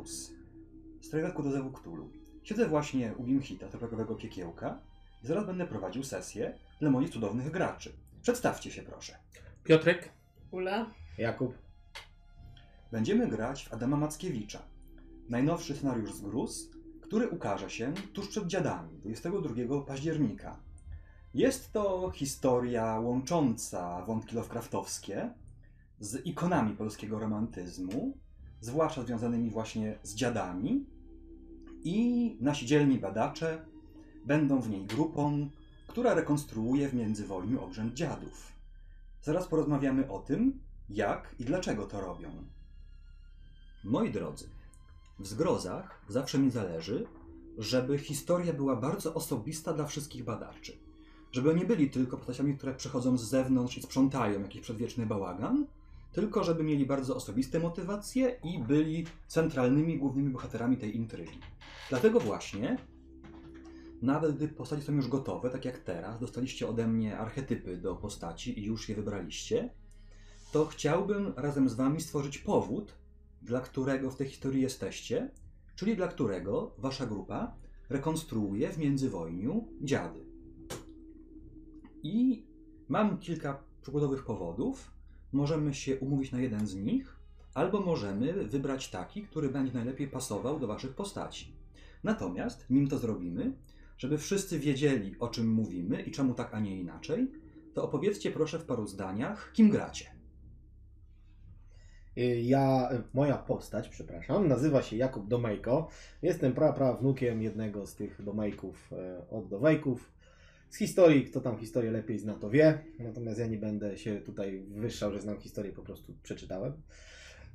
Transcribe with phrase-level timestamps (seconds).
[0.00, 0.06] Koordynator
[1.00, 2.10] z Strajewku do Zewu Ktulu.
[2.42, 4.78] Siedzę właśnie u Gimhita, toprakowego piekiełka
[5.24, 7.92] i zaraz będę prowadził sesję dla moich cudownych graczy.
[8.22, 9.16] Przedstawcie się proszę.
[9.64, 10.12] Piotrek,
[10.50, 10.90] Ula.
[11.18, 11.58] Jakub.
[12.92, 14.62] Będziemy grać w Adama Mackiewicza,
[15.28, 20.60] najnowszy scenariusz z GRUS, który ukaże się tuż przed dziadami, 22 października.
[21.34, 25.30] Jest to historia łącząca wątki Lovecraftowskie
[26.00, 28.18] z ikonami polskiego romantyzmu,
[28.60, 30.86] zwłaszcza związanymi właśnie z dziadami.
[31.84, 33.64] I nasi dzielni badacze
[34.26, 35.50] będą w niej grupą,
[35.86, 38.52] która rekonstruuje w międzywojniu obrzęd dziadów.
[39.22, 42.28] Zaraz porozmawiamy o tym, jak i dlaczego to robią.
[43.84, 44.48] Moi drodzy,
[45.18, 47.06] w zgrozach zawsze mi zależy,
[47.58, 50.72] żeby historia była bardzo osobista dla wszystkich badaczy.
[51.32, 55.66] Żeby nie byli tylko postaciami, które przychodzą z zewnątrz i sprzątają jakiś przedwieczny bałagan,
[56.12, 61.38] tylko żeby mieli bardzo osobiste motywacje i byli centralnymi, głównymi bohaterami tej intrygi.
[61.90, 62.78] Dlatego właśnie,
[64.02, 68.60] nawet gdy postaci są już gotowe, tak jak teraz, dostaliście ode mnie archetypy do postaci
[68.60, 69.70] i już je wybraliście,
[70.52, 72.94] to chciałbym razem z wami stworzyć powód,
[73.42, 75.30] dla którego w tej historii jesteście,
[75.74, 77.54] czyli dla którego wasza grupa
[77.88, 80.26] rekonstruuje w międzywojniu dziady.
[82.02, 82.46] I
[82.88, 84.90] mam kilka przykładowych powodów.
[85.32, 87.16] Możemy się umówić na jeden z nich,
[87.54, 91.52] albo możemy wybrać taki, który będzie najlepiej pasował do waszych postaci.
[92.04, 93.52] Natomiast, nim to zrobimy,
[93.98, 97.30] żeby wszyscy wiedzieli, o czym mówimy i czemu tak, a nie inaczej,
[97.74, 100.06] to opowiedzcie proszę w paru zdaniach, kim gracie.
[102.18, 105.88] Y, Ja, y, moja postać, przepraszam, nazywa się Jakub Domejko.
[106.22, 110.12] Jestem pra, pra wnukiem jednego z tych Domejków e, od Dowejków.
[110.70, 112.78] Z historii, kto tam historię lepiej zna, to wie.
[112.98, 116.72] Natomiast ja nie będę się tutaj wywyższał, że znam historię, po prostu przeczytałem.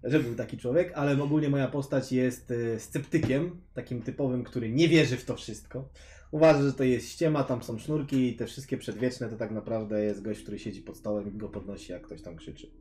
[0.04, 4.88] Że był taki człowiek, ale ogólnie moja postać jest e, sceptykiem, takim typowym, który nie
[4.88, 5.90] wierzy w to wszystko.
[6.32, 10.04] Uważa, że to jest ściema, tam są sznurki i te wszystkie przedwieczne to tak naprawdę
[10.04, 12.72] jest gość, który siedzi pod stołem i go podnosi, jak ktoś tam krzyczy.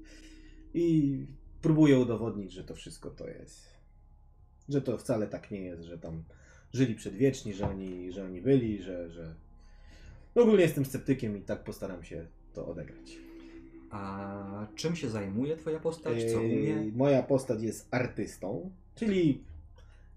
[0.75, 1.27] I
[1.63, 3.69] próbuje udowodnić, że to wszystko to jest.
[4.69, 6.25] Że to wcale tak nie jest, że tam
[6.73, 9.35] żyli przedwieczni, że oni, że oni byli, że, że.
[10.37, 13.19] No ogólnie jestem sceptykiem i tak postaram się to odegrać.
[13.91, 16.25] A czym się zajmuje twoja postać?
[16.33, 16.93] Co umie?
[16.95, 19.45] Moja postać jest artystą, czyli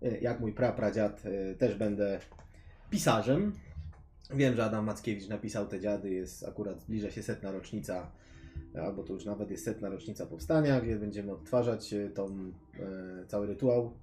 [0.01, 2.19] yy, jak mój prapradziad yy, też będę
[2.89, 3.53] pisarzem.
[4.33, 8.11] Wiem, że Adam Mackiewicz napisał te dziady, jest akurat zbliża się setna rocznica,
[8.81, 12.51] albo to już nawet jest setna rocznica powstania, gdzie będziemy odtwarzać yy, tą,
[13.27, 13.93] cały rytuał.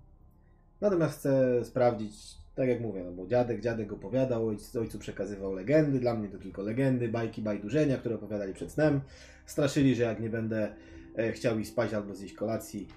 [0.81, 2.14] Natomiast chcę sprawdzić,
[2.54, 6.38] tak jak mówię, no bo dziadek, dziadek opowiadał, ojc, ojcu przekazywał legendy, dla mnie to
[6.38, 9.00] tylko legendy, bajki, bajdurzenia, które opowiadali przed snem.
[9.46, 10.75] Straszyli, że jak nie będę
[11.17, 12.88] e, chciał iść spać albo zjeść kolacji,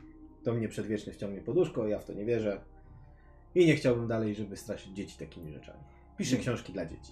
[0.43, 2.61] to mnie przedwieczny wciągnie poduszko, ja w to nie wierzę.
[3.55, 5.83] I nie chciałbym dalej, żeby straszyć dzieci takimi rzeczami.
[6.17, 6.41] Piszę Nie.
[6.41, 7.11] książki dla dzieci.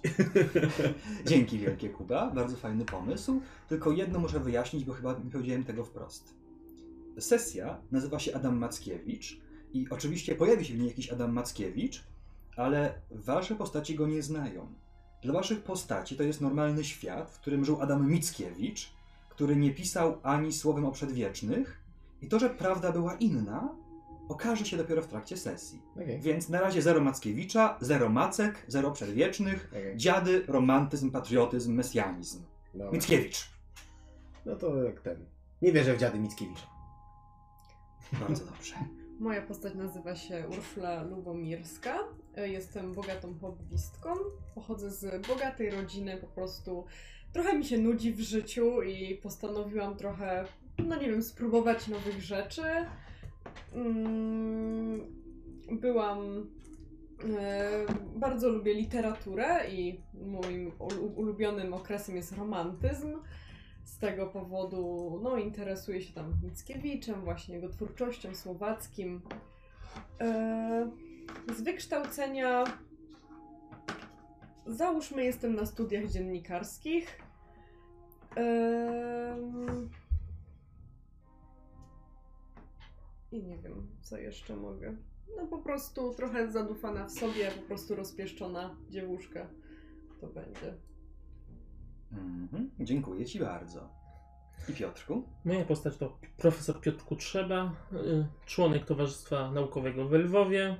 [1.26, 2.30] Dzięki wielkie, Kuba.
[2.30, 3.40] Bardzo fajny pomysł.
[3.68, 6.34] Tylko jedno muszę wyjaśnić, bo chyba nie powiedziałem tego wprost.
[7.18, 9.40] Sesja nazywa się Adam Mackiewicz
[9.72, 12.04] i oczywiście pojawi się w niej jakiś Adam Mackiewicz,
[12.56, 14.72] ale wasze postaci go nie znają.
[15.22, 18.92] Dla waszych postaci to jest normalny świat, w którym żył Adam Mickiewicz,
[19.28, 21.80] który nie pisał ani słowem o przedwiecznych
[22.22, 23.74] i to, że prawda była inna,
[24.28, 25.82] okaże się dopiero w trakcie sesji.
[25.94, 26.20] Okej.
[26.20, 29.96] Więc na razie zero Mackiewicza, zero Macek, zero przedwiecznych, Okej.
[29.96, 32.42] Dziady, romantyzm, patriotyzm, mesjanizm.
[32.74, 32.90] Dobra.
[32.92, 33.50] Mickiewicz.
[34.46, 35.24] No to jak ten.
[35.62, 36.66] Nie wierzę w dziady Mickiewicza.
[38.20, 38.74] Bardzo dobrze.
[39.20, 41.98] Moja postać nazywa się Urszula Lubomirska.
[42.36, 44.10] E, Jestem bogatą hobbystką.
[44.54, 46.84] Pochodzę z bogatej rodziny, po prostu
[47.32, 50.44] trochę mi się nudzi w życiu i postanowiłam trochę,
[50.78, 52.62] no nie wiem, spróbować nowych rzeczy.
[53.74, 55.00] Mm,
[55.80, 56.46] Byłam.
[57.38, 57.86] e,
[58.16, 63.16] Bardzo lubię literaturę i moim ulu- ulubionym okresem jest romantyzm.
[63.84, 69.20] Z tego powodu no, interesuję się tam Mickiewiczem, właśnie jego twórczością słowackim.
[70.20, 70.90] E,
[71.56, 72.64] z wykształcenia
[74.66, 77.20] załóżmy jestem na studiach dziennikarskich.
[83.32, 84.96] I nie wiem, co jeszcze mogę.
[85.36, 89.46] No po prostu trochę zadufana w sobie, po prostu rozpieszczona dziewuszka.
[90.20, 90.74] To będzie.
[92.12, 92.70] Mhm.
[92.80, 93.88] Dziękuję ci bardzo.
[94.68, 95.22] I Piotrku?
[95.44, 100.76] moja postać to profesor Piotr Kutrzeba, y, członek Towarzystwa Naukowego w Lwowie.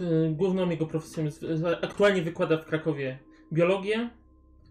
[0.00, 1.44] Y, Główną jego profesją jest,
[1.82, 3.18] aktualnie wykłada w Krakowie
[3.52, 4.10] biologię.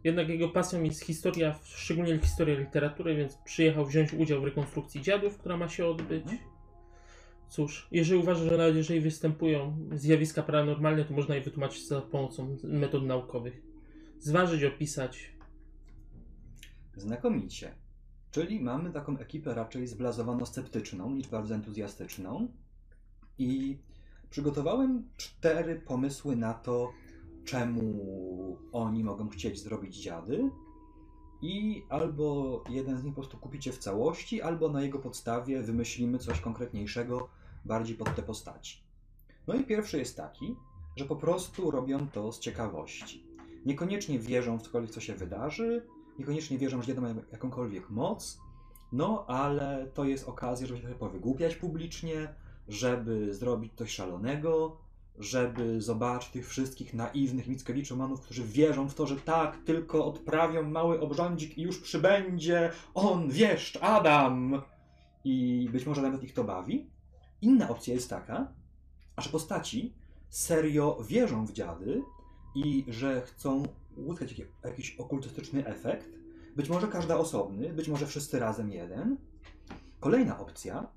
[0.03, 5.37] Jednak jego pasją jest historia, szczególnie historia literatury, więc przyjechał wziąć udział w rekonstrukcji dziadów,
[5.37, 6.23] która ma się odbyć.
[6.23, 6.39] Mhm.
[7.49, 12.57] Cóż, jeżeli uważa, że nawet jeżeli występują zjawiska paranormalne, to można je wytłumaczyć za pomocą
[12.63, 13.61] metod naukowych.
[14.19, 15.33] Zważyć, opisać.
[16.97, 17.75] Znakomicie.
[18.31, 22.47] Czyli mamy taką ekipę raczej zblazowaną sceptyczną niż bardzo entuzjastyczną.
[23.37, 23.77] I
[24.31, 26.91] przygotowałem cztery pomysły na to,
[27.45, 30.49] czemu oni mogą chcieć zrobić dziady.
[31.41, 36.19] I albo jeden z nich po prostu kupicie w całości, albo na jego podstawie wymyślimy
[36.19, 37.29] coś konkretniejszego,
[37.65, 38.83] bardziej pod te postaci.
[39.47, 40.55] No i pierwszy jest taki,
[40.95, 43.27] że po prostu robią to z ciekawości.
[43.65, 45.85] Niekoniecznie wierzą w cokolwiek, co się wydarzy,
[46.19, 48.39] niekoniecznie wierzą, że dziady mają jakąkolwiek moc,
[48.91, 52.35] no ale to jest okazja, żeby się powygłupiać publicznie,
[52.67, 54.77] żeby zrobić coś szalonego,
[55.19, 60.99] żeby zobaczyć tych wszystkich naiwnych Mickiewiczów-manów, którzy wierzą w to, że tak, tylko odprawią mały
[60.99, 64.61] obrządzik i już przybędzie on, wieszcz, Adam!
[65.23, 66.89] I być może nawet ich to bawi.
[67.41, 68.53] Inna opcja jest taka,
[69.17, 69.93] że postaci
[70.29, 72.03] serio wierzą w dziady
[72.55, 73.63] i że chcą
[73.95, 76.09] uzyskać jakiś, okultystyczny efekt.
[76.55, 79.17] Być może każda osobny, być może wszyscy razem jeden.
[79.99, 80.87] Kolejna opcja,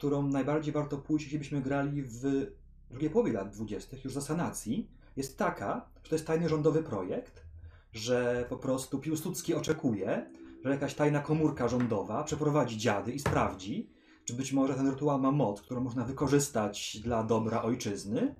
[0.00, 2.46] którą najbardziej warto pójść, jeśli byśmy grali w
[2.90, 7.44] drugiej połowie lat 20., już za sanacji, jest taka, że to jest tajny rządowy projekt,
[7.92, 10.30] że po prostu Piłsudski oczekuje,
[10.64, 13.90] że jakaś tajna komórka rządowa przeprowadzi dziady i sprawdzi,
[14.24, 18.34] czy być może ten rytuał ma moc, którą można wykorzystać dla dobra ojczyzny.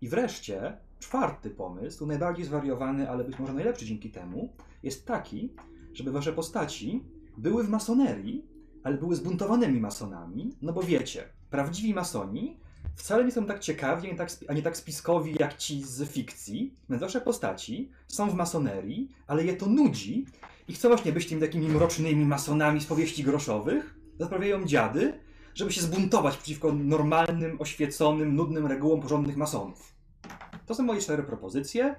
[0.00, 5.54] I wreszcie czwarty pomysł, najbardziej zwariowany, ale być może najlepszy dzięki temu, jest taki,
[5.92, 7.04] żeby wasze postaci
[7.38, 8.50] były w masonerii,
[8.82, 12.60] ale były zbuntowanymi masonami, no bo wiecie, prawdziwi masoni
[12.94, 14.30] wcale nie są tak ciekawi, a nie tak,
[14.64, 20.26] tak spiskowi jak ci z fikcji, wasze postaci są w masonerii, ale je to nudzi
[20.68, 25.20] i chcą właśnie być tymi takimi mrocznymi masonami z powieści groszowych, zaprawiają dziady,
[25.54, 29.94] żeby się zbuntować przeciwko normalnym, oświeconym, nudnym regułom porządnych masonów.
[30.66, 31.96] To są moje cztery propozycje.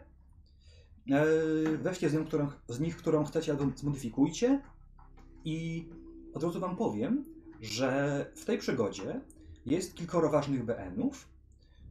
[1.07, 4.61] Eee, Weźcie z, nią, którą, z nich, którą chcecie, albo zmodyfikujcie.
[5.45, 5.89] I
[6.33, 7.25] od razu Wam powiem,
[7.61, 9.21] że w tej przygodzie
[9.65, 11.27] jest kilkoro ważnych BN-ów.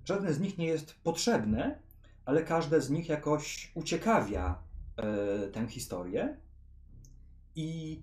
[0.04, 1.78] Żadne z nich nie jest potrzebne,
[2.24, 4.58] ale każde z nich jakoś uciekawia
[4.96, 6.36] e, tę historię.
[7.56, 8.00] I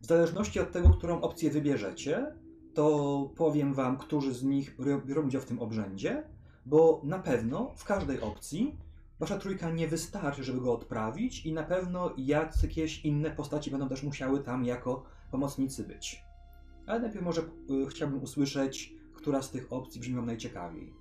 [0.00, 2.26] w zależności od tego, którą opcję wybierzecie,
[2.74, 6.24] to powiem Wam, którzy z nich biorą udział w tym obrzędzie,
[6.66, 8.78] bo na pewno w każdej opcji
[9.20, 14.02] Wasza trójka nie wystarczy, żeby go odprawić i na pewno jakieś inne postaci będą też
[14.02, 15.04] musiały tam jako
[15.36, 16.24] pomocnicy być.
[16.86, 20.92] Ale najpierw może y, chciałbym usłyszeć, która z tych opcji brzmi Wam najciekawiej.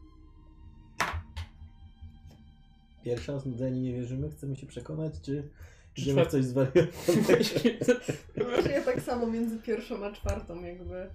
[3.03, 5.49] Pierwsza, znudzeni nie wierzymy, chcemy się przekonać, czy
[5.97, 6.89] idziemy w coś zwariować?
[8.49, 11.09] Właśnie ja tak samo między pierwszą a czwartą jakby.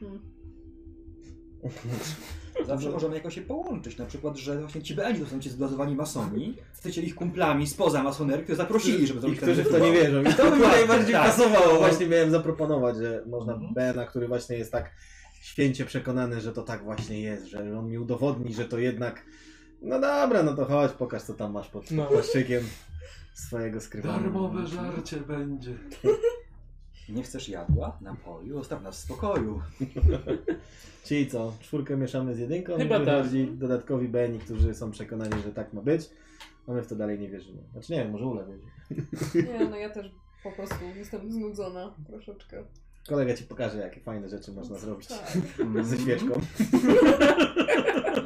[0.00, 0.20] Hmm.
[2.66, 4.80] Zawsze możemy jakoś się połączyć, na przykład, że właśnie
[5.20, 9.40] to są ci zblazowani masoni, chcecie ich kumplami spoza masonerii, którzy zaprosili, żeby I zrobić
[9.40, 10.22] którzy ten w to nie wierzą.
[10.22, 11.78] I To by mi najbardziej pasowało.
[11.78, 13.74] Właśnie miałem zaproponować, że można Mhm.
[13.74, 14.90] Berna, który właśnie jest tak
[15.42, 19.24] święcie przekonany, że to tak właśnie jest, że on mi udowodni, że to jednak
[19.82, 22.06] no dobra, no to chodź, pokaż co tam masz pod No.
[22.06, 22.62] płaszczykiem
[23.34, 24.18] swojego skrywania.
[24.18, 25.74] Darmowe żarcie będzie.
[27.08, 27.98] Nie chcesz jadła?
[28.00, 28.58] Napoju?
[28.58, 29.62] Zostaw nas w spokoju.
[31.04, 33.26] Czyli co, czwórkę mieszamy z jedynką, Chyba tak.
[33.54, 36.10] dodatkowi Beni, którzy są przekonani, że tak ma być,
[36.68, 37.62] a my w to dalej nie wierzymy.
[37.72, 38.66] Znaczy nie wiem, może Ula wierzy.
[39.52, 40.10] Nie, no ja też
[40.42, 42.64] po prostu jestem znudzona troszeczkę.
[43.08, 45.36] Kolega ci pokaże, jakie fajne rzeczy można zrobić Tak.
[45.86, 46.40] ze świeczką.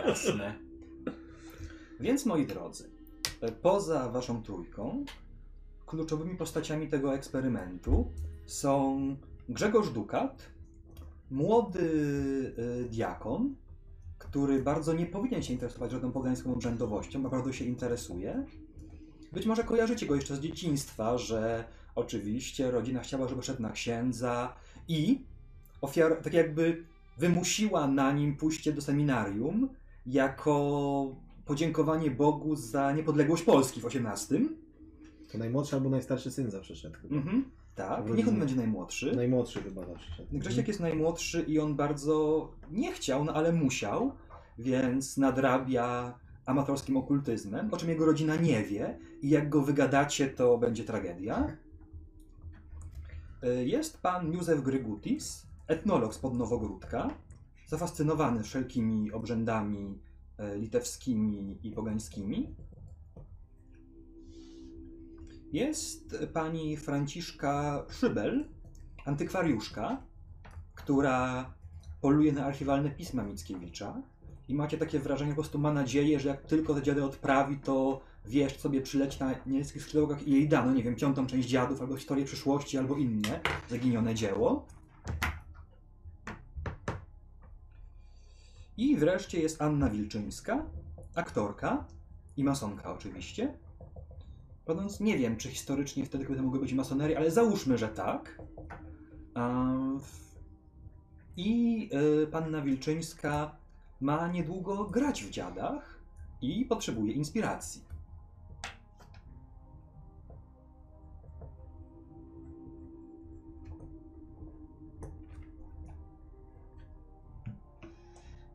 [0.07, 0.55] Jasne.
[2.01, 2.91] Więc moi drodzy,
[3.41, 5.05] e, poza waszą trójką,
[5.87, 8.13] kluczowymi postaciami tego eksperymentu
[8.47, 9.17] są
[9.49, 10.43] Grzegorz Dukat,
[11.31, 11.91] młody
[12.59, 13.55] e, diakon,
[14.19, 18.47] który bardzo nie powinien się interesować żadną pogańską obrzędowością, a bardzo się interesuje.
[19.33, 24.55] Być może kojarzycie go jeszcze z dzieciństwa, że oczywiście rodzina chciała, żeby szedł na księdza
[24.89, 25.25] i
[25.81, 26.85] ofiar, tak jakby
[27.19, 29.69] wymusiła na nim pójście do seminarium
[30.07, 34.49] jako podziękowanie Bogu za niepodległość Polski w XVIII.
[35.33, 36.99] To najmłodszy albo najstarszy syn zawsze szedł.
[37.11, 37.51] Mhm.
[37.77, 39.17] Tak, niech on będzie najmłodszy.
[39.17, 40.27] Najmłodszy chyba zawsze.
[40.33, 44.13] Grzesiek jest najmłodszy i on bardzo nie chciał, no ale musiał,
[44.59, 50.59] więc nadrabia amatorskim okultyzmem, o czym jego rodzina nie wie i jak go wygadacie, to
[50.59, 51.57] będzie tragedia.
[53.45, 57.11] Y, Jest pan Józef Grygutis, etnolog spod Nowogródka,
[57.67, 59.99] zafascynowany wszelkimi obrzędami
[60.55, 62.55] y, litewskimi i pogańskimi.
[65.57, 68.49] Jest pani Franciszka Szybel,
[69.05, 70.03] antykwariuszka,
[70.75, 71.51] która
[72.01, 74.03] poluje na archiwalne pisma Mickiewicza
[74.49, 78.01] i macie takie wrażenie, po prostu ma nadzieję, że jak tylko te dziady odprawi, to
[78.27, 81.81] wiesz, sobie przyleci na niemieckich skrzydłach i jej da, no nie wiem, piątą część dziadów,
[81.81, 84.67] albo historię przyszłości, albo inne zaginione dzieło.
[88.77, 90.67] I wreszcie jest Anna Wilczyńska,
[91.15, 91.85] aktorka
[92.37, 93.66] i masonka oczywiście.
[94.67, 98.43] Prawdąc, nie wiem, czy historycznie wtedy kobiety mogły być masonerii, ale załóżmy, że tak.
[101.37, 101.91] I
[102.23, 103.57] y, panna Wilczyńska
[104.01, 106.01] ma niedługo grać w dziadach
[106.43, 107.85] i potrzebuje inspiracji.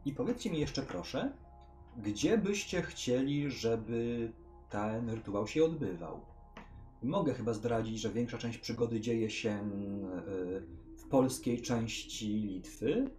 [0.05, 1.31] I powiedzcie mi jeszcze proszę,
[1.97, 4.31] gdzie byście chcieli, żeby
[4.71, 6.21] ten rytuał się odbywał?
[7.03, 13.11] Mogę chyba zdradzić, że większa część przygody dzieje się y, w polskiej części Litwy,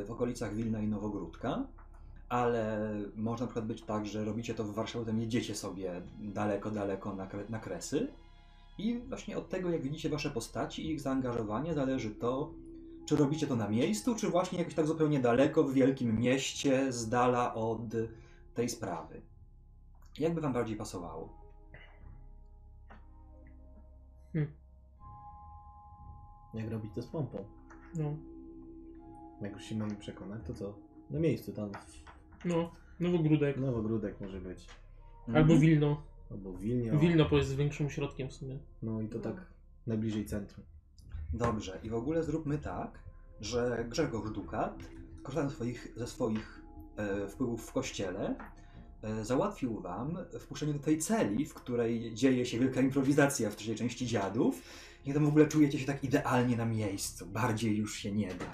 [0.00, 1.66] y, w okolicach Wilna i Nowogródka,
[2.28, 6.70] ale może na przykład być tak, że robicie to w Warszawie, potem jedziecie sobie daleko,
[6.70, 8.08] daleko na, na kresy
[8.78, 12.52] i właśnie od tego, jak widzicie wasze postaci i ich zaangażowanie, zależy to,
[13.06, 17.08] czy robicie to na miejscu, czy właśnie jakoś tak zupełnie daleko, w wielkim mieście, z
[17.08, 17.80] dala od
[18.54, 19.22] tej sprawy.
[20.18, 21.42] Jak by wam bardziej pasowało?
[26.54, 27.44] Jak robić to z pompą?
[27.94, 28.16] No,
[29.40, 30.74] Jak już się mamy przekonać, to co?
[31.10, 31.70] Na miejscu, tam
[32.44, 33.56] no, Nowogródek.
[33.56, 34.66] Nowogródek może być.
[35.26, 35.60] Albo Mhm.
[35.60, 36.02] Wilno.
[36.30, 36.96] Albo Wilnia.
[36.96, 38.58] Wilno bo jest większym środkiem w sumie.
[38.82, 39.46] No i to tak
[39.86, 40.64] najbliżej centrum.
[41.32, 42.98] Dobrze, i w ogóle zróbmy tak,
[43.40, 44.78] że Grzegorz Dukat,
[45.22, 46.62] korzystając swoich, ze swoich
[46.96, 48.34] e, wpływów w kościele,
[49.22, 54.06] załatwił wam wpuszczenie do tej celi, w której dzieje się wielka improwizacja w trzeciej części
[54.06, 54.62] dziadów.
[55.06, 58.44] I tam w ogóle czujecie się tak idealnie na miejscu, bardziej już się nie da.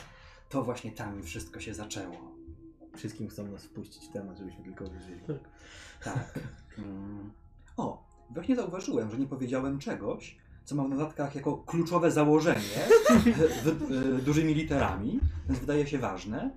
[0.48, 2.34] To właśnie tam wszystko się zaczęło.
[2.96, 5.20] Wszystkim chcą nas wpuścić w temat, żebyśmy tylko wyżyli.
[5.26, 5.38] Tak.
[6.04, 6.38] Tak.
[6.78, 7.30] Mm.
[7.76, 12.88] O, właśnie zauważyłem, że nie powiedziałem czegoś, co mam w notatkach jako kluczowe założenie
[13.64, 16.50] w, w, dużymi literami, więc wydaje się ważne.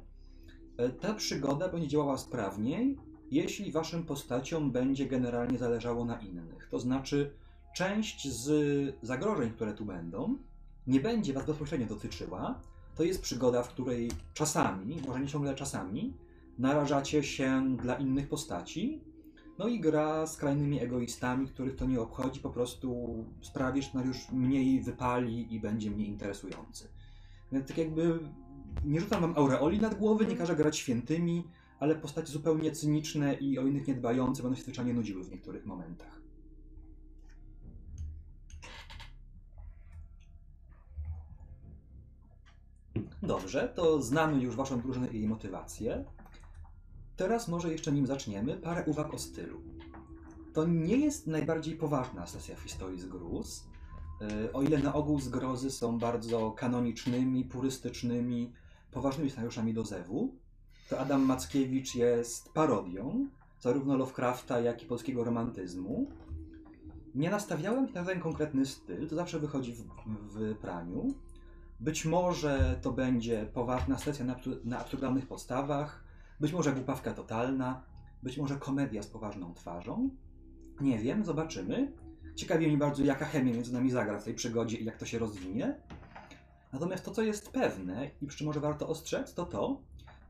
[0.77, 2.97] E, Ta przygoda będzie działała sprawniej,
[3.31, 6.67] jeśli waszym postaciom będzie generalnie zależało na innych.
[6.71, 7.31] To znaczy,
[7.75, 10.37] część z zagrożeń, które tu będą,
[10.87, 12.59] nie będzie was bezpośrednio dotyczyła.
[12.95, 16.13] To jest przygoda, w której czasami, może nie ciągle czasami,
[16.57, 19.01] narażacie się dla innych postaci,
[19.57, 24.31] no i gra z skrajnymi egoistami, których to nie obchodzi, po prostu sprawi, że scenariusz
[24.31, 26.87] mniej wypali i będzie mniej interesujący.
[27.51, 28.19] Więc tak jakby
[28.85, 31.43] nie rzucam wam aureoli nad głowy, nie każę grać świętymi,
[31.81, 36.21] ale postacie zupełnie cyniczne i o innych niedbające będą się zwyczajnie nudziły w niektórych momentach.
[43.23, 46.05] Dobrze, to znamy już waszą drużynę i jej motywację.
[47.17, 49.61] Teraz może jeszcze nim zaczniemy, parę uwag o stylu.
[50.53, 53.67] To nie jest najbardziej poważna sesja historii zgruz.
[54.21, 58.53] Yy, O ile na ogół zgrozy są bardzo kanonicznymi, purystycznymi,
[58.91, 60.40] poważnymi scenariuszami do Zewu,
[60.91, 63.27] to Adam Mackiewicz jest parodią
[63.59, 66.07] zarówno Lovecrafta, jak i polskiego romantyzmu.
[67.15, 71.07] Nie nastawiałem się na ten konkretny styl, to zawsze wychodzi w, w praniu.
[71.79, 76.03] Być może to będzie poważna sesja na, na absurdalnych podstawach,
[76.39, 77.83] być może głupawka totalna,
[78.23, 80.09] być może komedia z poważną twarzą.
[80.81, 81.91] Nie wiem, zobaczymy.
[82.35, 85.19] Ciekawi mnie bardzo, jaka chemia między nami zagra w tej przygodzie i jak to się
[85.19, 85.79] rozwinie.
[86.73, 89.81] Natomiast to, co jest pewne i przy czym może warto ostrzec, to to,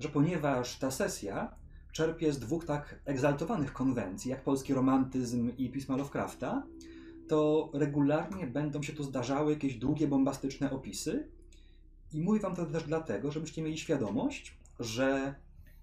[0.02, 1.56] że ponieważ ta sesja
[1.94, 6.68] czerpie z dwóch tak egzaltowanych konwencji, jak polski romantyzm i pisma Lovecrafta,
[7.28, 11.30] to regularnie będą się tu zdarzały jakieś długie, bombastyczne opisy.
[12.14, 15.36] I mówię wam to też dlatego, żebyście mieli świadomość, że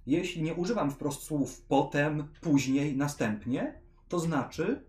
[0.07, 4.85] jeśli nie używam wprost słów potem, później, następnie, to znaczy,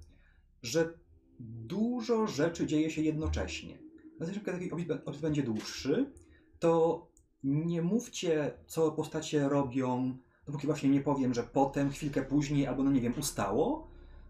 [0.61, 0.93] że
[1.39, 3.77] dużo rzeczy dzieje się jednocześnie.
[4.19, 6.11] Natomiast jeśli taki opis będzie dłuższy,
[6.59, 7.07] to
[7.43, 12.91] nie mówcie, co postacie robią, dopóki właśnie nie powiem, że potem, chwilkę później, albo no
[12.91, 13.87] nie wiem, ustało,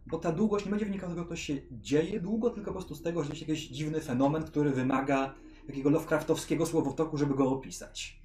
[0.07, 2.95] bo ta długość nie będzie wynikała z tego, co się dzieje długo, tylko po prostu
[2.95, 5.33] z tego, że jest jakiś dziwny fenomen, który wymaga
[5.67, 8.19] takiego Lovecraftowskiego słowotoku, żeby go opisać.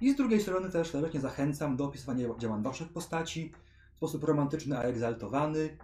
[0.00, 3.52] I z drugiej strony też serdecznie zachęcam do opisywania działań waszych postaci
[3.92, 5.78] w sposób romantyczny, a egzaltowany.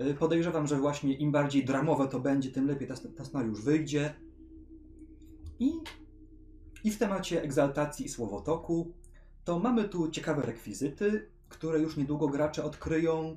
[0.00, 4.14] Y, Podejrzewam, że właśnie im bardziej dramowe to będzie, tym lepiej ten scenariusz wyjdzie.
[5.58, 5.72] I,
[6.86, 8.92] I w temacie egzaltacji i słowotoku,
[9.44, 13.36] to mamy tu ciekawe rekwizyty, które już niedługo gracze odkryją.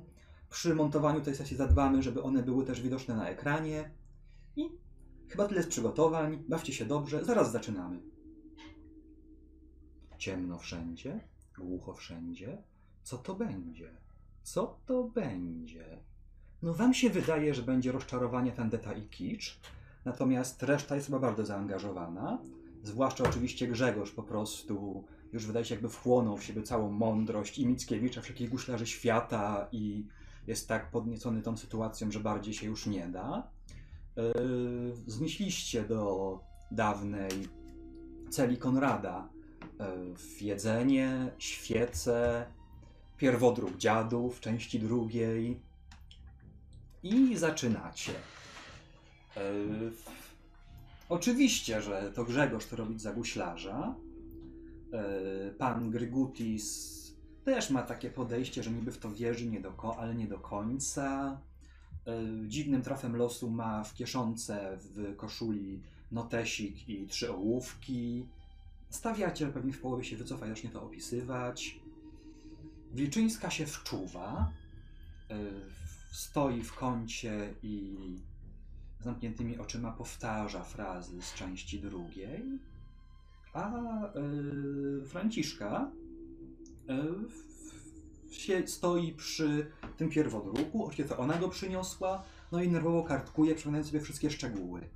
[0.50, 3.90] przy montowaniu tej sesji zadbamy, żeby one były też widoczne na ekranie.
[4.56, 4.70] I
[5.28, 6.44] chyba tyle z przygotowań.
[6.48, 7.24] Bawcie się dobrze.
[7.24, 8.00] Zaraz zaczynamy.
[10.18, 11.20] Ciemno wszędzie,
[11.58, 12.62] głucho wszędzie.
[13.02, 13.90] Co to będzie?
[14.42, 15.98] Co to będzie?
[16.62, 19.60] No wam się wydaje, że będzie rozczarowanie, tandeta i kicz,
[20.04, 22.38] natomiast reszta jest chyba bardzo zaangażowana.
[22.82, 27.66] Zwłaszcza oczywiście Grzegorz po prostu już wydaje się jakby wchłonął w siebie całą mądrość i
[27.66, 30.06] Mickiewicza, wszelkich guślarzy świata i
[30.46, 33.50] jest tak podniecony tą sytuacją, że bardziej się już nie da.
[34.16, 34.24] Yy,
[35.06, 36.38] Znieśliście do
[36.70, 37.30] dawnej
[38.30, 39.28] celi Konrada
[39.78, 42.46] yy, w jedzenie, świece,
[43.16, 45.60] pierwodrób dziadów, części drugiej
[47.02, 48.12] i zaczynacie.
[51.10, 53.94] Oczywiście, że to Grzegorz to robić za guślarza.
[54.92, 57.00] Yy, Pan Grygutis
[57.44, 61.40] też ma takie podejście, że niby w to wierzy, nie do ale nie do końca.
[62.06, 68.26] Yy, Dziwnym trafem losu ma w kieszonce w koszuli notesik i trzy ołówki.
[68.90, 71.80] Stawiacie, ale pewnie w połowie się wycofa i zacznie to opisywać.
[72.92, 74.52] Wilczyńska się wczuwa.
[75.30, 75.36] Yy,
[76.12, 77.96] Stoi w kącie i
[79.00, 82.44] zamkniętymi oczyma powtarza frazy z części drugiej,
[83.52, 83.72] a
[84.16, 85.90] y, Franciszka
[88.30, 93.54] y, się stoi przy tym pierwodruku, oczywiście to ona go przyniosła, no i nerwowo kartkuje,
[93.54, 94.88] przypominając sobie wszystkie szczegóły.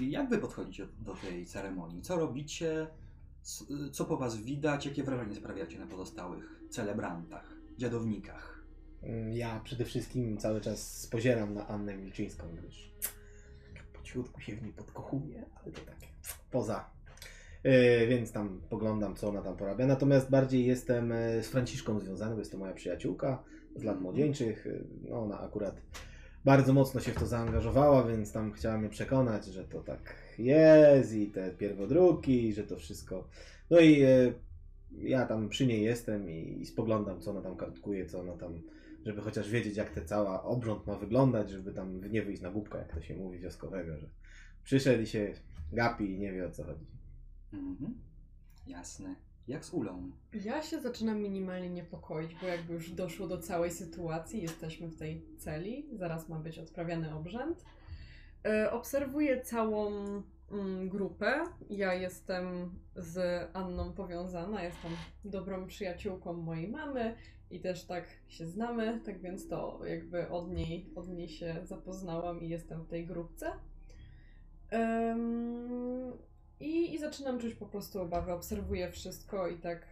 [0.00, 2.02] I jak wy podchodzicie do tej ceremonii?
[2.02, 2.86] Co robicie?
[3.42, 4.86] C- Co po was widać?
[4.86, 8.55] Jakie wrażenie sprawiacie na pozostałych celebrantach, dziadownikach?
[9.02, 12.90] Mm, Ja przede wszystkim cały czas spozieram na Annę Milczyńską, gdyż
[13.92, 16.06] po cichutku się w niej podkochuję, ale to takie
[16.50, 16.90] poza.
[17.64, 19.86] Yy, więc tam poglądam, co ona tam porabia.
[19.86, 23.42] Natomiast bardziej jestem e, z Franciszką związany, bo jest to moja przyjaciółka
[23.76, 24.66] z lat młodzieńczych.
[24.66, 25.82] Yy, No, ona akurat
[26.44, 31.14] bardzo mocno się w to zaangażowała, więc tam chciała mnie przekonać, że to tak jest
[31.14, 33.28] i te pierwodruki, że to wszystko.
[33.70, 34.32] No i e,
[34.98, 38.62] ja tam przy niej jestem i, i spoglądam, co ona tam kartkuje, co ona tam
[39.06, 42.78] żeby chociaż wiedzieć, jak te cała obrząd ma wyglądać, żeby tam nie wyjść na głupka,
[42.78, 44.06] jak to się mówi wioskowego, że
[44.64, 45.32] przyszedł i się
[45.72, 46.86] gapi i nie wie o co chodzi.
[47.52, 47.94] Mhm.
[48.66, 49.14] Jasne.
[49.48, 50.10] Jak z Ulą?
[50.44, 55.26] Ja się zaczynam minimalnie niepokoić, bo jakby już doszło do całej sytuacji, jesteśmy w tej
[55.38, 57.64] celi, zaraz ma być odprawiany obrzęd.
[58.44, 59.90] E, Obserwuję całą
[60.50, 61.44] mm, grupę.
[61.70, 64.92] Ja jestem z Anną powiązana, jestem
[65.24, 67.16] dobrą przyjaciółką mojej mamy
[67.50, 72.40] i też tak się znamy, tak więc to jakby od niej, od niej się zapoznałam
[72.40, 73.52] i jestem w tej grupce.
[74.70, 76.12] Em,
[76.60, 79.86] i, I zaczynam czuć po prostu obawę, obserwuję wszystko i tak.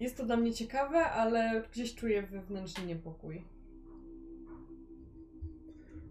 [0.00, 3.44] Jest to dla mnie ciekawe, ale gdzieś czuję wewnętrzny niepokój.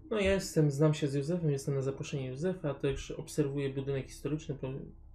[0.10, 4.56] No ja jestem, znam się z Józefem, jestem na zaproszenie Józefa, też obserwuję budynek historyczny,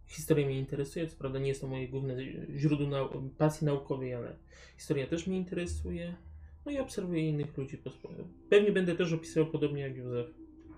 [0.07, 2.14] historia mnie interesuje, co prawda nie jest to moje główne
[2.57, 4.37] źródło nau- pasji naukowej, ale
[4.77, 6.17] historia też mnie interesuje.
[6.67, 7.79] No i obserwuję innych ludzi.
[8.51, 10.27] Pewnie będę też opisywał podobnie jak Józef,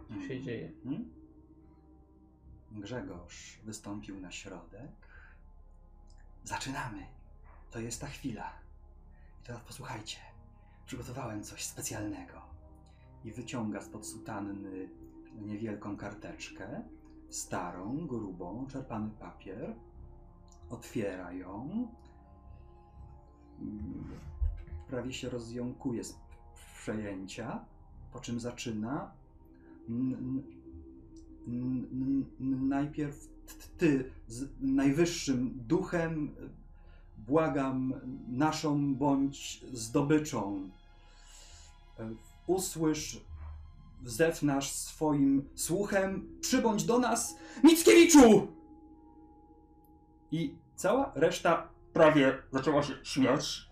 [0.09, 0.73] co się dzieje.
[0.85, 1.11] Mhm.
[2.73, 4.91] Grzegorz wystąpił na środek.
[6.45, 7.07] Zaczynamy.
[7.71, 8.53] To jest ta chwila.
[9.43, 10.19] I teraz posłuchajcie.
[10.87, 12.43] Przygotowałem coś specjalnego.
[13.25, 14.89] I wyciąga spod sutanny
[15.41, 16.83] niewielką karteczkę.
[17.31, 19.75] Starą, grubą, czerpany papier.
[20.71, 21.89] Otwiera ją.
[23.61, 24.05] Mm,
[24.89, 26.17] Prawie się rozjąkuje z
[26.79, 27.65] przejęcia.
[28.13, 29.13] Po czym zaczyna.
[32.41, 33.29] Najpierw
[33.79, 36.35] ty z najwyższym duchem
[37.19, 37.95] błagam
[38.29, 40.71] naszą bądź zdobyczą.
[42.01, 43.25] Y, Usłysz
[44.05, 48.49] zew nasz swoim słuchem, przybądź do nas, Mickiewiczu!
[50.31, 53.71] I cała reszta prawie zaczęła się śmiać.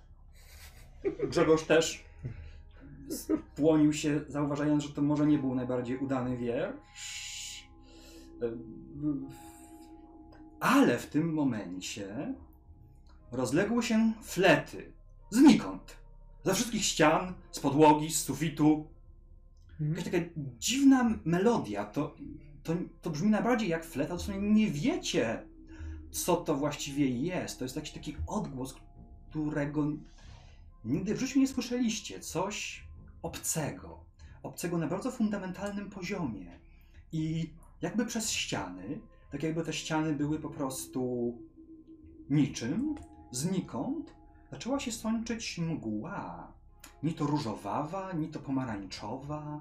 [1.29, 2.05] Grzegorz też
[3.57, 7.69] płonił się, zauważając, że to może nie był najbardziej udany wiersz.
[10.61, 12.35] Ale w tym momencie
[13.33, 14.93] rozległy się flety.
[15.31, 15.97] Znikąd.
[16.45, 18.87] Ze wszystkich ścian, z podłogi, z sufitu.
[19.81, 20.19] Jakaś taka
[20.59, 21.85] dziwna melodia.
[21.85, 22.15] To,
[22.63, 25.43] to, to brzmi najbardziej jak flet, a dosłownie nie wiecie,
[26.11, 27.59] co to właściwie jest.
[27.59, 28.75] To jest jakiś taki odgłos,
[29.31, 29.87] którego
[30.85, 32.21] nigdy w życiu nie słyszeliście.
[32.21, 32.85] Coś
[33.23, 34.05] obcego.
[34.43, 36.59] Obcego na bardzo fundamentalnym poziomie.
[37.13, 37.51] I
[37.83, 41.33] jakby przez ściany, tak jakby te ściany były po prostu
[42.31, 42.95] niczym,
[43.31, 44.15] znikąd,
[44.51, 46.53] zaczęła się sączyć mgła.
[47.05, 49.61] Ni to różowawa, ni to pomarańczowa.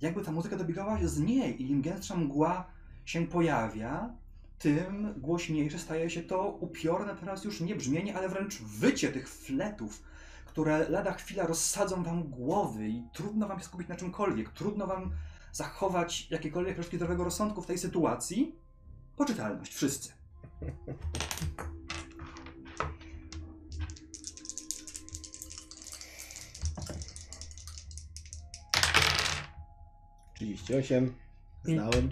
[0.00, 2.66] Jakby ta muzyka dobiegała z niej i im gęstsza mgła
[3.04, 4.14] się pojawia,
[4.58, 10.02] tym głośniejsze staje się to upiorne teraz już nie brzmienie, ale wręcz wycie tych fletów,
[10.46, 15.10] które lada chwila rozsadzą wam głowy i trudno wam się skupić na czymkolwiek, trudno wam
[15.52, 18.54] zachować jakiekolwiek resztki zdrowego rozsądku w tej sytuacji.
[19.16, 20.12] Poczytalność, wszyscy.
[30.36, 31.14] Trzydzieści osiem.
[31.64, 32.10] Znałem.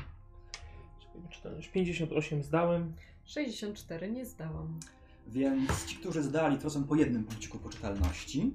[1.00, 2.92] Czekaj, czytelność 58 zdałem.
[3.24, 4.80] 64 nie zdałam.
[5.26, 8.54] Więc ci, którzy zdali, to są po jednym punkciku poczytalności.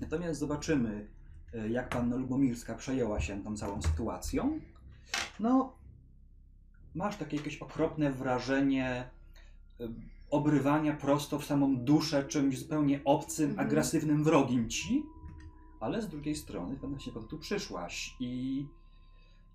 [0.00, 1.06] Natomiast zobaczymy,
[1.54, 4.60] e, jak panna Lubomirska przejęła się tą całą sytuacją.
[5.40, 5.72] No,
[6.94, 9.10] masz takie jakieś okropne wrażenie
[9.80, 9.88] e,
[10.30, 13.66] obrywania prosto w samą duszę czymś zupełnie obcym, Mhm.
[13.68, 15.02] agresywnym wrogim ci,
[15.82, 18.66] ale z drugiej strony się po to tu przyszłaś i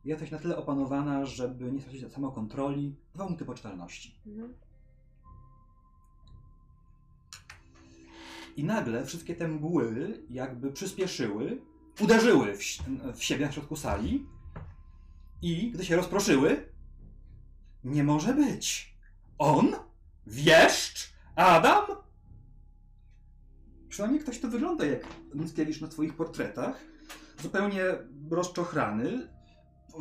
[0.05, 2.95] jesteś na tyle opanowana, żeby nie stracić samokontroli.
[3.13, 4.15] Dwa punkty poczytalności.
[4.27, 4.53] Mhm.
[8.55, 11.61] I nagle wszystkie te mgły jakby przyspieszyły,
[11.99, 12.61] uderzyły w,
[13.15, 14.25] w siebie na środku sali
[15.41, 16.69] i gdy się rozproszyły,
[17.83, 18.95] nie może być.
[19.37, 19.75] On?
[20.27, 21.13] Wieszcz?
[21.35, 21.96] Adam?
[23.97, 25.01] Przynajmniej ktoś tu wygląda jak
[25.33, 26.75] Mickiewicz na swoich portretach.
[27.41, 27.83] Zupełnie
[28.31, 29.27] rozczochrany,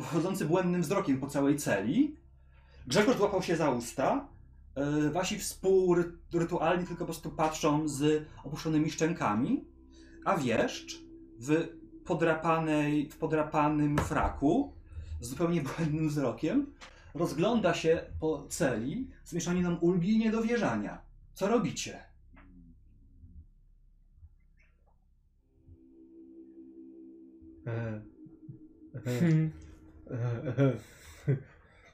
[0.01, 2.15] chodzący błędnym wzrokiem po całej celi.
[2.87, 4.27] Grzegorz złapał się za usta.
[4.75, 9.65] E, Wasi współrytualni tylko po prostu patrzą z opuszczonymi szczękami,
[10.25, 11.01] a wieszcz
[11.39, 11.67] w
[12.05, 14.73] podrapanej, w podrapanym fraku,
[15.21, 16.73] z zupełnie błędnym wzrokiem,
[17.13, 21.01] rozgląda się po celi z mieszaniną ulgi i niedowierzania.
[21.33, 22.06] Co robicie?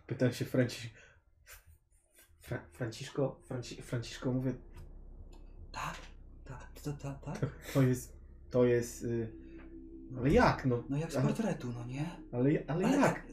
[0.07, 0.45] Pytam się.
[2.41, 2.59] Fra...
[2.71, 3.81] Franciszko, Franci...
[3.81, 4.53] Franciszko, mówię,
[5.71, 5.95] Tak,
[6.45, 7.49] tak, tak, tak, tak.
[7.73, 8.17] to jest,
[8.49, 9.31] to jest, y...
[10.17, 12.05] ale jak, no, No jak z ale, portretu, no nie?
[12.31, 13.01] ale, ale Ale jak?
[13.13, 13.23] tak,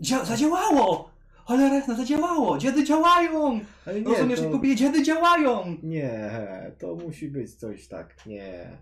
[0.00, 1.10] dzia- zadziałało!
[1.44, 2.58] Cholera jasna, zadziałało!
[2.58, 3.60] Dziady działają!
[3.86, 4.46] Ale nie, Rozumiesz, to...
[4.46, 5.76] Jakubie, dziady działają!
[5.82, 6.30] Nie,
[6.78, 8.78] to musi być coś tak, nie.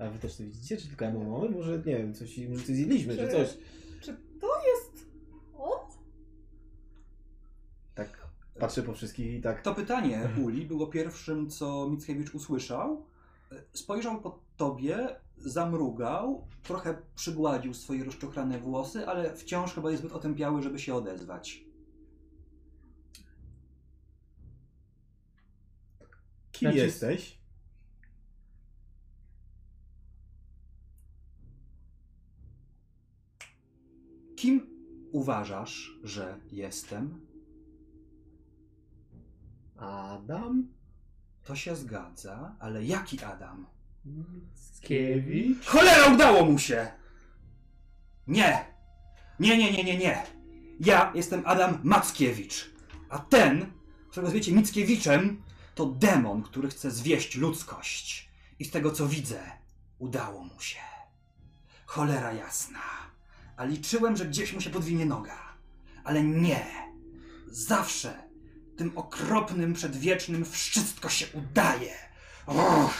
[0.00, 1.48] A wy też to widzicie, czy tylko ja mamy?
[1.50, 3.58] Może, nie wiem, coś, może coś zjedliśmy, czy Czy- coś.
[4.00, 5.06] Czy to jest
[5.58, 5.78] on?
[7.94, 8.26] Tak,
[8.60, 13.06] patrzę po wszystkich i tak, To pytanie Uli było pierwszym, co Mickiewicz usłyszał.
[13.72, 20.62] Spojrzał po tobie, zamrugał, trochę przygładził swoje rozczochrane włosy, ale wciąż chyba jest zbyt otępiały,
[20.62, 21.64] żeby się odezwać.
[26.52, 27.39] kim Znaczy- jesteś?
[34.40, 34.66] Kim
[35.12, 37.26] uważasz, że jestem?
[39.76, 40.68] Adam?
[41.44, 43.66] To się zgadza, ale jaki Adam?
[44.04, 45.66] Mickiewicz.
[45.66, 46.92] Cholera, udało mu się!
[48.26, 48.64] Nie!
[49.40, 50.22] Nie, nie, nie, nie, nie!
[50.80, 52.70] Ja jestem Adam Mackiewicz,
[53.08, 53.72] a ten,
[54.10, 55.42] którego zwiecie Mickiewiczem,
[55.74, 58.30] to demon, który chce zwieść ludzkość.
[58.58, 59.40] I z tego co widzę,
[59.98, 60.80] udało mu się.
[61.86, 63.09] Cholera jasna.
[63.60, 65.38] A liczyłem, że gdzieś mu się podwinie noga.
[66.04, 66.66] Ale nie!
[67.46, 68.22] Zawsze
[68.76, 71.94] tym okropnym, przedwiecznym wszystko się udaje.
[72.46, 72.94] Och!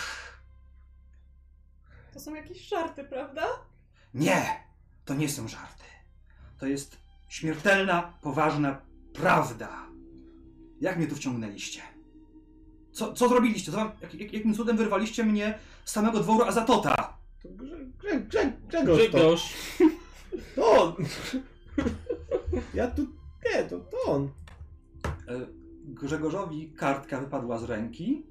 [2.14, 3.46] To są jakieś żarty, prawda?
[4.14, 4.64] Nie,
[5.04, 5.84] to nie są żarty.
[6.58, 6.96] To jest
[7.28, 8.80] śmiertelna, poważna
[9.12, 9.86] prawda.
[10.80, 11.82] Jak mnie tu wciągnęliście?
[12.92, 13.72] Co, co zrobiliście?
[13.72, 17.16] Co wam, jak, jak, jakim cudem wyrwaliście mnie z samego dworu Azatota?
[17.42, 19.54] To Grze, Grze, Grze, Grzegorz, to, Grzegorz.
[20.54, 20.94] To on.
[22.74, 23.06] Ja tu,
[23.44, 24.28] nie, to, to on.
[25.28, 25.46] E,
[25.84, 28.26] Grzegorzowi kartka wypadła z ręki.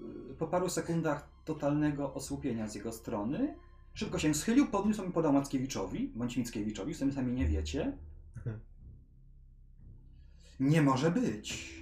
[0.00, 3.54] E, Po paru sekundach totalnego osłupienia z jego strony
[3.94, 7.92] szybko się schylił, podniósł i podał Mackiewiczowi, bądź Mickiewiczowi, sami sami nie wiecie.
[10.60, 11.74] Nie może być.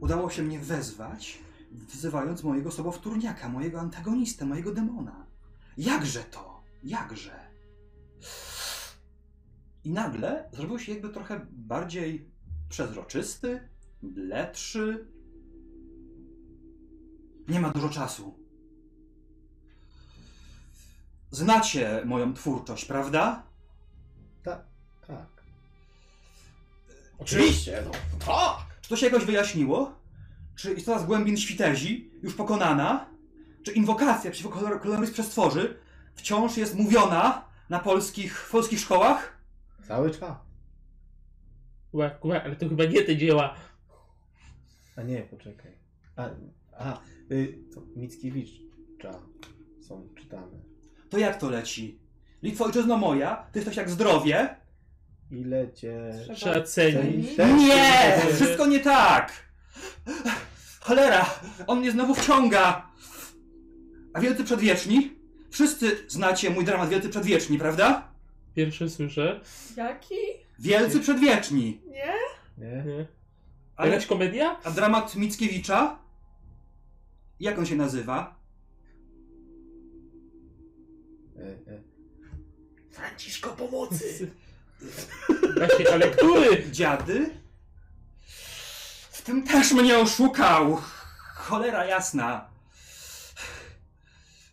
[0.00, 1.38] Udało się mnie wezwać,
[1.72, 5.26] wzywając mojego sobowtórniaka, mojego antagonistę, mojego demona.
[5.76, 6.62] Jakże to?
[6.84, 7.43] Jakże?
[9.84, 12.28] I nagle zrobił się jakby trochę bardziej
[12.68, 13.68] przezroczysty,
[14.02, 15.06] bledszy.
[17.48, 18.38] Nie ma dużo czasu.
[21.30, 23.42] Znacie moją twórczość, prawda?
[24.42, 24.64] Tak,
[25.06, 25.26] tak.
[27.18, 27.90] Oczywiście, no.
[28.26, 28.80] Tak.
[28.80, 29.94] Czy to się jakoś wyjaśniło?
[30.56, 33.06] Czy istota z głębin świtezi, już pokonana,
[33.62, 35.78] czy inwokacja przeciwko kolor- kolorowi z przestworzy
[36.14, 39.38] wciąż jest mówiona na polskich, w polskich szkołach?
[39.88, 40.36] Cały czas.
[41.90, 43.54] Kuba, Kuba, ale to chyba nie te dzieła.
[44.96, 45.72] A nie, poczekaj.
[46.16, 46.30] A,
[46.78, 47.00] a
[47.30, 49.20] y, to Mickiewicza
[49.80, 50.58] są czytane.
[51.10, 51.98] To jak to leci?
[52.42, 54.56] Litwo ojczyzno moja, ty jesteś jak zdrowie?
[55.30, 56.12] Ile cię...
[56.34, 57.38] Trzeba cenić.
[57.38, 58.22] Nie!
[58.34, 59.32] Wszystko nie tak!
[60.80, 61.26] Cholera!
[61.66, 62.90] On mnie znowu wciąga!
[64.14, 65.13] A Wielcy Przedwieczni?
[65.54, 68.08] Wszyscy znacie mój dramat Wielcy Przedwieczni, prawda?
[68.54, 69.40] Pierwsze słyszę.
[69.76, 70.14] Jaki?
[70.58, 71.80] Wielcy Przedwieczni!
[71.86, 72.14] Nie?
[72.58, 72.84] Nie?
[72.84, 73.06] Nie.
[73.76, 74.56] Ale, Jakaś komedia?
[74.64, 75.98] a dramat Mickiewicza?
[77.40, 78.36] Jak on się nazywa?
[81.38, 81.82] E, e.
[82.90, 84.30] Franciszko pomocy!
[85.58, 86.70] Właśnie, ale który?
[86.70, 87.30] Dziady?
[89.10, 90.78] W tym też mnie oszukał!
[91.34, 92.48] Cholera jasna!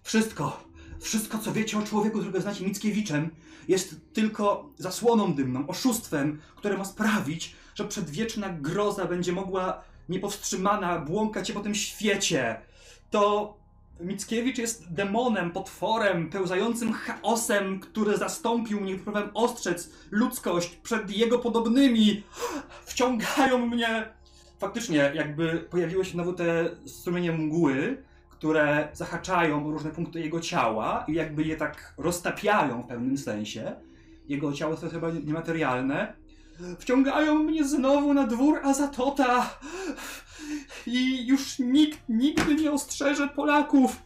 [0.03, 0.70] Wszystko,
[1.01, 3.29] wszystko co wiecie o człowieku, którego znacie Mickiewiczem,
[3.67, 11.47] jest tylko zasłoną dymną, oszustwem, które ma sprawić, że przedwieczna groza będzie mogła niepowstrzymana błąkać
[11.47, 12.61] się po tym świecie.
[13.09, 13.53] To
[13.99, 22.23] Mickiewicz jest demonem, potworem, pełzającym chaosem, który zastąpił mnie, próbowałem ostrzec ludzkość przed jego podobnymi.
[22.85, 24.09] Wciągają mnie.
[24.59, 28.03] Faktycznie, jakby pojawiły się znowu te strumienie mgły,
[28.41, 33.75] które zahaczają różne punkty jego ciała i jakby je tak roztapiają w pewnym sensie.
[34.27, 36.13] Jego ciało jest chyba niematerialne.
[36.79, 39.59] Wciągają mnie znowu na dwór Azatota.
[40.85, 44.01] I już nikt nigdy nie ostrzeże Polaków.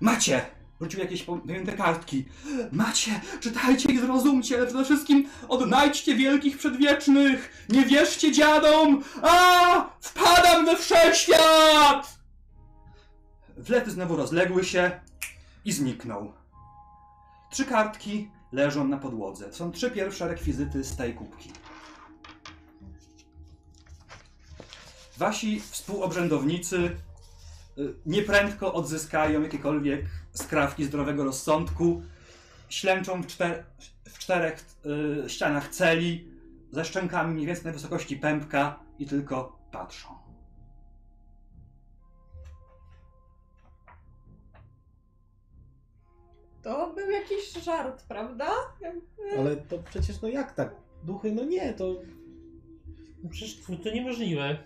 [0.00, 0.42] Macie!
[0.80, 2.24] Wróciły jakieś pamiętne kartki.
[2.72, 3.20] Macie!
[3.40, 7.66] Czytajcie i zrozumcie, ale przede wszystkim odnajdźcie wielkich przedwiecznych!
[7.68, 9.02] Nie wierzcie dziadom!
[9.22, 9.88] A!
[10.00, 12.13] Wpadam we wszechświat!
[13.56, 15.00] Wlety znowu rozległy się
[15.64, 16.32] i zniknął.
[17.50, 19.52] Trzy kartki leżą na podłodze.
[19.52, 21.50] Są trzy pierwsze rekwizyty z tej kubki.
[25.18, 26.76] Wasi współobrzędownicy
[27.78, 32.02] y, nieprędko odzyskają jakiekolwiek skrawki zdrowego rozsądku,
[32.68, 33.64] ślęczą w, czter
[34.04, 34.64] w czterech
[35.26, 36.28] y, ścianach celi,
[36.72, 40.23] ze szczękami mniej więcej na wysokości pępka i tylko patrzą.
[46.64, 48.50] To był jakiś żart, prawda?
[49.38, 50.74] Ale to przecież no jak tak?
[51.04, 51.94] Duchy, no nie, to...
[53.22, 54.58] No Przecież to, niemożliwe.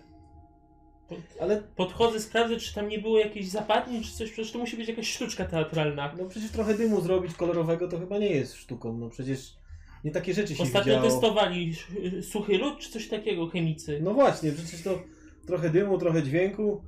[1.41, 4.31] Ale Podchodzę, sprawdzę, czy tam nie było jakiejś zapadni, czy coś.
[4.31, 6.13] Przecież to musi być jakaś sztuczka teatralna.
[6.17, 9.55] no przecież trochę dymu zrobić kolorowego to chyba nie jest sztuką, no przecież
[10.03, 11.09] nie takie rzeczy się Ostatnio widziało.
[11.09, 11.75] testowali
[12.21, 13.99] suchy lód, czy coś takiego, chemicy.
[14.03, 14.99] No właśnie, przecież to
[15.47, 16.83] trochę dymu, trochę dźwięku.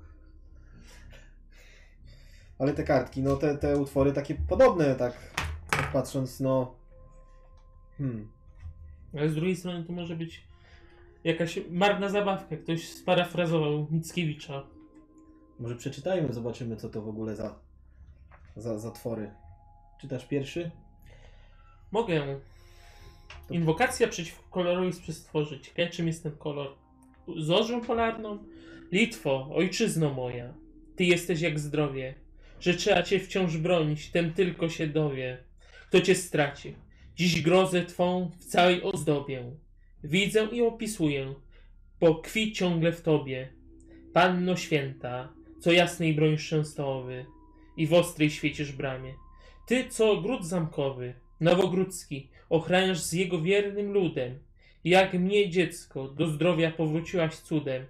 [2.62, 5.18] Ale te kartki, no te, te utwory takie podobne, tak,
[5.70, 6.76] tak patrząc, no...
[7.98, 8.32] Hmm.
[9.14, 10.44] Ale z drugiej strony to może być
[11.24, 12.58] jakaś marna zabawka.
[12.58, 14.64] Ktoś sparafrazował Mickiewicza.
[15.60, 17.56] Może przeczytajmy, zobaczymy co to w ogóle za,
[18.56, 19.32] za, za twory.
[20.02, 20.72] Czytasz pierwszy?
[21.92, 22.40] Mogę.
[23.50, 25.60] Inwokacja przeciwko kolorowi z przestworzy.
[25.60, 26.76] Ciekawe, czym jest ten kolor.
[27.38, 28.38] Zorzą polarną?
[28.92, 30.54] Litwo, ojczyzno moja,
[30.96, 32.16] ty jesteś jak zdrowie,
[32.62, 35.38] że trzeba cię wciąż bronić, tem tylko się dowie.
[35.88, 36.76] Kto cię straci?
[37.16, 39.44] Dziś grozę twą w całej ozdobie.
[40.04, 41.34] Widzę i opisuję,
[42.00, 43.50] bo kwi ciągle w tobie.
[44.14, 47.26] Panno święta, co jasnej bronisz częstowy
[47.78, 49.14] i w ostrej świecisz bramie.
[49.68, 54.40] Ty, co gród zamkowy, nowogródzki, ochraniasz z jego wiernym ludem.
[54.84, 57.86] Jak mnie, dziecko, do zdrowia powróciłaś cudem.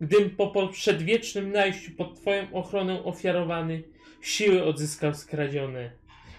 [0.00, 3.82] Gdym po przedwiecznym najściu pod twoją ochronę ofiarowany,
[4.22, 5.90] siły odzyskał skradzione.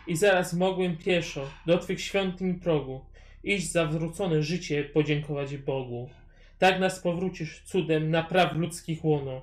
[0.08, 3.06] I zaraz mogłem pieszo do twych świątyń progu
[3.44, 6.10] iść za wrócone życie podziękować Bogu.
[6.60, 9.42] Tak nas powrócisz cudem na praw ludzkich łono.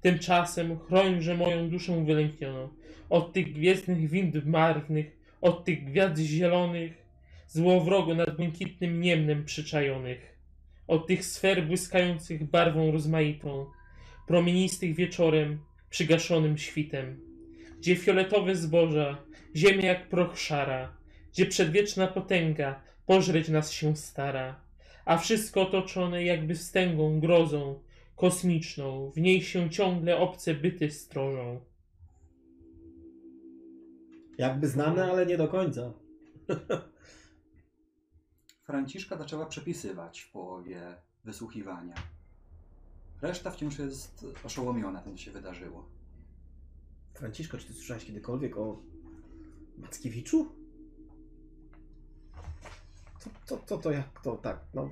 [0.00, 2.68] Tymczasem chrońże moją duszę wylęknioną
[3.10, 7.04] od tych gwiezdnych wind marnych, od tych gwiazd zielonych,
[7.46, 10.38] złowrogo nad błękitnym niemnem przyczajonych,
[10.86, 13.66] od tych sfer błyskających barwą rozmaitą,
[14.26, 15.58] promienistych wieczorem,
[15.90, 17.20] przygaszonym świtem,
[17.84, 19.16] gdzie fioletowe zboża,
[19.56, 20.96] ziemia jak proch szara,
[21.32, 24.60] gdzie przedwieczna potęga pożreć nas się stara,
[25.04, 27.80] a wszystko otoczone jakby wstęgą, grozą,
[28.16, 31.60] kosmiczną, w niej się ciągle obce byty strożą.
[34.38, 35.92] Jakby znane, ale nie do końca.
[38.66, 41.94] Franciszka zaczęła przepisywać w połowie wysłuchiwania.
[43.22, 45.93] Reszta wciąż jest oszołomiona tym, co się wydarzyło.
[47.14, 48.82] Franciszko, czy ty słyszałeś kiedykolwiek o
[49.78, 50.52] Mackiewiczu?
[53.18, 54.90] Co, co, co to jak to tak, no.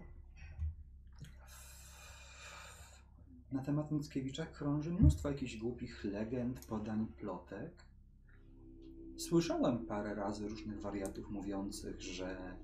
[3.53, 7.85] Na temat Mickiewicza krąży mnóstwo jakichś głupich legend, podań, plotek.
[9.17, 12.57] Słyszałem parę razy różnych wariatów mówiących, że,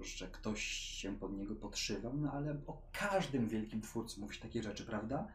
[0.00, 4.62] że ktoś się pod niego podszywał, no ale o każdym wielkim twórcy mówi się takie
[4.62, 5.28] rzeczy, prawda?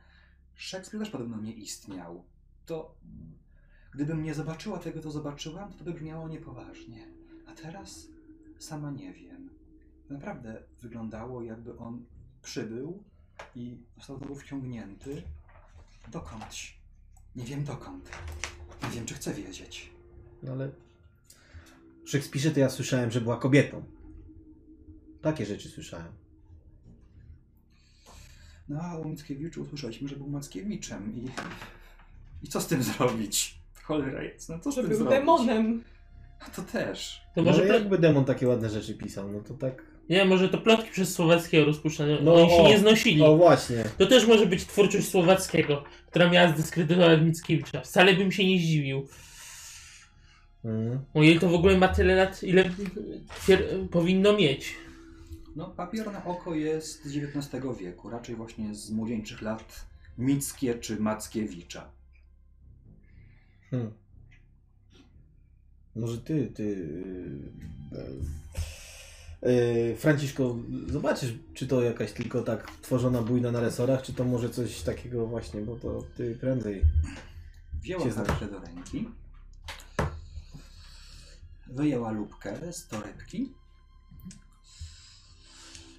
[0.56, 2.24] Szekspir też podobno nie istniał.
[2.66, 2.96] To
[3.92, 7.08] gdybym nie zobaczyła tego, co zobaczyłam, to by brzmiało niepoważnie.
[7.48, 8.08] A teraz
[8.60, 9.50] sama nie wiem.
[10.10, 12.06] Naprawdę wyglądało, jakby on
[12.42, 13.04] przybył
[13.56, 15.24] i został znowu wciągnięty
[16.12, 16.78] dokądś.
[17.36, 18.10] Nie wiem dokąd.
[18.84, 19.92] Nie wiem, czy chcę wiedzieć.
[20.44, 20.72] No ale
[22.06, 23.84] w Szekspirze to ja słyszałem, że była kobietą.
[25.22, 26.12] Takie rzeczy słyszałem.
[28.70, 31.30] No, a o Mickiewiczu usłyszeliśmy, że był Mackiewiczem i...
[32.44, 33.56] I co z tym zrobić?
[33.84, 35.20] Cholera jest, no co z Że tym był zrobić?
[35.20, 35.84] demonem.
[36.40, 37.22] A to też.
[37.36, 39.86] To No może ale plo- jakby demon takie ładne rzeczy pisał, no to tak.
[40.10, 42.18] Nie, może to plotki przez Słowackiego rozpuszczane.
[42.22, 42.68] No, Oni się o.
[42.68, 43.22] nie znosili.
[43.22, 43.84] O właśnie.
[43.98, 47.82] To też może być twórczość Słowackiego, która miała zdyskredytować Mickiewicza.
[47.82, 49.08] Wcale bym się nie zdziwił.
[50.66, 51.00] Mhm.
[51.14, 52.64] O ile to w ogóle ma tyle lat, ile
[53.48, 54.76] pier- powinno mieć.
[55.56, 59.86] No, papier na oko jest z XIX wieku, raczej właśnie z młodzieńczych lat
[60.18, 61.92] Mickie czy Mackiewicza.
[63.74, 63.92] Hmm.
[65.96, 66.64] Może ty, ty.
[69.42, 70.56] Yy, yy, Franciszko,
[70.88, 75.28] zobaczysz, czy to jakaś tylko tak tworzona bójna na resorach, czy to może coś takiego
[75.28, 76.84] właśnie, bo to ty prędzej.
[77.82, 79.10] Wzięła kartę do ręki,
[81.68, 83.54] wyjęła lubkę z torebki.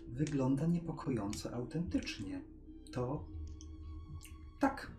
[0.08, 2.40] Wygląda niepokojąco autentycznie.
[2.92, 3.24] To
[4.60, 4.93] tak.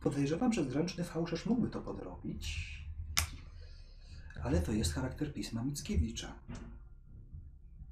[0.00, 2.56] Podejrzewam, że zręczny fałszerz mógłby to podrobić,
[4.42, 6.34] ale to jest charakter pisma Mickiewicza.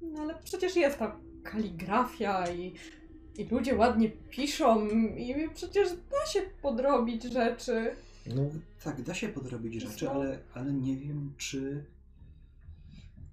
[0.01, 2.75] No ale przecież jest ta kaligrafia i,
[3.37, 7.95] i ludzie ładnie piszą i przecież da się podrobić rzeczy.
[8.35, 8.41] No,
[8.83, 11.85] Tak, da się podrobić rzeczy, ale, ale nie wiem, czy.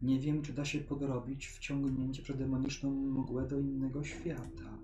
[0.03, 4.79] Nie wiem, czy da się podrobić wciągnięcie przez demoniczną mgłę do innego świata.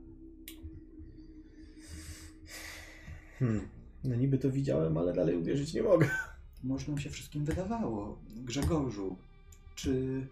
[3.38, 3.68] hmm.
[4.04, 6.08] No niby to widziałem, ale dalej uwierzyć nie mogę.
[6.64, 8.18] Może nam się wszystkim wydawało.
[8.36, 9.16] Grzegorzu,
[9.74, 10.26] czy.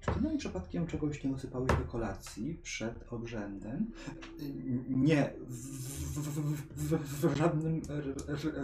[0.00, 3.90] Czy ty nam przypadkiem czegoś nie dosypałeś do kolacji przed obrzędem?
[4.88, 7.82] Nie, w, w, w, w żadnym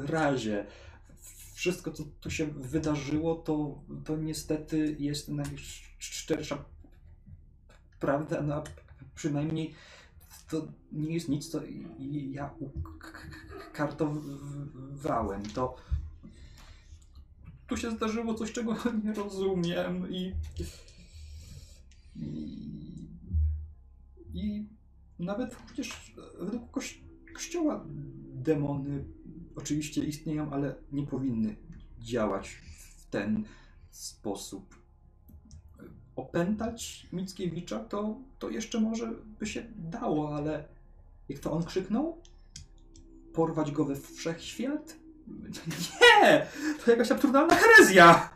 [0.07, 0.67] razie.
[1.55, 6.65] Wszystko, co tu się wydarzyło, to, to niestety jest najszczersza
[8.01, 8.65] prawda, no,
[9.15, 9.75] przynajmniej
[10.51, 11.61] to nie jest nic, co
[12.31, 12.55] ja
[13.71, 15.43] ukartowałem.
[15.55, 15.77] To
[17.67, 20.33] tu się zdarzyło coś, czego nie rozumiem i
[22.17, 23.09] i,
[24.35, 24.67] i
[25.19, 27.01] nawet przecież według koś,
[27.35, 27.85] kościoła
[28.35, 29.05] demony
[29.57, 31.57] oczywiście istnieją, ale nie powinny
[31.99, 33.45] działać w ten
[33.91, 34.80] sposób.
[36.21, 40.65] Opętać Mickiewicza to, to jeszcze może by się dało, ale
[41.29, 42.19] jak to on krzyknął?
[43.33, 44.97] Porwać go we wszechświat?
[46.01, 46.47] Nie!
[46.85, 48.31] To jakaś absurdalna herezja!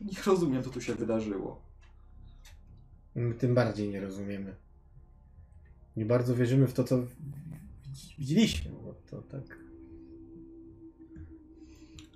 [0.00, 1.60] Nie rozumiem, co tu się wydarzyło.
[3.14, 4.54] My tym bardziej nie rozumiemy.
[5.96, 8.70] Nie bardzo wierzymy w to, co widz- widzieliśmy.
[8.70, 9.58] Bo to tak.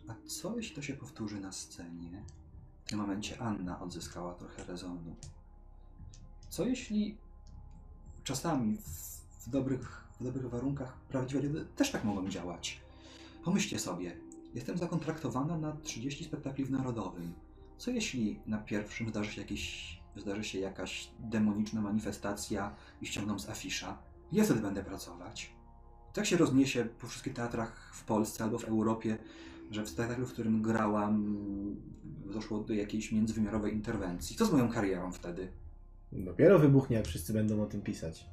[0.08, 2.24] A co jeśli to się powtórzy na scenie?
[2.90, 5.16] Tym momencie Anna odzyskała trochę rezonu.
[6.48, 7.16] Co jeśli
[8.24, 12.80] czasami w, w, dobrych, w dobrych warunkach prawdziwe ludy też tak mogą działać?
[13.44, 14.16] Pomyślcie sobie,
[14.54, 17.32] jestem zakontraktowana na 30 spektakli w Narodowym.
[17.78, 23.48] Co jeśli na pierwszym zdarzy się, jakiś, zdarzy się jakaś demoniczna manifestacja i ściągną z
[23.48, 23.98] afisza?
[24.32, 25.52] Ja wtedy będę pracować.
[26.12, 29.18] Tak się rozniesie po wszystkich teatrach w Polsce albo w Europie,
[29.70, 31.36] że w spektaklu, w którym grałam,
[32.04, 34.36] doszło do jakiejś międzywymiarowej interwencji.
[34.36, 35.48] Co z moją karierą wtedy?
[36.12, 38.26] Dopiero wybuchnie, jak wszyscy będą o tym pisać.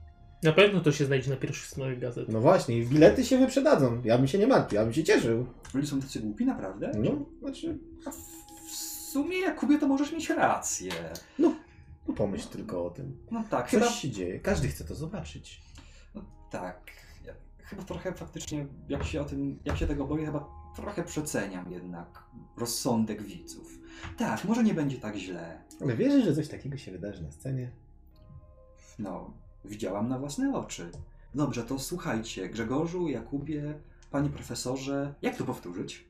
[0.44, 2.30] Na pewno to się znajdzie na pierwszych stronach gazet.
[2.30, 4.02] No właśnie, i bilety się wyprzedadzą.
[4.04, 5.46] Ja bym się nie martwił, ja bym się cieszył.
[5.74, 6.92] Ludzie są tacy głupi, naprawdę?
[7.04, 8.16] No, znaczy, A w,
[8.70, 8.76] w
[9.12, 10.92] sumie, Jakubie, to możesz mieć rację.
[11.40, 11.56] no
[12.18, 13.18] pomyśl tylko o tym.
[13.32, 13.92] No tak, Coś chyba...
[13.92, 15.62] się dzieje, każdy chce to zobaczyć.
[16.16, 16.22] No
[16.52, 16.92] tak.
[17.26, 20.50] Ja, chyba trochę faktycznie, jak się o tym, jak się tego boję, chyba
[20.82, 22.24] trochę przeceniam jednak
[22.58, 23.80] rozsądek widzów.
[24.18, 25.62] Tak, może nie będzie tak źle.
[25.82, 27.72] Ale wierzysz, że coś takiego się wydarzy na scenie?
[29.00, 29.34] No,
[29.66, 30.92] widziałam na własne oczy.
[31.36, 33.80] Dobrze, to słuchajcie, Grzegorzu, Jakubie,
[34.12, 36.06] panie profesorze, jak to powtórzyć?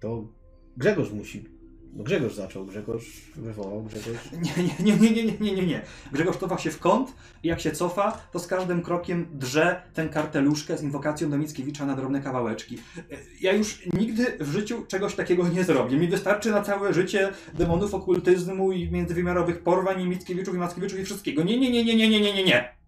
[0.00, 0.28] To
[0.76, 1.48] Grzegorz musi.
[1.92, 3.04] No Grzegorz zaczął, Grzegorz
[3.36, 4.18] wywołał, Grzegorz.
[4.32, 5.82] Nie, nie, nie, nie, nie, nie, nie, nie.
[6.12, 7.12] Grzegorz cofa się w kąt
[7.42, 11.86] i jak się cofa, to z każdym krokiem drze tę karteluszkę z inwokacją do Mickiewicza
[11.86, 12.78] na drobne kawałeczki.
[12.98, 13.02] E,
[13.40, 15.96] Ja już nigdy w życiu czegoś takiego nie zrobię.
[15.96, 21.04] Mi wystarczy na całe życie demonów okultyzmu i międzywymiarowych porwań i Mickiewiczów i Mackiewiczów i
[21.04, 21.42] wszystkiego.
[21.42, 22.81] Nie, nie, nie, nie, nie, nie, nie, nie, nie.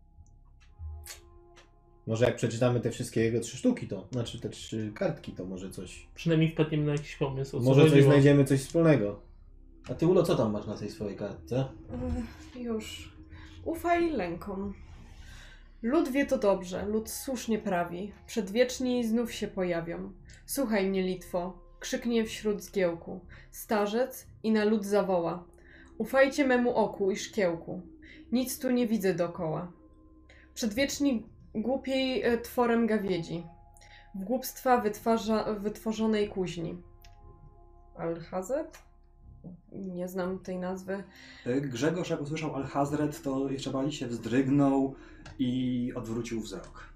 [2.07, 5.71] Może jak przeczytamy te wszystkie jego trzy sztuki, to znaczy te trzy kartki, to może
[5.71, 6.07] coś.
[6.15, 7.57] Przynajmniej wpadniemy na jakiś pomysł.
[7.57, 8.07] O co Może coś chodziło.
[8.11, 9.21] znajdziemy coś wspólnego.
[9.91, 11.65] A ty Ulo, co tam masz na tej swojej kartce?
[12.57, 13.15] Ech, Już.
[13.65, 14.75] Ufaj lękom.
[15.83, 18.13] Lud wie to dobrze, lud słusznie prawi.
[18.27, 20.13] Przedwieczni znów się pojawią.
[20.47, 23.21] Słuchaj mnie, Litwo, krzyknie wśród zgiełku.
[23.51, 25.45] Starzec i na lud zawoła.
[25.99, 27.83] Ufajcie memu oku i szkiełku.
[28.33, 29.73] Nic tu nie widzę dokoła.
[30.55, 33.47] Przedwieczni głupiej e, tworem gawiedzi.
[34.15, 36.83] W głupstwa wytwarza, wytworzonej kuźni.
[37.97, 38.79] Alhazet?
[39.73, 41.05] Nie znam tej nazwy.
[41.47, 44.95] E, Grzegorz, jak usłyszał Alhazred, to jeszcze bardziej się wzdrygnął
[45.39, 46.89] i odwrócił wzrok.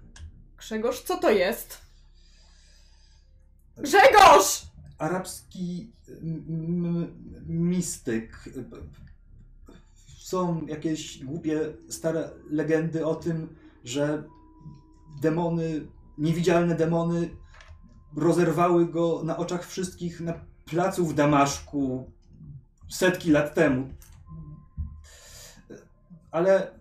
[0.57, 1.81] Grzegorz, co to jest?
[3.77, 4.69] Grzegorz!
[4.99, 5.91] arabski
[7.47, 8.49] mistyk.
[10.17, 14.23] Są jakieś głupie, stare legendy o tym, że
[15.19, 17.29] demony, niewidzialne demony
[18.15, 20.33] rozerwały go na oczach wszystkich na
[20.65, 22.11] placu w Damaszku
[22.89, 23.89] setki lat temu.
[26.31, 26.71] Ale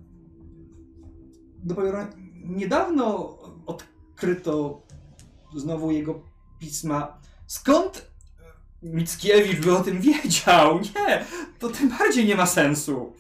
[1.64, 2.06] dopiero
[2.44, 4.82] niedawno odkryto
[5.56, 6.22] znowu jego
[6.58, 7.18] pisma.
[7.46, 8.10] Skąd
[8.82, 10.80] Mickiewicz by o tym wiedział?
[10.80, 11.24] Nie,
[11.58, 13.12] to tym bardziej nie ma sensu.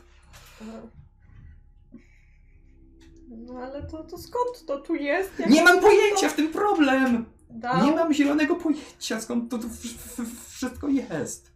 [3.48, 5.38] No ale to, to skąd to tu jest?
[5.38, 7.24] Jak Nie mam to- pojęcia, w tym problem.
[7.50, 7.86] Dał?
[7.86, 11.52] Nie mam zielonego pojęcia, skąd to w- wszystko jest.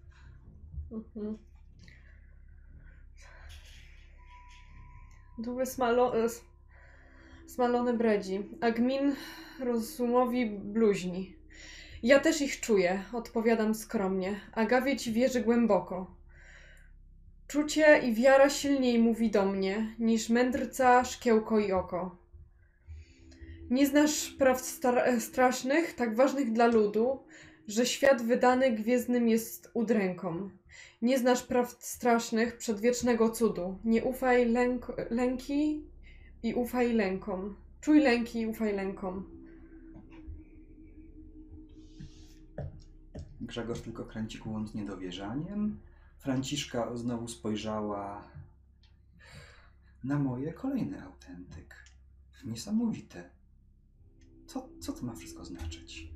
[0.92, 1.38] Mhm.
[5.38, 6.16] Dłuby smalo...
[6.18, 6.44] e, s-
[7.46, 9.14] smalony bredzi, a gmin
[9.60, 11.36] rozumowi bluźni.
[12.02, 16.14] Ja też ich czuję, odpowiadam skromnie, a gawieć wierzy głęboko.
[17.52, 22.16] Czucie i wiara silniej mówi do mnie, niż mędrca, szkiełko i oko.
[23.70, 27.18] Nie znasz praw star- strasznych, tak ważnych dla ludu,
[27.68, 30.50] że świat wydany gwiezdnym jest udręką.
[31.02, 33.78] Nie znasz praw strasznych przedwiecznego cudu.
[33.84, 35.84] Nie ufaj lęk, lęki
[36.42, 37.56] i ufaj lękom.
[37.80, 39.24] Czuj lęki i ufaj lękom.
[43.40, 45.78] Grzegorz tylko kręci głową z niedowierzaniem.
[46.22, 48.28] Franciszka znowu spojrzała
[50.04, 51.84] na moje kolejny autentyk.
[52.44, 53.30] Niesamowite.
[54.46, 56.08] Co, co to ma wszystko znaczyć?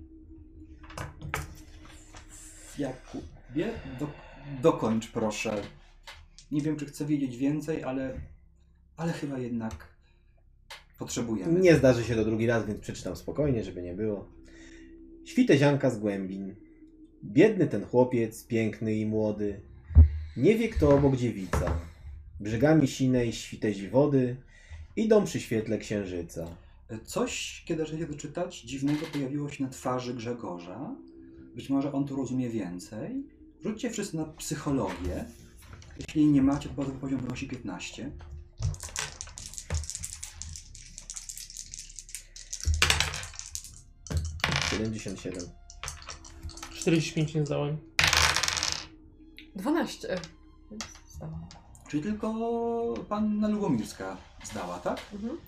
[2.78, 4.08] Jakubie, do,
[4.62, 5.62] dokończ proszę.
[6.50, 8.20] Nie wiem, czy chcę wiedzieć więcej, ale,
[8.96, 9.88] ale chyba jednak
[10.98, 11.60] potrzebujemy.
[11.60, 14.28] Nie zdarzy się to drugi raz, więc przeczytam spokojnie, żeby nie było.
[15.24, 16.54] Świte zianka z głębin.
[17.24, 19.60] Biedny ten chłopiec, piękny i młody.
[20.36, 21.80] Nie wie kto obok dziewica.
[22.40, 24.36] Brzegami sinej świtezi wody.
[24.96, 26.56] Idą przy świetle księżyca.
[27.04, 30.94] Coś, kiedy zaczęliście to czytać, dziwnego pojawiło się na twarzy Grzegorza.
[31.54, 33.24] Być może on tu rozumie więcej.
[33.62, 35.24] Rzućcie wszyscy na psychologię.
[35.98, 38.10] Jeśli nie macie, to bazowy poziom wynosi 15.
[44.70, 45.44] Siedemdziesiąt siedem.
[46.74, 47.95] 45 nie zdałem.
[49.56, 50.20] 12.
[50.70, 51.46] Więc zdałam.
[51.88, 52.34] Czyli tylko
[53.08, 55.00] panna Lubomirska zdała, tak?
[55.12, 55.38] Mhm.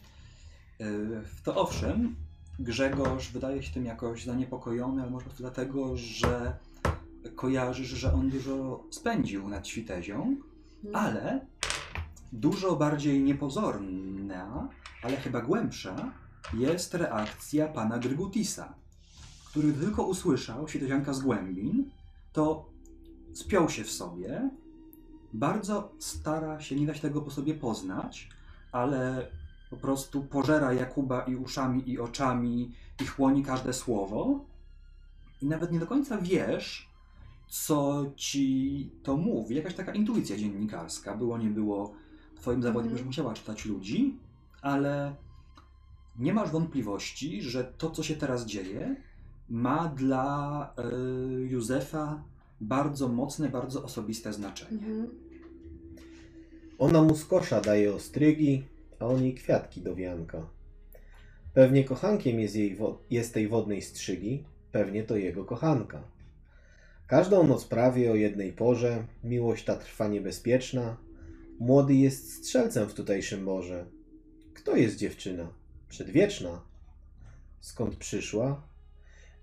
[0.78, 2.16] Yy, To owszem,
[2.58, 6.56] Grzegorz wydaje się tym jakoś zaniepokojony, ale może dlatego, że
[7.36, 10.36] kojarzysz, że on dużo spędził nad Świtezią,
[10.92, 11.46] ale
[12.32, 14.68] dużo bardziej niepozorna,
[15.02, 16.12] ale chyba głębsza
[16.54, 18.74] jest reakcja pana Grygutisa,
[19.44, 21.90] który gdy tylko usłyszał Świtezianka z głębin,
[22.32, 22.70] to
[23.38, 24.50] spiął się w sobie,
[25.32, 28.28] bardzo stara się nie dać tego po sobie poznać,
[28.72, 29.28] ale
[29.70, 32.72] po prostu pożera Jakuba i uszami, i oczami,
[33.02, 34.44] i chłoni każde słowo.
[35.42, 36.88] I nawet nie do końca wiesz,
[37.48, 39.56] co ci to mówi.
[39.56, 41.16] Jakaś taka intuicja dziennikarska.
[41.16, 41.92] Było, nie było.
[42.36, 42.98] Twoim zawodem Mhm.
[42.98, 44.18] już musiała czytać ludzi,
[44.62, 45.14] ale
[46.18, 48.96] nie masz wątpliwości, że to, co się teraz dzieje,
[49.48, 52.22] ma dla y, Józefa
[52.60, 54.78] bardzo mocne, bardzo osobiste znaczenie.
[54.78, 55.08] Mhm.
[56.78, 58.64] Ona mu z kosza daje ostrygi,
[58.98, 60.46] a on jej kwiatki do wianka.
[61.54, 66.02] Pewnie kochankiem jest, jej wo- jest tej wodnej strzygi, pewnie to jego kochanka.
[67.06, 70.96] Każdą noc prawie o jednej porze, miłość ta trwa niebezpieczna.
[71.60, 73.86] Młody jest strzelcem w tutejszym morze.
[74.54, 75.48] Kto jest dziewczyna?
[75.88, 76.60] Przedwieczna.
[77.60, 78.62] Skąd przyszła?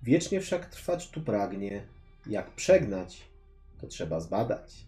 [0.04, 1.82] Wiecznie wszak trwać tu pragnie.
[2.28, 3.30] Jak przegnać,
[3.82, 4.86] to trzeba zbadać.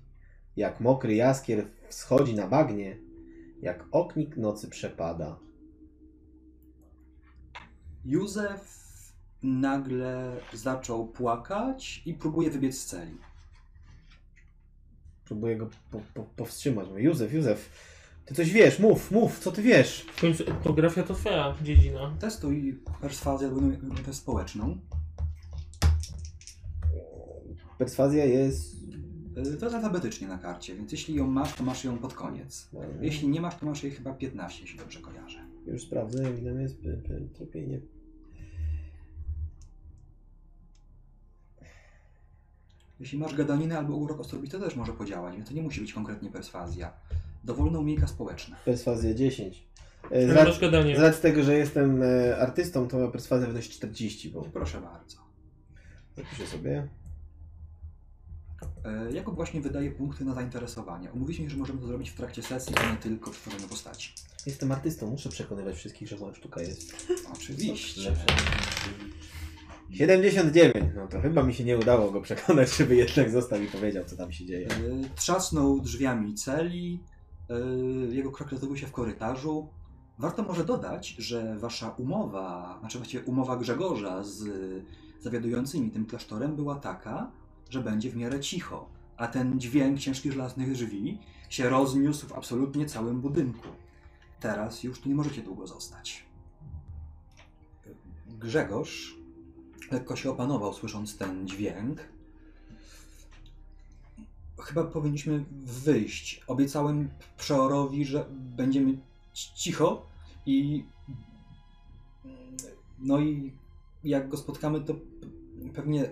[0.55, 2.97] Jak mokry jaskier wschodzi na bagnie,
[3.61, 5.39] jak oknik nocy przepada.
[8.05, 8.77] Józef
[9.43, 13.17] nagle zaczął płakać i próbuje wybiec z celi.
[15.25, 16.89] Próbuję go po, po, powstrzymać.
[16.89, 17.69] Mówię, Józef, Józef,
[18.25, 20.05] ty coś wiesz, mów, mów, co ty wiesz?
[20.15, 22.15] W końcu etnografia to twoja dziedzina.
[22.19, 23.51] Testuj perswazję
[24.11, 24.77] społeczną.
[27.77, 28.75] Perswazja jest...
[29.37, 32.69] Y, To jest alfabetycznie na karcie, więc jeśli ją masz, to masz ją pod koniec.
[32.73, 35.39] no, Jeśli nie masz, to masz jej chyba 15, jeśli dobrze kojarzę.
[35.67, 37.79] Już sprawdzę, ile jest p- p- tropienie.
[42.99, 45.93] Jeśli masz gadaninę albo urok osobisty, to też może podziałać, więc to nie musi być
[45.93, 46.93] konkretnie perswazja.
[47.43, 48.55] Dowolna umiejka społeczna.
[48.65, 49.67] Perswazja 10.
[50.11, 50.29] E, Z,
[50.97, 55.17] z racji tego, że jestem e, artystą, to ma perswazja wynosi 40, bo Proszę bardzo.
[56.15, 56.87] zapiszę sobie.
[58.87, 61.11] E, Jakub właśnie wydaje punkty na zainteresowanie.
[61.11, 64.13] Umówiliśmy się, że możemy to zrobić w trakcie sesji, a nie tylko w tworzeniu postaci.
[64.45, 68.13] Jestem artystą, muszę przekonywać wszystkich, że moja sztuka jest Oczywiście.
[69.91, 70.73] 79.
[70.95, 74.17] No to chyba mi się nie udało go przekonać, żeby jednak został i powiedział, co
[74.17, 74.67] tam się dzieje.
[74.67, 77.03] E, Trzasnął drzwiami celi,
[77.49, 77.55] e,
[78.15, 79.69] jego kroki rozległy się w korytarzu.
[80.19, 84.43] Warto może dodać, że wasza umowa, znaczy właściwie umowa Grzegorza z
[85.19, 87.31] zawiadującymi tym klasztorem była taka,
[87.69, 91.17] że będzie w miarę cicho, a ten dźwięk ciężkich żelaznych drzwi
[91.49, 93.67] się rozniósł w absolutnie całym budynku.
[94.39, 96.25] Teraz już tu nie możecie długo zostać.
[98.27, 99.15] Grzegorz
[99.91, 101.99] lekko się opanował, słysząc ten dźwięk.
[104.59, 106.43] Chyba powinniśmy wyjść.
[106.47, 108.97] Obiecałem przeorowi, że będziemy
[109.33, 110.05] ci- cicho
[110.45, 110.83] i.
[112.99, 113.53] No i
[114.03, 114.95] jak go spotkamy, to
[115.73, 116.09] pewnie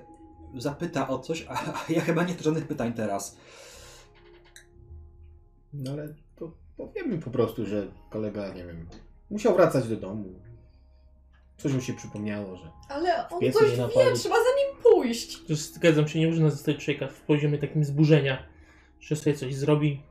[0.61, 3.37] zapyta o coś, a a ja chyba nie chcę żadnych pytań teraz.
[5.73, 8.87] No ale to powiemy po prostu, że kolega, nie wiem,
[9.29, 10.39] musiał wracać do domu.
[11.57, 15.45] Coś mu się przypomniało, że Ale on Piecu coś nie wie, trzeba za nim pójść.
[15.47, 18.43] Też zgadzam się, nie można zostać człowieka w poziomie takim zburzenia,
[18.99, 20.01] że sobie coś zrobi.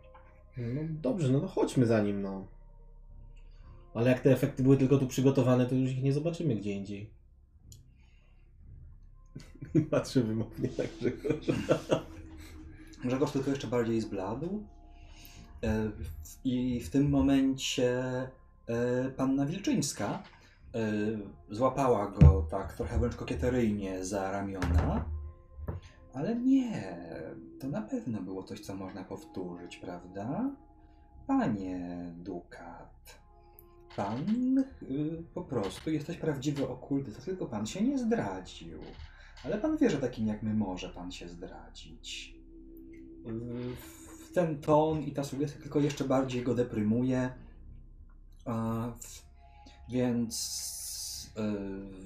[0.57, 2.47] no dobrze, no to chodźmy za nim, no.
[3.95, 7.11] Ale jak te efekty były tylko tu przygotowane, to już ich nie zobaczymy gdzie indziej.
[9.91, 11.53] Patrzę wymownie na Grzegorza.
[13.05, 14.65] Grzegorz tylko jeszcze bardziej zbladł.
[15.63, 15.91] E,
[16.45, 18.03] I w tym momencie
[18.67, 20.23] e, panna Wilczyńska
[20.75, 20.81] e,
[21.51, 25.05] złapała go tak trochę wręcz kokieteryjnie za ramiona.
[26.13, 26.97] Ale nie,
[27.61, 30.51] to na pewno było coś, co można powtórzyć, prawda?
[31.27, 33.19] Panie Dukat,
[33.97, 38.79] pan y, po prostu jesteś prawdziwy okultysta, tylko pan się nie zdradził.
[39.45, 42.35] Ale pan wie, że takim jak my może pan się zdradzić.
[44.35, 47.33] Ten ton i ta sugestia tylko jeszcze bardziej go deprymuje.
[49.89, 50.35] Więc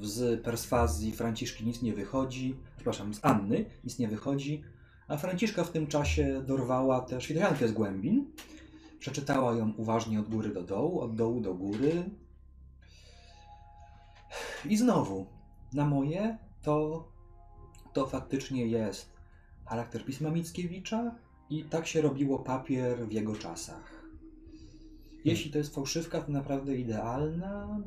[0.03, 2.57] y, z perswazji Franciszki nic nie wychodzi.
[2.77, 4.65] Przepraszam, z Anny nic nie wychodzi.
[5.09, 8.27] A Franciszka w tym czasie dorwała też Świdechankę z głębin.
[8.99, 12.11] Przeczytała ją uważnie od góry do dołu, od dołu do góry.
[14.65, 15.27] I znowu,
[15.73, 17.09] na moje to
[17.93, 19.13] to faktycznie jest
[19.65, 21.15] charakter pisma Mickiewicza
[21.51, 24.03] i tak się robiło papier w jego czasach.
[25.25, 27.81] Jeśli to jest fałszywka, to naprawdę idealna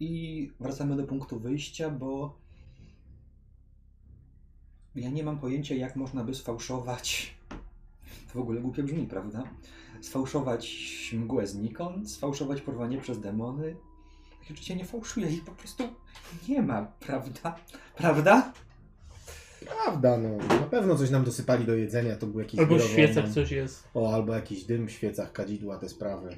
[0.00, 2.36] i wracamy do punktu wyjścia, bo
[4.94, 7.34] ja nie mam pojęcia, jak można by sfałszować.
[8.32, 9.44] To w ogóle głupio brzmi, prawda?
[10.00, 10.76] Sfałszować
[11.18, 13.76] mgłę znikąd, sfałszować porwanie przez demony.
[14.40, 15.84] Takie rzeczy nie fałszuje, ich po prostu
[16.48, 17.56] nie ma, prawda?
[17.96, 18.52] Prawda?
[19.66, 20.36] Prawda, no.
[20.36, 23.88] Na pewno coś nam dosypali do jedzenia, to był jakiś Albo w świecach coś jest.
[23.94, 26.36] O, albo jakiś dym w świecach, kadzidła, te sprawy.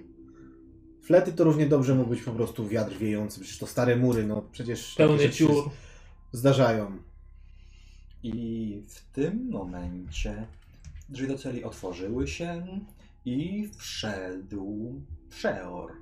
[1.03, 4.43] Flety to równie dobrze mógł być po prostu wiatr wiejący, przecież to stare mury, no
[4.53, 5.71] przecież takie Pełny rzeczy się dziur.
[6.33, 6.99] zdarzają.
[8.23, 10.47] I w tym momencie
[11.09, 12.67] drzwi do celi otworzyły się
[13.25, 14.93] i wszedł
[15.31, 15.93] przeor.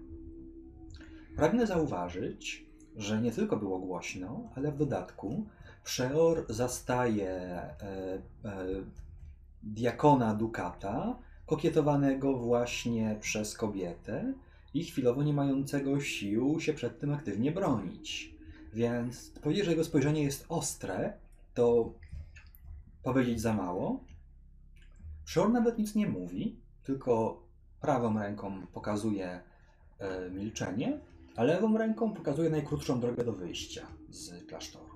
[1.37, 2.67] Pragnę zauważyć,
[2.97, 5.47] że nie tylko było głośno, ale w dodatku
[5.87, 8.21] przeor zastaje e, e,
[9.63, 14.33] diakona Dukata, kokietowanego właśnie przez kobietę
[14.75, 18.35] i chwilowo nie mającego sił się przed tym aktywnie bronić.
[18.73, 21.13] Więc powiedzieć, że jego spojrzenie jest ostre,
[21.55, 21.93] to
[23.03, 24.05] powiedzieć za mało.
[25.25, 27.43] Shore nawet nic nie mówi, tylko
[27.81, 29.41] prawą ręką pokazuje
[29.99, 31.01] e, milczenie,
[31.37, 34.96] a lewą ręką pokazuje najkrótszą drogę do wyjścia z klasztoru.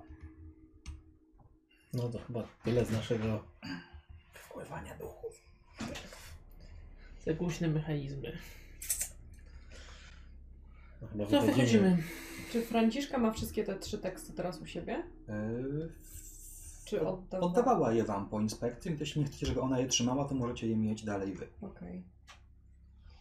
[1.93, 3.45] No to chyba tyle z naszego
[4.32, 5.43] wpływania duchów.
[7.26, 8.38] Za głośne mechanizmy.
[11.14, 12.03] No, chyba To wychodzimy.
[12.53, 15.03] Czy Franciszka ma wszystkie te trzy teksty teraz u siebie?
[15.28, 15.51] E,
[16.84, 17.47] Czy oddawała?
[17.53, 20.66] Oddawała je wam po inspekcji, więc jeśli nie chcecie, żeby ona je trzymała, to możecie
[20.66, 21.49] je mieć dalej wy.
[21.61, 22.03] Okej.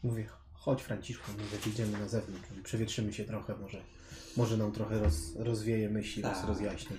[0.03, 3.81] Mówię, chodź Franciszku, mówię, wyjdziemy na zewnątrz, przewietrzymy się trochę, może,
[4.37, 6.47] może nam trochę roz, rozwieje myśli, roz, Tak.
[6.47, 6.97] rozjaśni.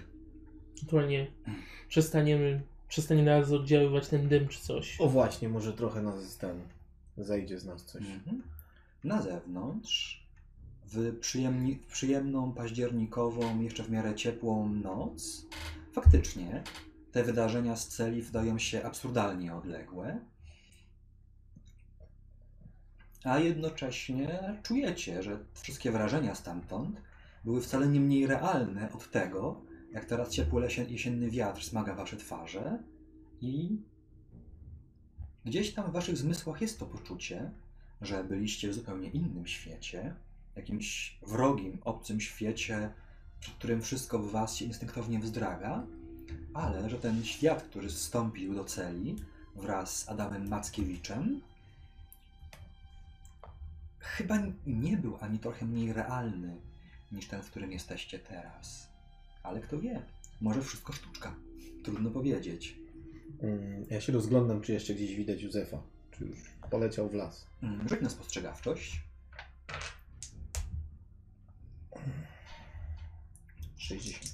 [0.80, 1.26] Ewentualnie
[1.88, 5.00] przestaniemy, przestanie nas oddziaływać ten dym czy coś.
[5.00, 6.60] O właśnie, może trochę nas ten,
[7.18, 8.02] zejdzie z nas coś.
[8.02, 8.42] Mhm.
[9.04, 10.26] Na zewnątrz,
[10.86, 15.46] w, przyjemni, w przyjemną, październikową, jeszcze w miarę ciepłą noc,
[15.92, 16.62] faktycznie
[17.12, 20.20] te wydarzenia z celi wydają się absurdalnie odległe,
[23.24, 27.00] a jednocześnie czujecie, że wszystkie wrażenia stamtąd
[27.44, 29.60] były wcale nie mniej realne od tego,
[29.92, 32.78] jak teraz ciepły jesienny wiatr smaga wasze twarze
[33.40, 33.78] i
[35.44, 37.50] gdzieś tam w waszych zmysłach jest to poczucie,
[38.00, 40.14] że byliście w zupełnie innym świecie,
[40.56, 42.92] jakimś wrogim, obcym świecie,
[43.40, 45.86] przed którym wszystko w was się instynktownie wzdraga,
[46.54, 49.16] ale że ten świat, który zstąpił do celi
[49.56, 51.40] wraz z Adamem Mackiewiczem,
[53.98, 56.56] chyba nie był ani trochę mniej realny
[57.12, 58.89] niż ten, w którym jesteście teraz.
[59.42, 60.02] Ale kto wie,
[60.40, 61.34] może wszystko sztuczka.
[61.84, 62.76] Trudno powiedzieć.
[63.42, 65.82] Mm, Ja się rozglądam, czy jeszcze gdzieś widać Józefa.
[66.10, 66.38] Czy już
[66.70, 67.46] poleciał w las.
[67.62, 69.00] Mm, Rzuć na spostrzegawczość.
[73.78, 74.24] 60.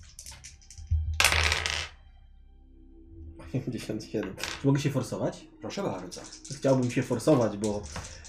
[3.53, 4.35] 57.
[4.61, 5.45] Czy mogę się forsować?
[5.61, 6.21] Proszę bardzo.
[6.59, 7.83] Chciałbym się forsować, bo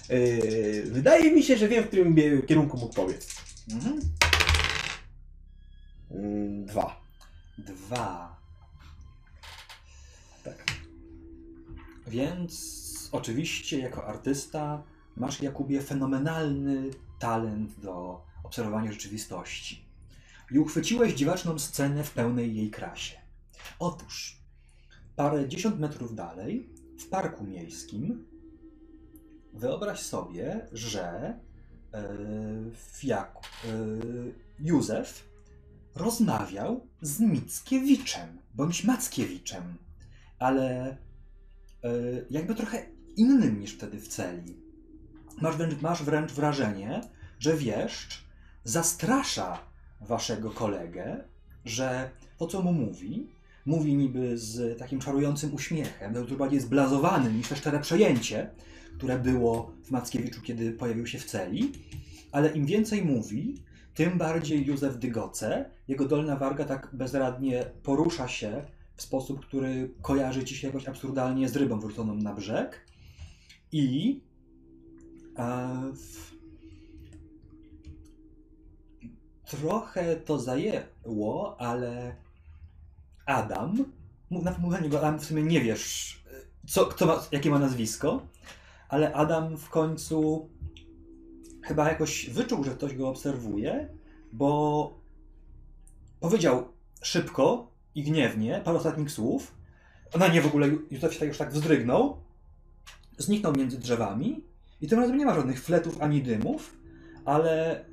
[0.08, 3.34] yy, wydaje mi się, że wiem, w którym bie- kierunku mógł powiedz.
[3.72, 4.00] Mhm.
[6.10, 7.00] Mm, Dwa.
[7.58, 8.36] Dwa.
[10.44, 10.64] Tak.
[12.06, 14.82] Więc oczywiście jako artysta
[15.16, 19.84] masz, Jakubie, fenomenalny talent do obserwowania rzeczywistości.
[20.50, 23.16] I uchwyciłeś dziwaczną scenę w pełnej jej krasie.
[23.78, 24.42] Otóż,
[25.16, 28.26] parę dziesiąt metrów dalej, w parku miejskim,
[29.54, 31.38] wyobraź sobie, że
[31.92, 32.00] yy,
[33.02, 33.34] Jak,
[33.64, 35.27] yy, Józef
[35.98, 39.62] rozmawiał z Mickiewiczem, bądź Mackiewiczem,
[40.38, 41.88] ale e,
[42.30, 42.86] jakby trochę
[43.16, 44.56] innym niż wtedy w celi.
[45.40, 47.00] Masz wręcz, masz wręcz wrażenie,
[47.38, 48.24] że wieszcz
[48.64, 49.58] zastrasza
[50.00, 51.24] waszego kolegę,
[51.64, 53.26] że to, co mu mówi,
[53.66, 58.50] mówi niby z takim czarującym uśmiechem, dużo bardziej zblazowanym niż te szczere przejęcie,
[58.98, 61.72] które było w Mackiewiczu, kiedy pojawił się w celi,
[62.32, 63.54] ale im więcej mówi,
[63.98, 68.64] tym bardziej Józef dygoce, jego dolna warga tak bezradnie porusza się
[68.96, 72.86] w sposób, który kojarzy ci się jakoś absurdalnie z rybą wróconą na brzeg.
[73.72, 74.20] I
[75.38, 76.32] e, w...
[79.44, 82.16] trochę to zajęło, ale
[83.26, 83.84] Adam,
[84.30, 86.22] na mówienie go Adam w sumie nie wiesz,
[86.66, 88.26] co, kto ma, jakie ma nazwisko,
[88.88, 90.48] ale Adam w końcu
[91.68, 93.88] chyba jakoś wyczuł, że ktoś go obserwuje,
[94.32, 95.00] bo
[96.20, 96.68] powiedział
[97.02, 99.54] szybko i gniewnie parę ostatnich słów.
[100.18, 102.16] Na nie w ogóle Józef się tak już tak wzdrygnął,
[103.18, 104.44] zniknął między drzewami
[104.80, 106.76] i tym razem nie ma żadnych fletów ani dymów,
[107.24, 107.84] ale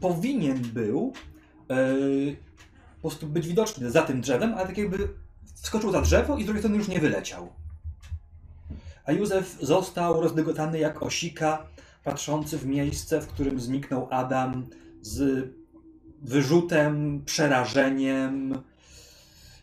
[0.00, 1.12] powinien był
[1.68, 2.36] yy,
[3.02, 5.08] po prostu być widoczny za tym drzewem, ale tak jakby
[5.54, 7.52] wskoczył za drzewo i z drugiej strony już nie wyleciał.
[9.04, 11.66] A Józef został rozdygotany jak osika,
[12.04, 14.66] patrzący w miejsce, w którym zniknął Adam
[15.00, 15.48] z
[16.22, 18.62] wyrzutem, przerażeniem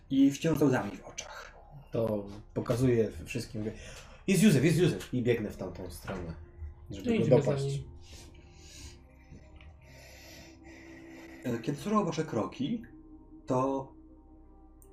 [0.10, 1.56] i wciąż łzami w oczach.
[1.92, 3.62] To pokazuje wszystkim.
[3.62, 3.74] mówię,
[4.28, 5.14] Jest Józef, jest Józef.
[5.14, 6.34] I biegnę w tamtą stronę,
[6.90, 7.66] No żeby go idziemy za dopaść.
[7.66, 7.84] nim.
[11.44, 12.82] E, Kiedy słyszał wasze kroki,
[13.46, 13.92] to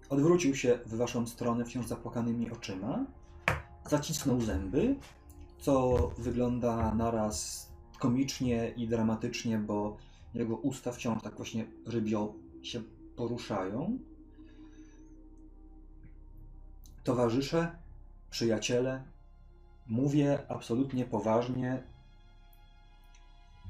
[0.09, 3.07] odwrócił się w waszą stronę wciąż zapłakanymi oczyma,
[3.90, 4.97] zacisnął zęby,
[5.65, 9.97] co wygląda naraz komicznie i dramatycznie, bo
[10.35, 12.83] jego usta wciąż tak właśnie rybio się
[13.17, 13.99] poruszają.
[17.05, 17.77] Towarzysze,
[18.31, 19.05] przyjaciele,
[19.87, 21.83] mówię absolutnie poważnie.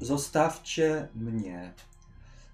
[0.01, 1.73] zostawcie mnie.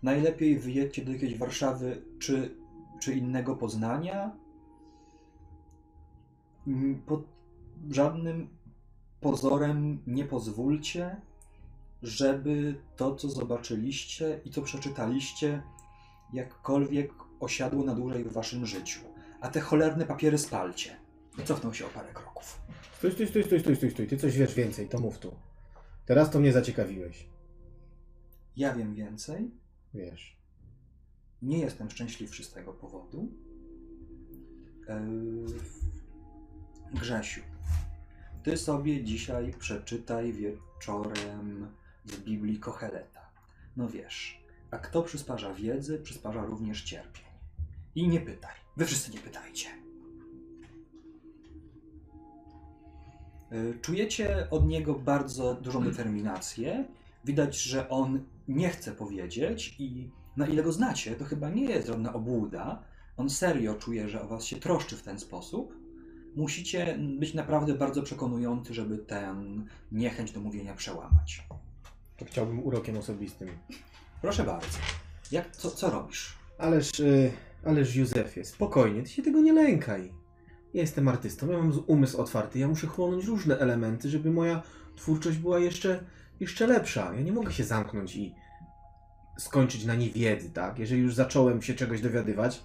[0.03, 2.55] Najlepiej wyjedźcie do jakiejś Warszawy czy,
[3.01, 4.36] czy innego Poznania.
[6.66, 7.22] Mm, Pod
[7.91, 8.59] żadnym
[9.20, 11.16] pozorem nie pozwólcie,
[12.02, 15.62] żeby to, co zobaczyliście i co przeczytaliście,
[16.32, 19.00] jakkolwiek osiadło na dłużej w waszym życiu.
[19.40, 20.96] A te cholerne papiery spalcie.
[21.44, 22.60] Cofnął się o parę kroków.
[22.98, 24.06] Stój, stój, stój, stój, stój, stój, stój.
[24.06, 25.34] Ty coś wiesz więcej, to mów tu.
[26.06, 27.28] Teraz to mnie zaciekawiłeś.
[28.56, 29.50] Ja wiem więcej.
[29.94, 30.36] Wiesz.
[31.42, 33.28] Nie jestem szczęśliwszy z tego powodu.
[34.88, 35.46] Eee,
[36.94, 37.40] Grzesiu,
[38.43, 41.68] ty sobie dzisiaj przeczytaj wieczorem
[42.05, 43.30] z Biblii Kocheleta.
[43.76, 47.24] No wiesz, a kto przysparza wiedzy, przysparza również cierpień.
[47.95, 48.55] I nie pytaj.
[48.76, 49.68] Wy wszyscy nie pytajcie.
[53.53, 56.84] Eee, Czujecie od niego bardzo dużą determinację.
[57.24, 61.86] Widać, że on nie chce powiedzieć i na ile go znacie, to chyba nie jest
[61.86, 62.82] żadna obłuda.
[63.16, 65.79] On serio czuje, że o was się troszczy w ten sposób.
[66.36, 69.34] Musicie być naprawdę bardzo przekonujący, żeby tę
[69.92, 71.46] niechęć do mówienia przełamać.
[72.16, 73.48] To chciałbym urokiem osobistym.
[74.22, 74.78] Proszę bardzo.
[75.32, 76.34] Jak, co, co robisz?
[76.58, 77.32] Ależ, y,
[77.64, 80.12] ależ Józefie, spokojnie, ty się tego nie lękaj.
[80.74, 84.62] Ja jestem artystą, ja mam umysł otwarty, ja muszę chłonąć różne elementy, żeby moja
[84.96, 86.04] twórczość była jeszcze,
[86.40, 87.14] jeszcze lepsza.
[87.14, 88.34] Ja nie mogę się zamknąć i
[89.38, 90.78] skończyć na niewiedzy, tak?
[90.78, 92.62] Jeżeli już zacząłem się czegoś dowiadywać,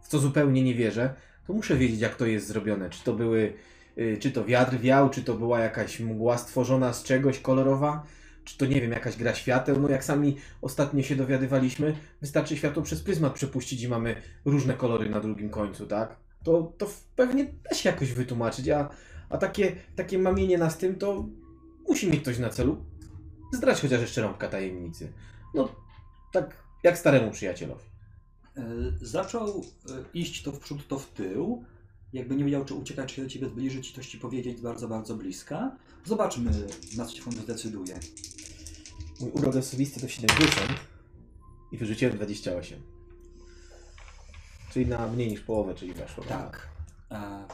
[0.00, 1.14] w co zupełnie nie wierzę,
[1.46, 2.90] to muszę wiedzieć, jak to jest zrobione.
[2.90, 3.52] Czy to były,
[3.98, 8.06] y, czy to wiatr wiał, czy to była jakaś mgła stworzona z czegoś kolorowa,
[8.44, 9.80] czy to nie wiem, jakaś gra świateł.
[9.80, 15.10] No jak sami ostatnio się dowiadywaliśmy, wystarczy światło przez pryzmat przepuścić i mamy różne kolory
[15.10, 16.16] na drugim końcu, tak?
[16.44, 16.86] To, to
[17.16, 18.88] pewnie da się jakoś wytłumaczyć, a,
[19.28, 21.28] a takie, takie mamienie nas tym, to
[21.88, 22.84] musi mieć ktoś na celu
[23.52, 25.12] zdrać chociaż jeszcze rąbka tajemnicy.
[25.54, 25.68] No,
[26.32, 27.93] tak jak staremu przyjacielowi.
[28.56, 28.62] E,
[29.00, 29.48] Zaczął
[29.90, 31.64] e, iść to w przód, to w tył.
[32.12, 35.14] Jakby nie wiedział, czy uciekać, czy się do ciebie zbliżyć, coś ci powiedzieć bardzo, bardzo
[35.16, 35.76] bliska.
[36.04, 36.50] Zobaczmy,
[36.96, 38.00] na co się on zdecyduje.
[39.20, 40.70] Mój urok osobisty to 70
[41.72, 42.82] i wyrzuciłem 28.
[44.70, 46.24] Czyli na mniej niż połowę, czyli weszło.
[46.24, 46.68] Tak.
[47.10, 47.46] E,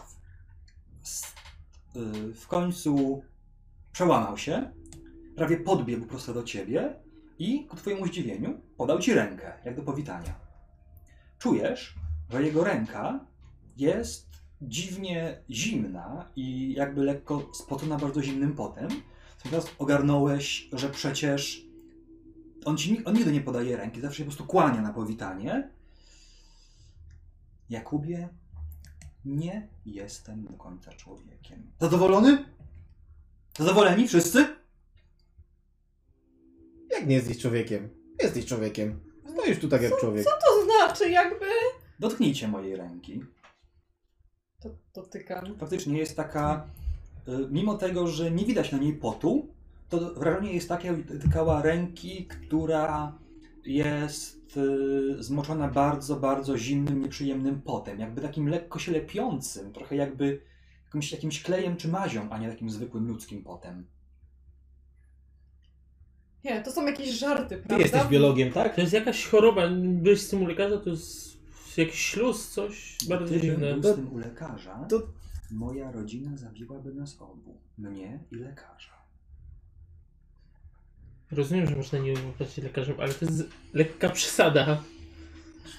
[2.34, 3.22] W końcu
[3.92, 4.72] przełamał się,
[5.36, 6.94] prawie podbiegł prosto do ciebie
[7.38, 10.49] i ku twojemu zdziwieniu podał ci rękę, jak do powitania.
[11.40, 11.94] Czujesz,
[12.30, 13.26] że jego ręka
[13.76, 14.30] jest
[14.62, 18.88] dziwnie zimna i jakby lekko spocona bardzo zimnym potem.
[19.42, 21.66] Teraz ogarnąłeś, że przecież
[22.64, 25.70] on, ci, on nigdy nie podaje ręki, zawsze się po prostu kłania na powitanie.
[27.70, 28.28] Jakubie,
[29.24, 31.72] nie jestem do końca człowiekiem.
[31.80, 32.44] Zadowolony?
[33.58, 34.56] Zadowoleni wszyscy?
[36.90, 37.88] Jak nie jesteś człowiekiem?
[38.22, 39.09] Jesteś człowiekiem.
[39.32, 40.24] Stoisz tu tak jak człowiek.
[40.24, 41.46] Co to znaczy jakby?
[41.98, 43.24] Dotknijcie mojej ręki.
[44.60, 45.58] To dotykam.
[45.58, 46.66] Faktycznie jest taka,
[47.28, 49.48] y, mimo tego, że nie widać na niej potu,
[49.88, 53.18] to wrażenie jest takie, jakby dotykała ręki, która
[53.64, 58.00] jest y, zmoczona bardzo, bardzo zimnym, nieprzyjemnym potem.
[58.00, 60.40] Jakby takim lekko się lepiącym, trochę jakby
[60.84, 63.86] jakimś, jakimś klejem czy mazią, a nie takim zwykłym ludzkim potem.
[66.44, 67.82] Nie, to są jakieś żarty, Ty prawda?
[67.84, 68.74] jesteś biologiem, tak?
[68.74, 71.30] To jest jakaś choroba, byłeś z tym u lekarza, to jest
[71.76, 73.74] jakiś śluz, coś bardzo Gdybym dziwne.
[73.74, 75.02] był z tym u lekarza, to-
[75.50, 77.58] moja rodzina zabiłaby nas obu.
[77.78, 79.00] Mnie i lekarza.
[81.30, 84.82] Rozumiem, że można nie ufać lekarzom, ale to jest lekka przesada.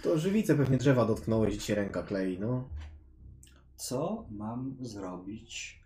[0.04, 2.68] To żywice pewnie drzewa dotknąłeś i ci się ręka klei, no.
[3.76, 5.80] Co mam zrobić?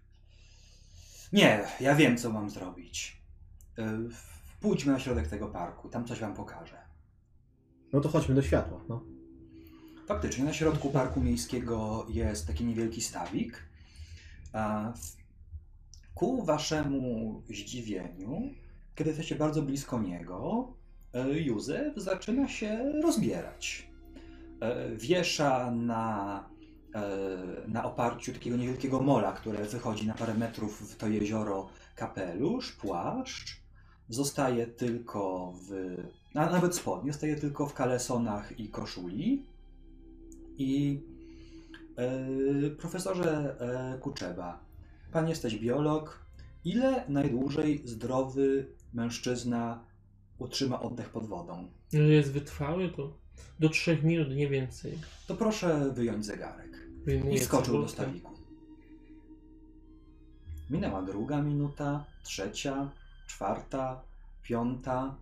[1.33, 3.21] Nie, ja wiem, co mam zrobić.
[3.79, 3.83] Y,
[4.65, 6.77] Pójdźmy na środek tego parku, tam coś wam pokażę.
[7.93, 9.03] No to chodźmy do światła, no.
[10.07, 13.63] Faktycznie, na środku parku miejskiego jest taki niewielki stawik.
[16.15, 18.41] Ku waszemu zdziwieniu,
[18.95, 20.67] kiedy jesteście bardzo blisko niego,
[21.13, 23.89] e, Józef zaczyna się rozbierać.
[24.61, 26.49] E, Wiesza na,
[26.95, 27.07] e,
[27.67, 33.64] na oparciu takiego niewielkiego mola, które wychodzi na parę metrów w to jezioro kapelusz, płaszcz.
[34.09, 35.95] Zostaje tylko w.
[36.33, 39.45] A nawet spodnie, zostaje tylko w kalesonach i koszuli.
[40.57, 41.01] I
[41.97, 44.59] e, profesorze e, Kuczeba,
[45.11, 46.25] pan jesteś biolog.
[46.65, 49.83] Ile najdłużej zdrowy mężczyzna
[50.37, 51.67] utrzyma oddech pod wodą?
[51.93, 53.13] Jeżeli jest wytrwały, to
[53.59, 54.97] do 3 minut, nie więcej.
[55.27, 56.87] To proszę wyjąć zegarek.
[57.05, 58.31] Wyjmuję I skoczył do stawiku.
[60.69, 62.89] Minęła druga minuta, trzecia,
[63.27, 64.01] czwarta,
[64.41, 65.15] piąta,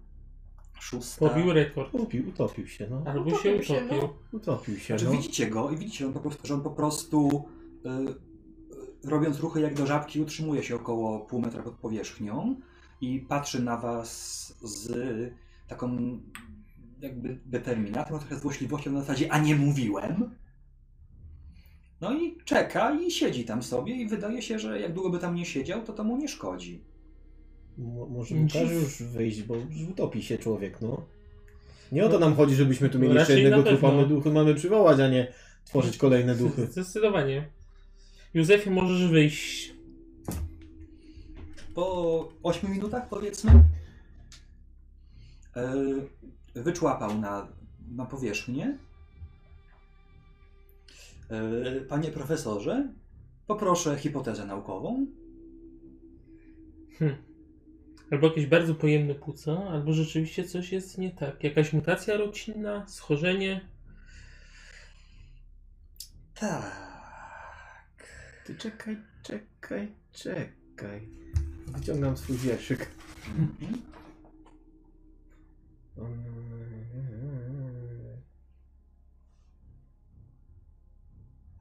[0.79, 1.29] szósta.
[1.29, 1.93] Pobił rekord.
[1.93, 3.03] Utopił, utopił się, no.
[3.05, 4.01] Albo Utopił się się, utopił.
[4.01, 4.13] no.
[4.31, 5.11] Utopił się, Znaczy no.
[5.11, 7.45] widzicie go i widzicie, że on po prostu, że on po prostu
[7.85, 12.55] y, y, robiąc ruchy jak do żabki utrzymuje się około pół metra pod powierzchnią
[13.01, 14.09] i patrzy na was
[14.61, 14.91] z
[15.67, 16.19] taką
[16.99, 20.35] jakby determinacją, trochę złośliwością na zasadzie, a nie mówiłem?
[22.01, 25.35] No i czeka i siedzi tam sobie i wydaje się, że jak długo by tam
[25.35, 26.83] nie siedział, to to mu nie szkodzi.
[27.77, 29.55] Mo- Może każe już wyjść, bo
[29.91, 31.05] utopi się człowiek, no.
[31.91, 34.99] Nie o to nam chodzi, żebyśmy tu mieli jeszcze jednego trupa, my duchy mamy przywołać,
[34.99, 35.33] a nie
[35.65, 36.65] tworzyć kolejne duchy.
[36.71, 37.49] Zdecydowanie.
[38.33, 39.73] Józefie, możesz wyjść.
[41.75, 43.63] Po 8 minutach powiedzmy
[46.55, 47.47] yy, wyczłapał na,
[47.95, 48.77] na powierzchnię.
[51.31, 52.87] Yy, Panie profesorze,
[53.47, 55.05] poproszę hipotezę naukową.
[56.97, 57.15] Hm.
[58.13, 61.43] Albo jakieś bardzo pojemne płuca, albo rzeczywiście coś jest nie tak.
[61.43, 63.61] Jakaś mutacja rodzinna, schorzenie.
[66.35, 68.07] Tak.
[68.45, 71.07] Ty czekaj, czekaj, czekaj.
[71.67, 72.91] Wyciągam swój wierszyk.
[73.27, 73.81] Mhm.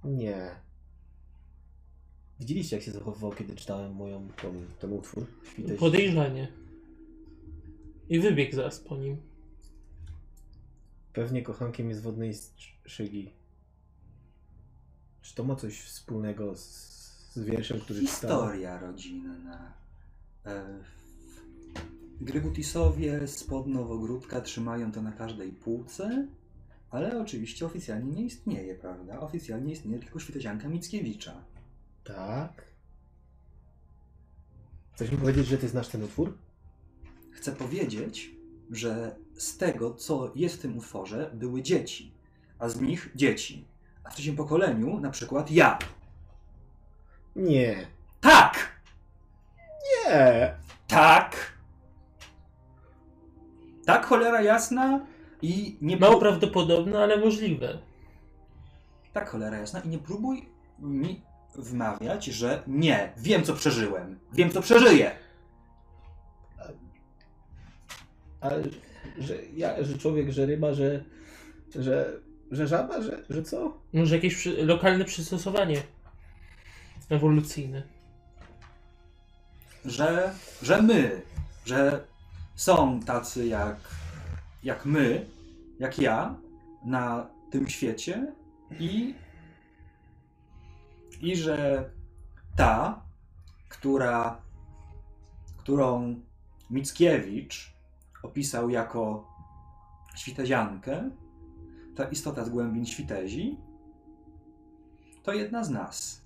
[0.04, 0.71] Nie.
[2.42, 5.26] Widzieliście, jak się zachowywał, kiedy czytałem moją, tą, ten utwór?
[5.52, 5.80] Świteś?
[5.80, 6.48] Podejrzanie.
[8.08, 9.16] I wybiegł zaraz po nim.
[11.12, 12.32] Pewnie kochankiem jest wodnej
[12.86, 13.30] szygi.
[15.22, 16.66] Czy to ma coś wspólnego z,
[17.32, 18.38] z wierszem, który czytałem?
[18.38, 19.72] Historia rodzinna.
[20.46, 20.78] E,
[22.20, 26.28] Grygutisowie spod Nowogródka trzymają to na każdej półce,
[26.90, 29.20] ale oczywiście oficjalnie nie istnieje, prawda?
[29.20, 31.51] Oficjalnie istnieje tylko świtezianka Mickiewicza.
[32.04, 32.64] Tak.
[34.94, 36.38] Chcesz mi powiedzieć, że ty znasz ten utwór?
[37.30, 38.30] Chcę powiedzieć,
[38.70, 42.12] że z tego, co jest w tym utworze, były dzieci,
[42.58, 43.64] a z nich dzieci.
[44.04, 45.78] A w trzecim pokoleniu na przykład ja.
[47.36, 47.86] Nie.
[48.20, 48.82] Tak!
[50.06, 50.54] Nie.
[50.88, 51.52] Tak!
[53.86, 55.06] Tak, cholera jasna
[55.42, 57.78] i nie Mało prawdopodobne, ale możliwe.
[59.12, 60.48] Tak, cholera jasna i nie próbuj
[60.78, 61.22] mi
[61.54, 65.10] wmawiać, że nie, wiem co przeżyłem, wiem co przeżyję.
[68.40, 68.62] Ale
[69.18, 71.04] że, ja, że człowiek, że ryba, że,
[71.74, 72.12] że,
[72.50, 73.78] że żaba, że, że co?
[73.92, 74.64] Może jakieś przy...
[74.64, 75.82] lokalne przystosowanie
[77.08, 77.82] ewolucyjne.
[79.84, 81.22] Że, że my,
[81.64, 82.04] że
[82.54, 83.76] są tacy jak,
[84.62, 85.26] jak my,
[85.78, 86.34] jak ja
[86.84, 88.32] na tym świecie
[88.80, 89.14] i,
[91.22, 91.90] i że
[92.56, 93.02] ta,
[93.68, 94.42] która,
[95.56, 96.20] którą
[96.70, 97.72] Mickiewicz
[98.22, 99.28] opisał jako
[100.16, 101.10] świteziankę,
[101.96, 103.56] ta istota z głębin świtezi,
[105.22, 106.22] to jedna z nas.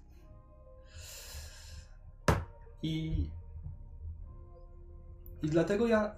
[2.82, 3.26] I,
[5.42, 6.14] I dlatego ja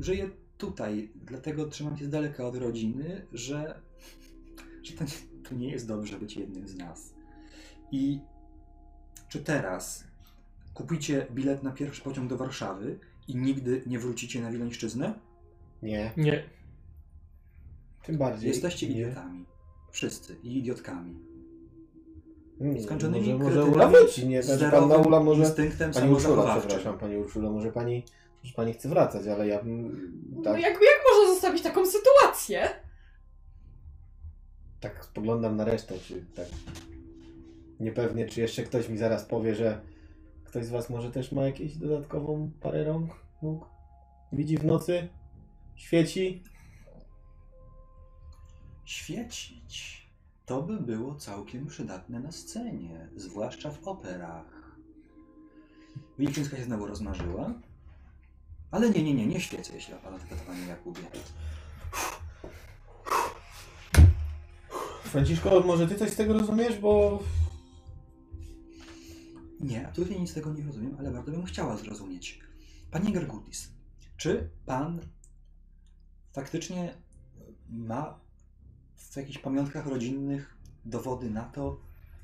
[0.00, 3.80] żyję tutaj, dlatego trzymam się z daleka od rodziny, że,
[4.82, 7.11] że to, nie, to nie jest dobrze być jednym z nas.
[7.92, 8.20] I
[9.28, 10.04] czy teraz
[10.74, 15.14] kupicie bilet na pierwszy pociąg do Warszawy i nigdy nie wrócicie na Wileńszczyznę?
[15.82, 16.12] Nie.
[16.16, 16.44] Nie.
[18.02, 18.48] Tym bardziej.
[18.48, 18.92] Jesteście nie.
[18.92, 19.46] idiotami.
[19.90, 20.36] Wszyscy.
[20.42, 21.18] I idiotkami.
[22.60, 23.92] Nie, Skończonymi może, może Ula
[24.26, 24.42] nie?
[24.42, 25.42] z Znaczy, panna Ula może...
[25.42, 28.04] instynktem Pani Urszula, przepraszam, Pani Urszulo, może Pani,
[28.42, 32.68] może pani chce wracać, ale ja bym No tak, jakby jak można zostawić taką sytuację?
[34.80, 36.46] tak spoglądam na resztę, czy tak
[37.80, 39.80] niepewnie, czy jeszcze ktoś mi zaraz powie, że
[40.44, 43.10] ktoś z Was może też ma jakieś dodatkową parę rąk,
[43.42, 43.66] nóg,
[44.32, 45.08] widzi w nocy,
[45.74, 46.42] świeci.
[48.84, 50.02] Świecić.
[50.46, 54.76] To by było całkiem przydatne na scenie, zwłaszcza w operach.
[56.18, 57.54] Wilczyńska się znowu rozmarzyła.
[58.70, 61.00] Ale nie, nie, nie, nie świecę, jeśli to panie Jakubie.
[65.02, 67.22] Franciszko, może Ty coś z tego rozumiesz, bo
[69.62, 72.40] Nie, absolutnie nic z tego nie rozumiem, ale bardzo bym chciała zrozumieć.
[72.90, 73.68] Panie Gergutis,
[74.16, 75.00] czy pan
[76.32, 76.94] faktycznie
[77.68, 78.20] ma
[78.96, 81.80] w jakichś pamiątkach rodzinnych dowody na to,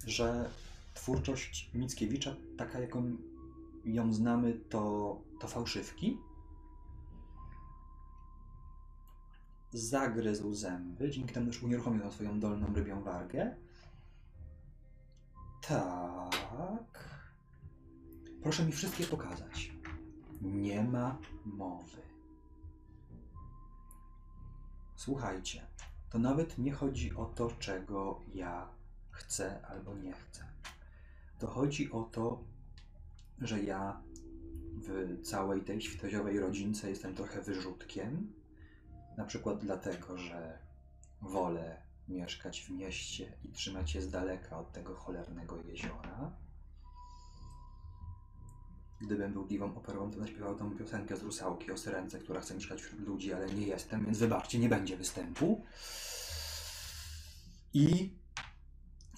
[0.07, 0.51] że
[0.95, 3.17] twórczość Mickiewicza, taka jaką
[3.85, 6.19] ją znamy, to, to fałszywki?
[9.73, 13.57] Zagryzł zęby, dzięki temu też unieruchomił swoją dolną rybią wargę.
[15.69, 17.08] Tak.
[18.43, 19.73] Proszę mi wszystkie pokazać.
[20.43, 22.03] Nie ma mowy.
[24.97, 25.67] Słuchajcie,
[26.11, 28.69] to nawet nie chodzi o to, czego ja
[29.11, 30.45] chcę albo nie chcę.
[31.39, 32.45] To chodzi o to,
[33.39, 34.03] że ja
[34.75, 38.33] w całej tej świtoziowej rodzince jestem trochę wyrzutkiem.
[39.17, 40.59] Na przykład dlatego, że
[41.23, 46.33] wolę mieszkać w mieście i trzymać się z daleka od tego cholernego jeziora.
[49.01, 52.83] Gdybym był diwą operową, to zaśpiewał tą piosenkę z Rusałki o syrence, która chce mieszkać
[52.83, 55.65] wśród ludzi, ale nie jestem, więc wybaczcie, nie będzie występu.
[57.75, 58.13] I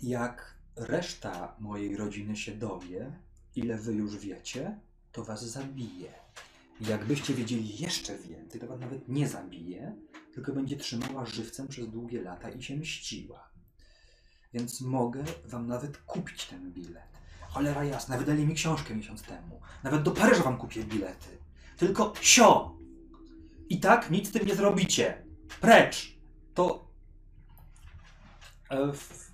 [0.02, 3.12] jak reszta mojej rodziny się dowie,
[3.56, 4.80] ile wy już wiecie,
[5.12, 6.12] to was zabije.
[6.80, 9.96] Jakbyście wiedzieli jeszcze więcej, to was nawet nie zabije,
[10.34, 13.50] tylko będzie trzymała żywcem przez długie lata i się mściła.
[14.52, 17.09] Więc mogę wam nawet kupić ten bilet.
[17.50, 19.60] Cholera jasna, wydali mi książkę miesiąc temu.
[19.82, 21.38] Nawet do Paryża wam kupię bilety.
[21.76, 22.76] Tylko sio!
[23.68, 25.22] I tak nic z tym nie zrobicie.
[25.60, 26.18] Precz!
[26.54, 26.88] To...
[28.70, 29.30] E, f...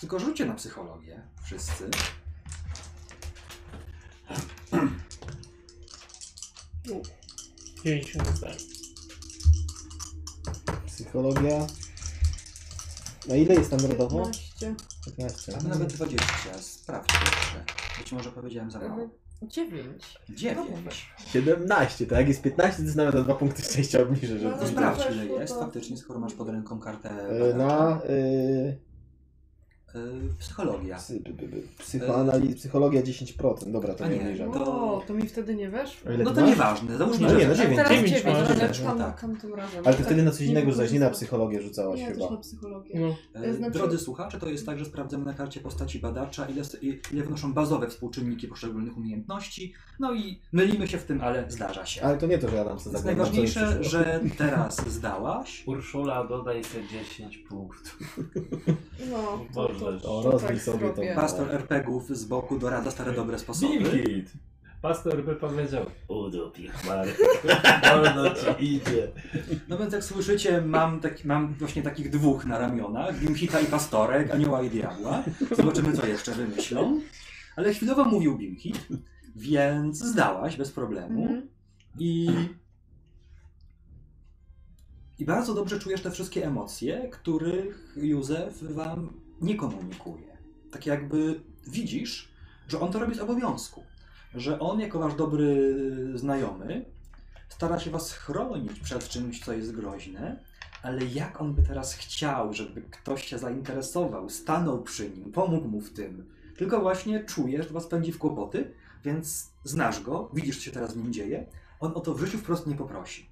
[0.00, 1.90] Tylko rzućcie na psychologię, wszyscy.
[7.84, 8.56] 90 zdałem.
[10.86, 11.66] Psychologia.
[13.28, 14.22] Na ile jest standardowo?
[14.22, 14.49] 15.
[15.04, 15.54] 15.
[15.56, 16.24] Albo nawet 20.
[16.60, 17.64] Sprawdźcie jeszcze.
[17.98, 19.08] Być może powiedziałem za mało.
[19.42, 20.18] 9.
[20.30, 21.06] 9.
[21.26, 24.44] 17, to jak jest 15, to jest nawet o 2 punkty szczęścia obniżę, żeby...
[24.50, 28.10] No, To no, sprawdź ile jest faktycznie, skoro masz pod ręką kartę E, Na y,
[28.10, 28.78] Y,
[30.38, 30.96] psychologia.
[30.96, 33.70] psy, by, by, by, psychoanaliz, psychologia 10%.
[33.72, 34.52] Dobra, to A nie nie, obniżam.
[34.52, 36.10] to- O, to mi wtedy nie weszło.
[36.24, 36.50] No to masz?
[36.50, 37.76] nieważne, załóżmy, No nie, że no że- dziewięć.
[37.76, 38.76] Teraz Dziewięć 9, masz, ale tak.
[38.76, 39.20] tam, Tak.
[39.20, 39.82] tam tym razem.
[39.86, 41.12] Ale ty wtedy na coś nie innego zaś, nie na wykorzystam.
[41.28, 42.30] psychologię rzucałaś Nie, ja też chyba.
[42.30, 43.00] na psychologię.
[43.00, 46.62] No, E, Znaczy- Drodzy słuchacze, to jest tak, że sprawdzamy na karcie postaci badacza, ile,
[47.12, 49.72] ile wnoszą bazowe współczynniki poszczególnych umiejętności.
[50.00, 52.02] No i mylimy się w tym, ale zdarza się.
[52.02, 55.62] Ale to nie to, że ja tam sobie najważniejsze, że teraz zdałaś.
[55.66, 58.18] Urszula, dodaj sobie 10 punktów.
[59.10, 59.44] No,
[59.80, 60.04] Możesz.
[60.04, 61.02] O, rozwij tak sobie to.
[61.14, 63.78] Pastor RPGów z boku dorada stare dobre sposoby.
[63.78, 64.32] Binkit!
[64.82, 67.12] Pastor by powiedział, udupi chmary,
[67.90, 69.12] wolno ci idzie.
[69.68, 74.30] No więc jak słyszycie, mam, taki, mam właśnie takich dwóch na ramionach, Bimhita i Pastorek,
[74.30, 75.22] Anioła i Diabła.
[75.56, 77.00] Zobaczymy, co jeszcze wymyślą.
[77.56, 78.88] Ale chwilowo mówił Bimhit,
[79.36, 81.22] więc zdałaś bez problemu.
[81.22, 81.48] Mhm.
[81.98, 82.28] I,
[85.18, 90.36] I bardzo dobrze czujesz te wszystkie emocje, których Józef wam nie komunikuje.
[90.70, 92.28] Tak jakby widzisz,
[92.68, 93.84] że on to robi z obowiązku.
[94.34, 95.74] Że on, jako wasz dobry
[96.14, 96.84] znajomy,
[97.48, 100.44] stara się was chronić przed czymś, co jest groźne,
[100.82, 105.80] ale jak on by teraz chciał, żeby ktoś się zainteresował, stanął przy nim, pomógł mu
[105.80, 108.74] w tym, tylko właśnie czujesz, że was pędzi w kłopoty,
[109.04, 111.46] więc znasz go, widzisz, co się teraz z nim dzieje,
[111.80, 113.30] on o to w życiu wprost nie poprosi.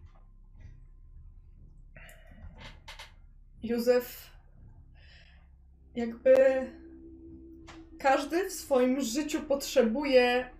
[3.63, 4.31] Józef,
[5.99, 6.37] jakby
[7.99, 10.51] każdy w swoim życiu potrzebuje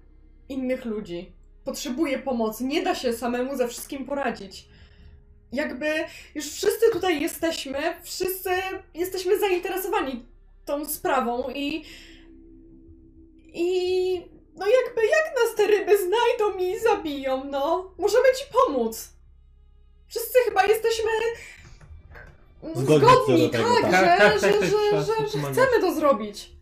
[0.49, 1.33] innych ludzi.
[1.65, 2.65] Potrzebuje pomocy.
[2.65, 4.69] Nie da się samemu ze wszystkim poradzić.
[5.53, 5.87] Jakby
[6.35, 8.51] już wszyscy tutaj jesteśmy, wszyscy
[8.95, 10.25] jesteśmy zainteresowani
[10.65, 11.85] tą sprawą i.
[13.53, 14.39] I.
[14.57, 17.95] No jakby jak nas te ryby znajdą i zabiją, no?
[17.99, 19.09] Możemy ci pomóc.
[20.09, 21.11] Wszyscy chyba jesteśmy
[22.63, 23.93] Zgodni zgodni, do tego, tak, tak.
[23.93, 26.57] że, Tak, tak, że, tak, że, że, chcemy to zrobić.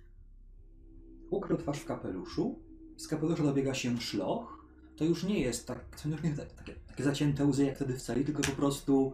[1.31, 2.59] Ukrył twarz w kapeluszu,
[2.97, 4.67] z kapelusza dobiega się szloch,
[4.97, 7.95] to już nie jest tak, to już nie jest takie, takie zacięte łzy jak wtedy
[7.95, 9.13] w celi, tylko po prostu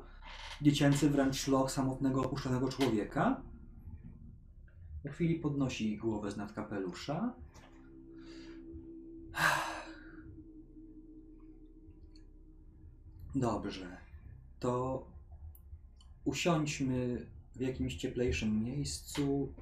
[0.63, 3.43] dziecięcy wręcz szloch samotnego, opuszczonego człowieka.
[5.03, 7.35] Po chwili podnosi głowę z nad kapelusza.
[13.35, 13.97] Dobrze,
[14.61, 15.07] to
[16.25, 19.53] usiądźmy w jakimś cieplejszym miejscu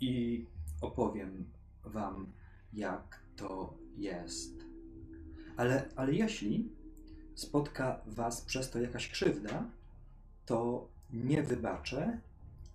[0.00, 0.44] i
[0.80, 1.50] opowiem
[1.84, 2.32] wam,
[2.72, 4.64] jak to jest.
[5.56, 6.68] Ale, ale jeśli
[7.34, 9.70] spotka was przez to jakaś krzywda,
[10.46, 12.20] to nie wybaczę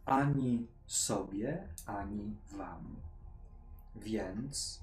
[0.05, 2.95] ani sobie, ani wam.
[3.95, 4.79] Więc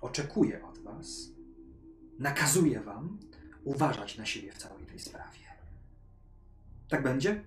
[0.00, 1.28] oczekuję od was,
[2.18, 3.18] nakazuję wam
[3.64, 5.47] uważać na siebie w całej tej sprawie.
[6.88, 7.44] Tak będzie?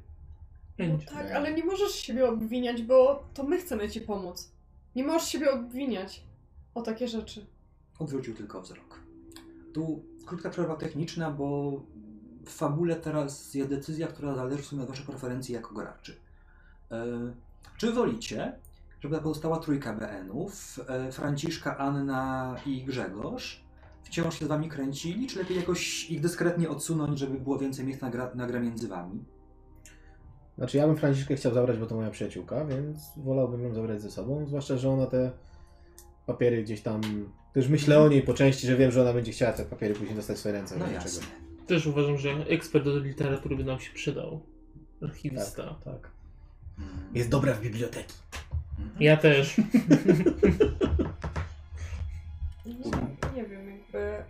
[0.79, 4.51] No tak, ale nie możesz siebie obwiniać, bo to my chcemy ci pomóc.
[4.95, 6.23] Nie możesz siebie obwiniać
[6.73, 7.45] o takie rzeczy.
[7.99, 8.99] Odwrócił tylko wzrok.
[9.73, 11.71] Tu krótka przerwa techniczna, bo
[12.45, 16.15] w fabule teraz jest decyzja, która zależy w sumie od waszej preferencji jako graczy.
[16.91, 17.05] E,
[17.77, 18.53] czy wolicie,
[19.01, 23.63] żeby pozostała trójka BN-ów, e, Franciszka, Anna i Grzegorz,
[24.03, 28.05] wciąż się z wami kręcili, czy lepiej jakoś ich dyskretnie odsunąć, żeby było więcej miejsca
[28.05, 29.23] na, gra, na grę między wami?
[30.57, 34.11] Znaczy ja bym Franciszkę chciał zabrać, bo to moja przyjaciółka, więc wolałbym ją zabrać ze
[34.11, 35.31] sobą, zwłaszcza, że ona te
[36.25, 37.01] papiery gdzieś tam...
[37.53, 40.15] Też myślę o niej po części, że wiem, że ona będzie chciała te papiery później
[40.15, 40.77] dostać w swoje ręce.
[40.79, 41.21] No jasne.
[41.21, 41.31] czego.
[41.67, 44.41] Też uważam, że ekspert od literatury by nam się przydał.
[45.01, 45.63] Archiwista.
[45.63, 46.11] Tak, tak.
[47.13, 48.13] Jest dobra w biblioteki.
[48.99, 49.55] Ja też.
[53.93, 54.23] jakby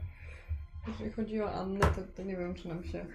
[0.87, 3.05] jeżeli chodzi o Annę, to, to nie wiem, czy nam się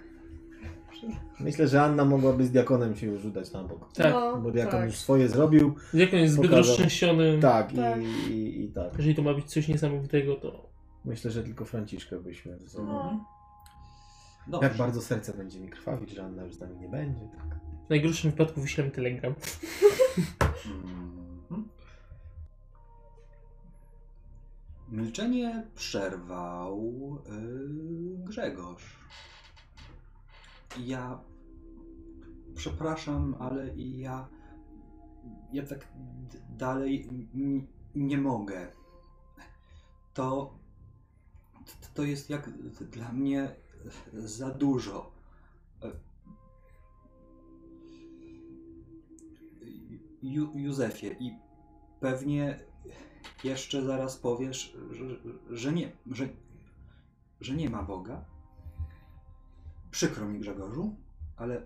[0.91, 1.13] przyda.
[1.39, 3.93] Myślę, że Anna mogłaby z diakonem się już udać na bok.
[3.93, 4.13] Tak.
[4.13, 4.85] No, Bo diakon tak.
[4.85, 5.75] już swoje zrobił.
[5.93, 6.67] Jak on jest zbyt Pokazał.
[6.67, 8.01] roztrzęsiony, Tak, Tak.
[8.01, 8.91] I, i, i tak.
[8.97, 10.67] jeżeli to ma być coś niesamowitego, to
[11.05, 12.57] Myślę, że tylko Franciszkę byśmy.
[14.47, 14.67] Dobrze.
[14.67, 17.21] Jak bardzo serce będzie mi krwawić, że Anna już z nami nie będzie.
[17.21, 17.59] Tak.
[17.85, 19.33] w najgorszym wypadku wyślemy telegram.
[20.65, 20.96] Mhm.
[24.89, 26.83] Milczenie przerwał
[27.29, 28.97] yy, Grzegorz.
[30.79, 31.21] Ja
[32.55, 34.27] przepraszam, ale ja
[35.53, 35.87] ja tak
[36.49, 37.09] dalej
[37.95, 38.71] nie mogę.
[40.13, 40.57] To
[41.93, 42.49] to jest jak
[42.91, 43.55] dla mnie
[44.13, 45.11] za dużo.
[50.21, 51.37] Ju, Józefie, i
[51.99, 52.59] pewnie
[53.43, 55.05] jeszcze zaraz powiesz, że,
[55.49, 56.29] że nie, że,
[57.41, 58.25] że nie ma Boga.
[59.91, 60.95] Przykro mi, Grzegorzu,
[61.37, 61.65] ale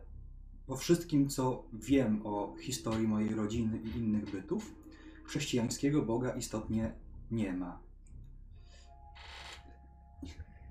[0.67, 4.75] po wszystkim, co wiem o historii mojej rodziny i innych bytów,
[5.23, 6.93] chrześcijańskiego Boga istotnie
[7.31, 7.79] nie ma.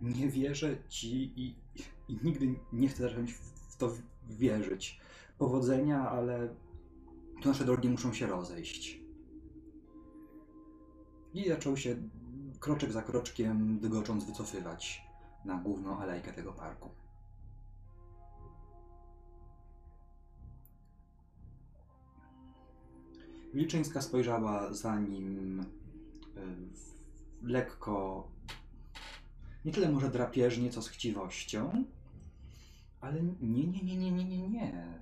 [0.03, 1.55] Nie wierzę ci i,
[2.09, 3.93] i nigdy nie chcę zacząć w to
[4.29, 5.01] wierzyć.
[5.39, 6.55] Powodzenia, ale
[7.45, 9.00] nasze drogi muszą się rozejść.
[11.35, 11.97] I zaczął się
[12.61, 15.03] kroczek za kroczkiem, dygocząc, wycofywać
[15.45, 16.91] na główną alejkę tego parku.
[23.55, 25.65] Wilczyńska spojrzała za nim
[26.75, 26.95] w-
[27.43, 28.29] lekko,
[29.65, 31.85] nie tyle może drapieżnie, co z chciwością,
[33.01, 34.95] ale nie, nie, nie, nie, nie, nie, nie.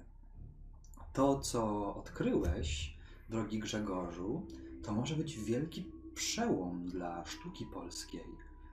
[1.12, 2.96] To, co odkryłeś,
[3.28, 4.46] drogi Grzegorzu,
[4.82, 5.84] to może być wielki
[6.18, 8.24] przełom dla sztuki polskiej.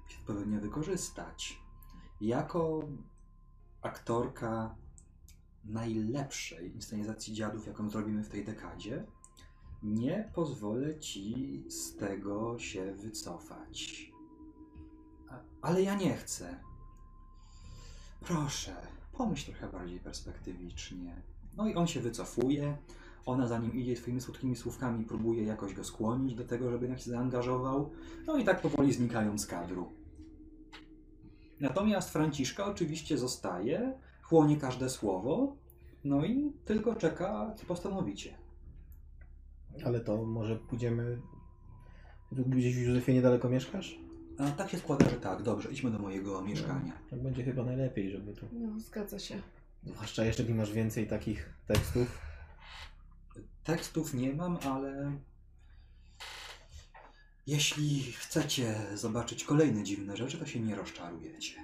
[0.08, 1.60] Się powinien wykorzystać.
[2.22, 2.80] Jako
[3.82, 4.76] aktorka
[5.64, 9.06] najlepszej inscenizacji dziadów, jaką zrobimy w tej dekadzie,
[9.84, 14.12] nie pozwolę ci z tego się wycofać.
[15.62, 16.60] Ale ja nie chcę.
[18.20, 21.22] Proszę, pomyśl trochę bardziej perspektywicznie.
[21.58, 22.78] No i on się wycofuje.
[23.26, 27.02] Ona za nim idzie swoimi słodkimi słówkami, próbuje jakoś go skłonić do tego, żeby jednak
[27.02, 27.92] się zaangażował.
[28.28, 29.92] No i tak powoli znikają z kadru.
[31.60, 35.56] Natomiast Franciszka oczywiście zostaje, chłonie każde słowo,
[36.04, 38.38] no i tylko czeka, co postanowicie.
[39.86, 41.22] Ale to może pójdziemy.
[42.32, 44.00] Gdzieś w Józefie niedaleko mieszkasz?
[44.38, 46.94] A tak się składa, że tak, dobrze, idźmy do mojego mieszkania.
[47.10, 48.46] Tak będzie chyba najlepiej, żeby tu.
[48.52, 49.42] No, zgadza się.
[49.84, 52.22] Zwłaszcza jeszcze nie masz więcej takich tekstów.
[53.66, 55.12] Tekstów nie mam, ale
[57.48, 61.56] jeśli chcecie zobaczyć kolejne dziwne rzeczy, to się nie rozczarujecie.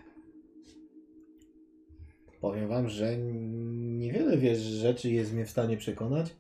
[2.42, 6.36] Powiem wam, że niewiele wiesz rzeczy jest mnie w stanie przekonać,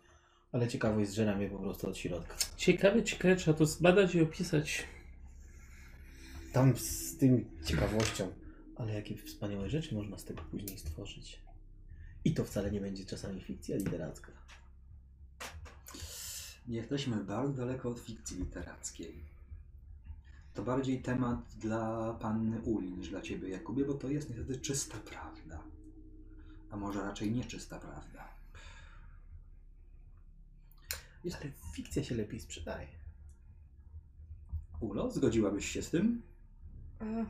[0.52, 2.36] ale ciekawość zżera mnie po prostu od środka.
[2.58, 4.84] Ciekawe, ciekawe, trzeba to zbadać i opisać.
[6.54, 8.32] Tam z tym ciekawością,
[8.76, 11.42] ale jakie wspaniałe rzeczy można z tego później stworzyć.
[12.26, 14.32] I to wcale nie będzie czasami fikcja literacka.
[16.72, 19.14] Jesteśmy bardzo daleko od fikcji literackiej.
[20.54, 24.98] To bardziej temat dla panny Uli niż dla ciebie, Jakubie, bo to jest niestety czysta
[24.98, 25.64] prawda.
[26.70, 28.28] A może raczej nieczysta prawda.
[31.24, 31.38] Jest...
[31.42, 32.88] Ale fikcja się lepiej sprzedaje.
[34.80, 36.22] Ulo, zgodziłabyś się z tym?
[37.02, 37.26] E,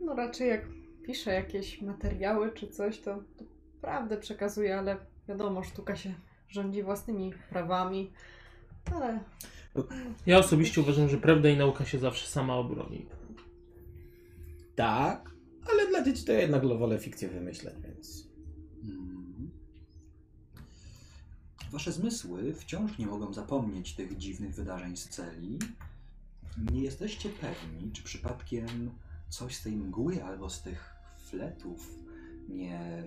[0.00, 0.64] No raczej jak
[1.06, 3.44] piszę jakieś materiały czy coś, to, to
[3.80, 4.96] prawdę przekazuję, ale
[5.28, 6.14] wiadomo, sztuka się
[6.52, 8.10] rządzi własnymi prawami.
[8.94, 9.20] Ale
[10.26, 13.06] Ja osobiście uważam, że prawda i nauka się zawsze sama obroni.
[14.76, 15.30] Tak,
[15.70, 18.28] ale dla dzieci to ja jednak wolę fikcję wymyśleć, więc.
[18.82, 19.50] Mhm.
[21.70, 25.58] Wasze zmysły wciąż nie mogą zapomnieć tych dziwnych wydarzeń z celi.
[26.72, 28.90] Nie jesteście pewni, czy przypadkiem
[29.28, 31.88] coś z tej mgły albo z tych fletów
[32.48, 33.04] nie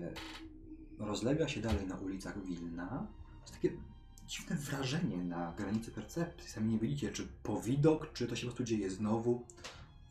[0.98, 3.06] rozlega się dalej na ulicach Wilna.
[3.46, 3.70] To jest takie
[4.28, 6.50] dziwne wrażenie na granicy percepcji.
[6.50, 9.42] Sami nie widzicie, czy powidok, czy to się po prostu dzieje znowu.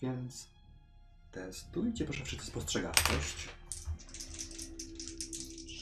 [0.01, 0.47] Więc
[1.31, 3.49] testujcie proszę wszyscy spostrzegawczość.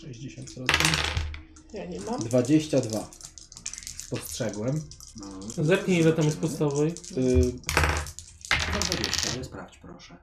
[0.04, 0.66] 60%.
[1.74, 2.20] Ja nie mam.
[2.20, 3.10] 22.
[3.98, 4.82] Spostrzegłem.
[5.20, 6.60] No, Zerknij ile tam jest zobaczymy.
[6.60, 6.92] podstawowej.
[7.18, 7.54] Y,
[8.74, 10.18] No 20, ale sprawdź proszę.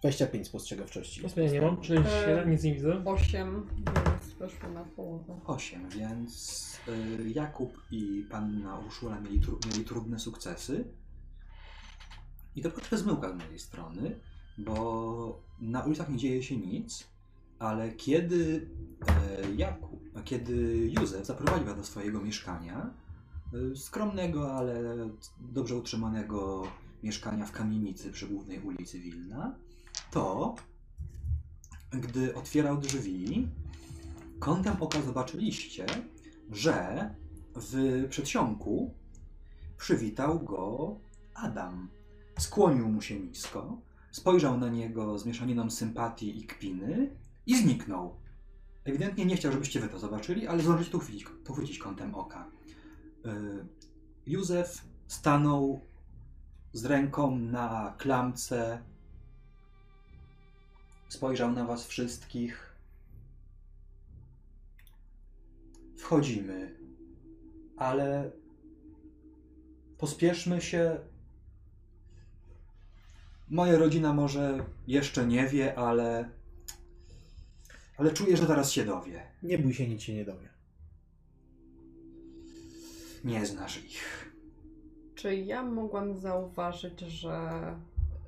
[0.00, 1.22] 25 spostrzegawczości.
[1.36, 1.80] No ja nie mam.
[1.82, 3.02] 47, nic nie widzę.
[3.04, 4.09] 8, więc
[4.40, 5.40] weszło na połowę.
[5.44, 10.84] 8, więc y, Jakub i panna Urszula mieli, tru, mieli trudne sukcesy.
[12.56, 14.20] I to troszkę zmyłka z mojej strony,
[14.58, 17.06] bo na ulicach nie dzieje się nic,
[17.58, 18.70] ale kiedy
[19.08, 22.90] e, Jakub, a kiedy Józef zaprowadził do swojego mieszkania,
[23.54, 24.96] y, skromnego, ale
[25.40, 26.62] dobrze utrzymanego
[27.02, 29.54] mieszkania w kamienicy przy głównej ulicy Wilna,
[30.10, 30.54] to
[31.90, 33.48] gdy otwierał drzwi,
[34.40, 35.86] kątem oka zobaczyliście,
[36.50, 37.10] że
[37.56, 38.94] w przedsionku
[39.78, 40.96] przywitał go
[41.34, 41.88] Adam.
[42.38, 43.80] Skłonił mu się nisko,
[44.10, 48.16] spojrzał na niego z mieszaniną sympatii i kpiny i zniknął.
[48.84, 52.46] Ewidentnie nie chciał, żebyście wy to zobaczyli, ale zdążycie to uchwycić, to uchwycić kątem oka.
[53.26, 53.30] Y,
[54.26, 55.80] Józef stanął
[56.72, 58.82] z ręką na klamce,
[61.08, 62.69] spojrzał na was wszystkich.
[66.10, 66.74] Wchodzimy,
[67.76, 68.30] ale
[69.98, 70.98] pospieszmy się.
[73.48, 76.30] Moja rodzina może jeszcze nie wie, ale.
[77.96, 79.22] Ale czuję, że zaraz się dowie.
[79.42, 80.48] Nie bój się, nic się nie dowie.
[83.24, 84.32] Nie znasz ich.
[85.14, 87.60] Czy ja mogłam zauważyć, że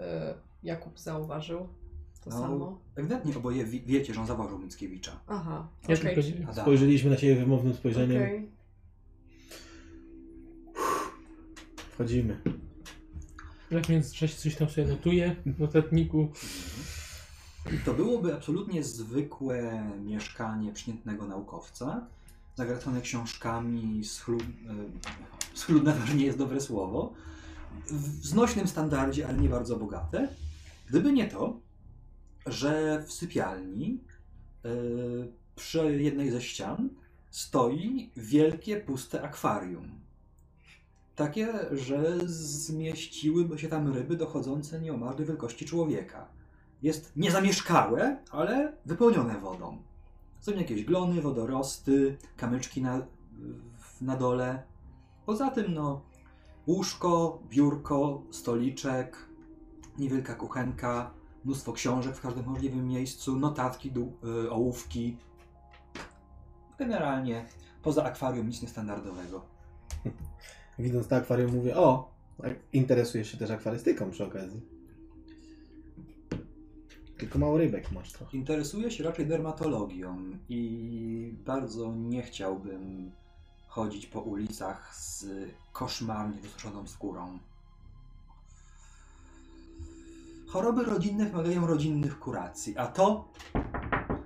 [0.00, 0.02] y,
[0.62, 1.68] Jakub zauważył
[2.24, 2.38] to No.
[2.38, 2.80] samo?
[2.96, 5.20] Ewidentnie oboje wi- wiecie, że on zauważył Mickiewicza.
[5.28, 6.14] Aha, Ja okej.
[6.24, 6.64] tylko Adam.
[6.64, 8.22] Spojrzeliśmy na siebie wymownym spojrzeniem.
[8.22, 8.48] Okej.
[11.92, 12.40] Wchodzimy.
[13.70, 16.28] Jak międzyczasie coś tam sobie notuję w notatniku.
[17.84, 22.06] To byłoby absolutnie zwykłe mieszkanie przeciętnego naukowca,
[22.54, 24.42] zagracone książkami, schlud...
[24.42, 27.12] e, schludne nie jest dobre słowo,
[27.86, 30.28] w znośnym standardzie, ale nie bardzo bogate.
[30.88, 31.60] Gdyby nie to,
[32.46, 34.00] że w sypialni
[34.64, 34.68] e,
[35.56, 36.88] przy jednej ze ścian
[37.30, 40.00] stoi wielkie, puste akwarium.
[41.14, 46.28] Takie, że zmieściłyby się tam ryby dochodzące nieomal do wielkości człowieka
[46.82, 49.82] jest niezamieszkałe, ale wypełnione wodą.
[50.40, 53.06] Są jakieś glony, wodorosty, kamyczki na,
[54.00, 54.62] na dole.
[55.26, 56.02] Poza tym, no,
[56.66, 59.28] łóżko, biurko, stoliczek,
[59.98, 61.14] niewielka kuchenka,
[61.44, 63.92] mnóstwo książek w każdym możliwym miejscu, notatki,
[64.44, 65.16] y, ołówki.
[66.78, 67.46] Generalnie
[67.82, 69.42] poza akwarium nic niestandardowego.
[70.78, 72.12] Widząc to akwarium mówię, o,
[72.72, 74.60] interesujesz się też akwarystyką przy okazji.
[77.18, 78.36] Tylko mało rybek masz trochę.
[78.36, 80.16] Interesuję się raczej dermatologią
[80.48, 83.12] i bardzo nie chciałbym
[83.68, 85.26] chodzić po ulicach z
[85.72, 87.38] koszmarnie wysuszoną skórą.
[90.52, 93.32] Choroby rodzinne wymagają rodzinnych kuracji, a to,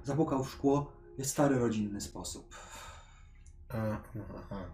[0.04, 2.54] zapukał w szkło, jest stary rodzinny sposób.
[3.68, 4.66] Aha.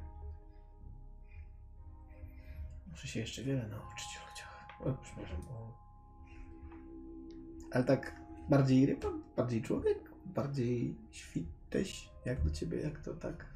[2.91, 4.69] Muszę się jeszcze wiele nauczyć o ludziach.
[4.81, 5.41] O, przepraszam.
[5.41, 5.73] O.
[7.73, 9.09] Ale tak bardziej ryba?
[9.37, 9.99] Bardziej człowiek?
[10.27, 12.11] Bardziej świteś?
[12.25, 12.81] Jak do ciebie?
[12.81, 13.47] Jak to tak?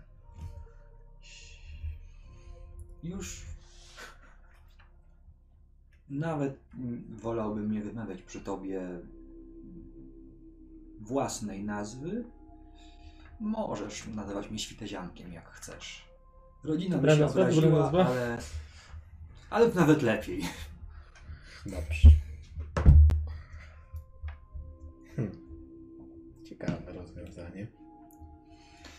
[3.02, 3.55] Już
[6.10, 9.00] nawet mm, wolałbym nie wymawiać przy tobie
[11.00, 12.24] własnej nazwy.
[13.40, 16.04] Możesz nazywać mnie świteziankiem, jak chcesz.
[16.64, 18.06] Rodzina by się nazwa, obraziła, nazwa.
[18.06, 18.38] ale,
[19.50, 20.42] ale nawet lepiej.
[21.66, 22.10] Dobrze.
[25.16, 25.32] Hmm.
[26.48, 27.66] Ciekawe rozwiązanie.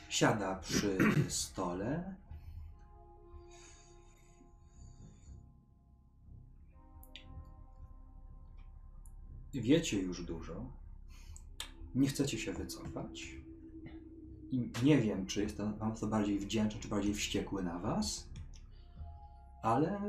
[0.09, 0.97] Siada przy
[1.27, 2.15] stole.
[9.61, 10.65] Wiecie już dużo.
[11.95, 13.35] Nie chcecie się wycofać.
[14.51, 18.27] I nie wiem, czy jestem wam to bardziej wdzięczny, czy bardziej wściekły na was.
[19.63, 19.99] Ale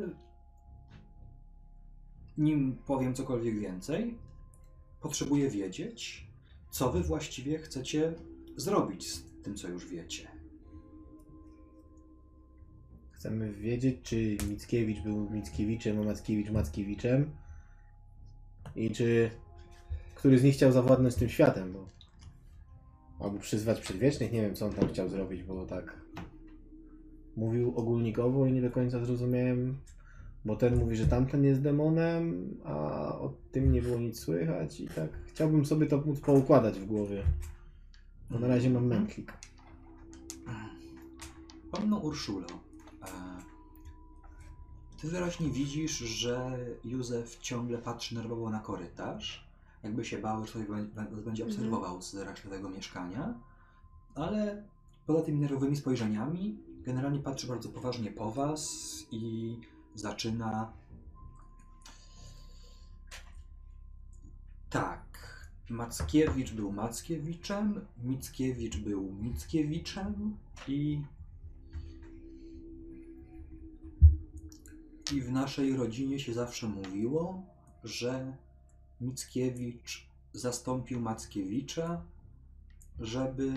[2.38, 4.18] nim powiem cokolwiek więcej,
[5.00, 6.26] potrzebuję wiedzieć,
[6.70, 8.14] co wy właściwie chcecie
[8.56, 10.28] zrobić z tym, co już wiecie.
[13.10, 17.30] Chcemy wiedzieć, czy Mickiewicz był Mickiewiczem, a Mackiewicz Mackiewiczem.
[18.78, 19.30] I czy
[20.14, 21.86] który z nich chciał zawładnąć tym światem, bo
[23.20, 26.00] albo przyzwać przedwiecznych, nie wiem co on tam chciał zrobić, bo tak
[27.36, 29.78] mówił ogólnikowo i nie do końca zrozumiałem
[30.44, 32.74] Bo ten mówi, że tamten jest demonem, a
[33.18, 37.22] o tym nie było nic słychać i tak chciałbym sobie to móc poukładać w głowie.
[38.30, 39.32] Bo na razie mam mętlik.
[41.70, 42.46] Panno Urszulo,
[45.00, 49.48] ty wyraźnie widzisz, że Józef ciągle patrzy nerwowo na korytarz,
[49.82, 53.34] jakby się bał, że ktoś bę- bę- będzie obserwował z racznego mieszkania,
[54.14, 54.62] ale
[55.06, 58.68] poza tymi nerwowymi spojrzeniami generalnie patrzy bardzo poważnie po was
[59.10, 59.56] i
[59.94, 60.72] zaczyna
[64.70, 65.08] tak.
[65.70, 70.36] Mackiewicz był Mackiewiczem, Mickiewicz był Mickiewiczem
[70.68, 71.02] i
[75.12, 77.42] I w naszej rodzinie się zawsze mówiło,
[77.84, 78.36] że
[79.00, 82.02] Mickiewicz zastąpił Mackiewicza,
[83.00, 83.52] żeby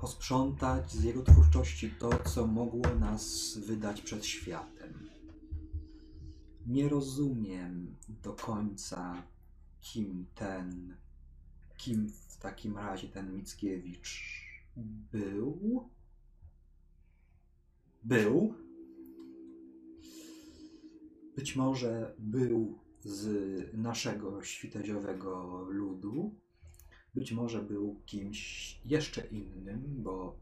[0.00, 5.08] posprzątać z jego twórczości to, co mogło nas wydać przed światem.
[6.66, 9.22] Nie rozumiem do końca,
[9.80, 10.96] kim ten,
[11.76, 14.42] kim w takim razie ten Mickiewicz
[15.12, 15.88] był.
[18.04, 18.54] Był,
[21.38, 23.24] być może był z
[23.74, 26.34] naszego świteziowego ludu,
[27.14, 30.36] być może był kimś jeszcze innym, bo,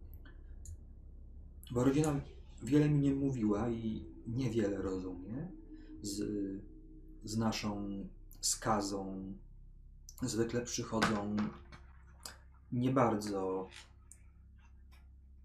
[1.71, 2.21] bo rodzina
[2.63, 5.49] wiele mi nie mówiła i niewiele rozumie
[6.03, 6.23] z,
[7.25, 7.89] z naszą
[8.41, 9.33] skazą.
[10.23, 11.37] Zwykle przychodzą
[12.73, 13.69] nie bardzo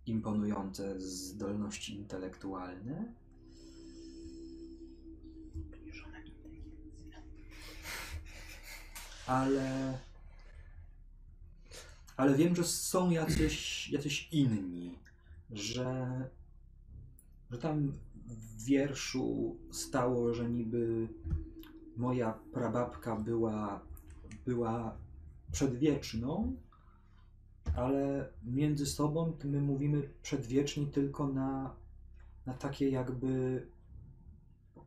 [0.05, 3.20] imponujące zdolności intelektualne.
[9.31, 9.97] Ale
[12.17, 14.99] ale wiem, że są jacyś, jacyś inni,
[15.51, 16.29] że,
[17.51, 17.91] że tam
[18.25, 21.07] w wierszu stało, że niby
[21.97, 23.81] moja prababka była,
[24.45, 24.97] była
[25.51, 26.55] przedwieczną,
[27.75, 31.75] ale między sobą my mówimy przedwieczni tylko na,
[32.45, 33.67] na takie jakby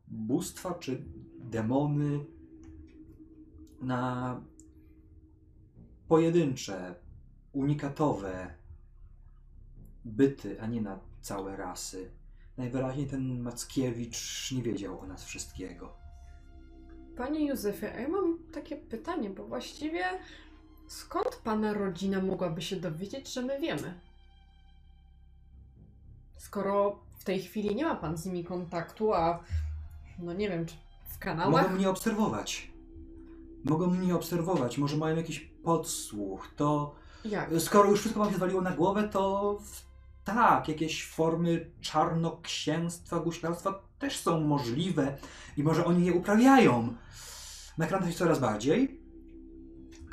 [0.08, 1.04] bóstwa czy
[1.38, 2.24] demony,
[3.84, 4.40] na
[6.08, 6.94] pojedyncze,
[7.52, 8.54] unikatowe
[10.04, 12.10] byty, a nie na całe rasy.
[12.56, 15.92] Najwyraźniej ten Mackiewicz nie wiedział o nas wszystkiego.
[17.16, 20.04] Panie Józefie, a ja mam takie pytanie, bo właściwie
[20.86, 24.00] skąd pana rodzina mogłaby się dowiedzieć, że my wiemy?
[26.36, 29.44] Skoro w tej chwili nie ma pan z nimi kontaktu, a
[30.18, 30.74] no nie wiem, czy
[31.04, 31.62] w kanałach?
[31.62, 32.73] Mogą mnie obserwować.
[33.64, 36.48] Mogą mnie obserwować, może mają jakiś podsłuch.
[36.56, 37.50] To Jak?
[37.58, 39.58] skoro już wszystko wam się zwaliło na głowę, to
[40.24, 45.16] tak, jakieś formy czarnoksięstwa, guślarstwa też są możliwe
[45.56, 46.94] i może oni je uprawiają.
[47.78, 49.00] Nakręca się coraz bardziej,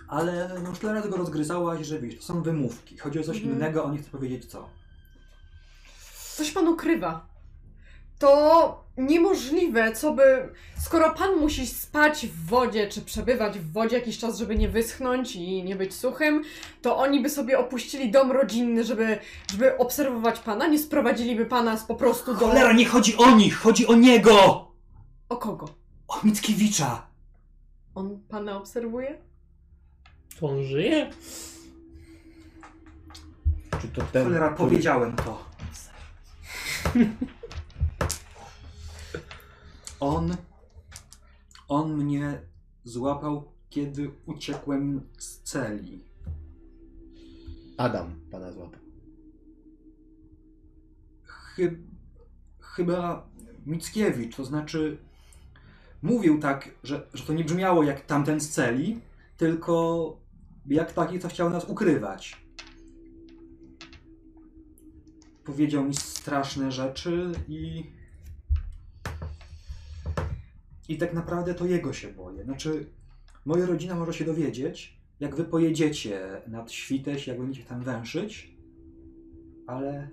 [0.08, 2.98] ale no już tyle razy go rozgryzałaś, że wiesz, to są wymówki.
[2.98, 3.56] Chodzi o coś Mhm.
[3.56, 4.70] innego, on nie chce powiedzieć co.
[6.36, 7.31] Coś pan ukrywa.
[8.22, 10.50] To niemożliwe, co by.
[10.86, 15.36] Skoro pan musi spać w wodzie, czy przebywać w wodzie jakiś czas, żeby nie wyschnąć
[15.36, 16.44] i nie być suchym,
[16.82, 19.20] to oni by sobie opuścili dom rodzinny, żeby,
[19.52, 22.40] żeby obserwować pana, nie sprowadziliby pana z po prostu do.
[22.48, 24.68] Cholera, nie chodzi o nich, chodzi o niego!
[25.30, 25.66] O kogo?
[26.08, 27.08] O Mickiewicza!
[27.96, 29.18] On pana obserwuje?
[30.40, 31.10] To on żyje?
[33.82, 34.24] Czy to ten.
[34.24, 35.46] Cholera, który- powiedziałem to.
[40.02, 40.36] On,
[41.68, 42.42] on mnie
[42.84, 46.04] złapał, kiedy uciekłem z celi.
[47.78, 48.80] Adam pana złapał.
[51.24, 51.78] Chy,
[52.60, 53.30] chyba
[53.66, 54.98] Mickiewicz, to znaczy
[56.02, 59.02] mówił tak, że, że to nie brzmiało jak tamten z celi,
[59.38, 60.18] tylko
[60.66, 62.46] jak taki, co chciał nas ukrywać.
[65.44, 67.84] Powiedział mi straszne rzeczy i.
[70.90, 72.44] I tak naprawdę to jego się boję.
[72.44, 72.86] Znaczy,
[73.46, 78.56] moja rodzina może się dowiedzieć, jak wy pojedziecie nad Świteś, jak będziecie tam węszyć,
[79.68, 80.10] ale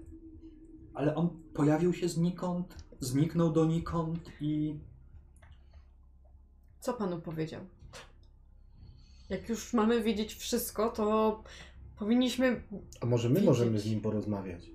[0.94, 4.74] ale on pojawił się znikąd, zniknął donikąd i
[6.80, 7.60] Co panu powiedział?
[9.28, 11.42] Jak już mamy wiedzieć wszystko, to
[11.98, 12.62] powinniśmy.
[13.00, 14.70] A może my możemy z nim porozmawiać?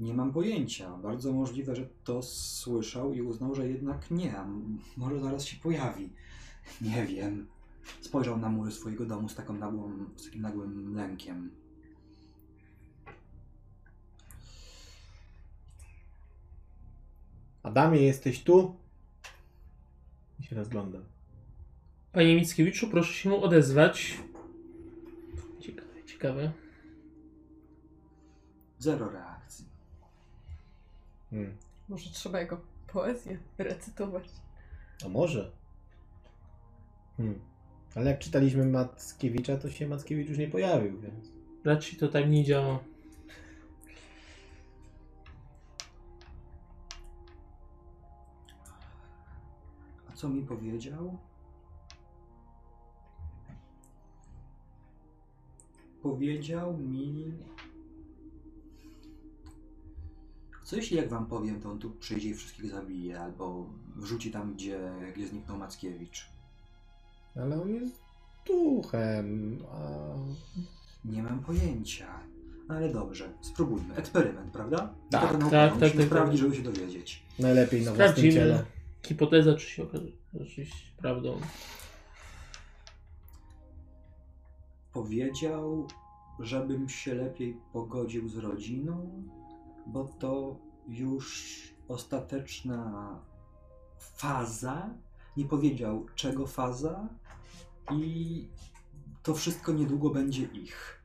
[0.00, 0.96] Nie mam pojęcia.
[0.96, 4.34] Bardzo możliwe, że to słyszał i uznał, że jednak nie.
[4.96, 6.10] Może zaraz się pojawi.
[6.80, 7.46] Nie wiem.
[8.00, 11.50] Spojrzał na mury swojego domu z, taką nagłą, z takim nagłym lękiem.
[17.62, 18.76] Adamie, jesteś tu?
[20.40, 21.04] I się rozglądam.
[22.12, 24.18] Panie Mickiewiczu, proszę się odezwać.
[25.60, 26.52] Ciekawe, ciekawe.
[28.78, 29.39] Zero reakcji.
[31.30, 31.56] Hmm.
[31.88, 32.60] Może trzeba jego
[32.92, 34.28] poezję recytować.
[35.04, 35.52] A może?
[37.16, 37.40] Hmm.
[37.94, 41.32] Ale jak czytaliśmy Mackiewicza, to się Mackiewicz już nie pojawił, więc...
[41.64, 42.78] Raczej to tak nie działa.
[50.10, 51.18] A co mi powiedział?
[56.02, 57.32] Powiedział mi.
[60.70, 63.66] Co jeśli jak wam powiem, to on tu przyjdzie i wszystkich zabije, albo
[63.96, 66.26] wrzuci tam, gdzie, gdzie zniknął Mackiewicz?
[67.36, 67.94] Ale on jest
[68.46, 69.78] duchem, a...
[71.04, 72.06] Nie mam pojęcia.
[72.68, 73.94] Ale dobrze, spróbujmy.
[73.94, 74.94] Eksperyment, prawda?
[75.10, 76.50] Tak, Taka nauka, tak, musimy tak, tak, sprawdzić, tak.
[76.50, 77.22] żeby się dowiedzieć.
[77.38, 78.64] Najlepiej na własnym ciele.
[79.02, 81.40] Hipoteza, czy się okaże rzeczywiście prawdą.
[84.92, 85.88] Powiedział,
[86.40, 89.22] żebym się lepiej pogodził z rodziną,
[89.86, 90.56] bo to
[90.88, 91.58] już
[91.88, 93.18] ostateczna
[93.98, 94.90] faza.
[95.36, 97.08] Nie powiedział czego faza
[97.92, 98.48] i
[99.22, 101.00] to wszystko niedługo będzie ich.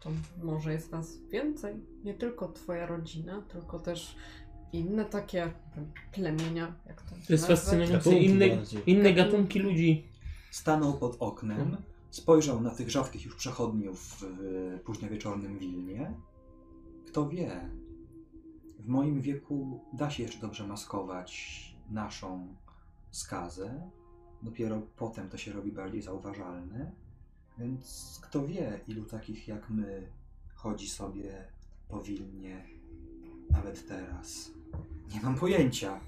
[0.00, 0.10] To
[0.42, 1.74] może jest nas więcej.
[2.04, 4.16] Nie tylko twoja rodzina, tylko też
[4.72, 5.52] inne takie
[6.12, 8.18] plemienia, jak to To jest fascynujące.
[8.18, 8.46] Inne,
[8.86, 9.14] inne Gatunki.
[9.14, 10.08] gatunki ludzi.
[10.50, 11.82] Stanął pod oknem, Mhm.
[12.10, 14.24] spojrzał na tych rzadkich już przechodniów w
[14.84, 16.14] późnowieczornym Wilnie.
[17.10, 17.70] Kto wie,
[18.78, 21.30] w moim wieku da się jeszcze dobrze maskować
[21.90, 22.54] naszą
[23.10, 23.90] skazę.
[24.42, 26.92] Dopiero potem to się robi bardziej zauważalne.
[27.58, 30.08] Więc kto wie, ilu takich jak my
[30.54, 31.44] chodzi sobie
[31.88, 32.64] po Wilnie
[33.50, 34.50] nawet teraz.
[35.14, 36.00] Nie mam pojęcia.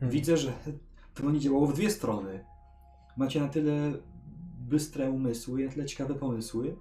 [0.00, 0.10] Hmm.
[0.10, 0.52] Widzę, że
[1.14, 2.44] to będzie działało w dwie strony.
[3.16, 3.92] Macie na tyle
[4.58, 6.76] bystre umysły i na tyle ciekawe pomysły,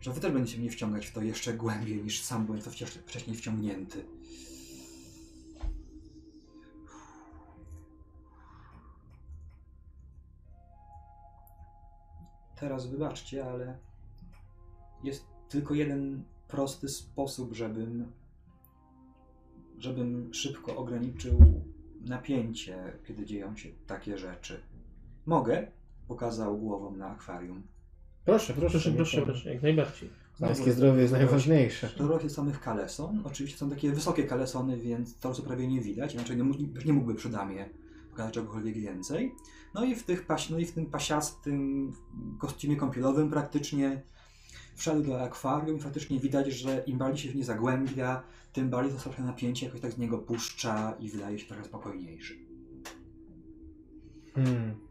[0.00, 2.70] że wy też będziecie mnie wciągać w to jeszcze głębiej niż sam byłem to
[3.06, 4.04] wcześniej wciągnięty.
[12.56, 13.78] Teraz wybaczcie, ale
[15.04, 18.12] jest tylko jeden prosty sposób, żebym
[19.78, 21.62] żebym szybko ograniczył
[22.00, 24.60] napięcie, kiedy dzieją się takie rzeczy.
[25.26, 25.66] Mogę?
[26.08, 27.62] Pokazał głową na akwarium.
[28.24, 28.70] Proszę, proszę.
[28.78, 30.10] Proszę, proszę, proszę, jak najbardziej.
[30.40, 31.88] Pańskie zdrowie jest najważniejsze.
[31.88, 33.22] To rośnie samych kaleson.
[33.24, 36.92] Oczywiście są takie wysokie kalesony, więc to co prawie nie widać, inaczej nie, mógł- nie
[36.92, 37.68] mógłby przy damie
[38.10, 39.34] pokazać czegokolwiek więcej.
[39.74, 41.92] No i w, tych paś, no i w tym pasiastym
[42.38, 44.02] kostiumie kąpielowym praktycznie
[44.74, 48.22] wszedł do akwarium i faktycznie widać, że im bardziej się w nie zagłębia,
[48.52, 52.34] tym bardziej to napięcie jakoś tak z niego puszcza i wydaje się trochę spokojniejszy.
[54.34, 54.89] Hmm.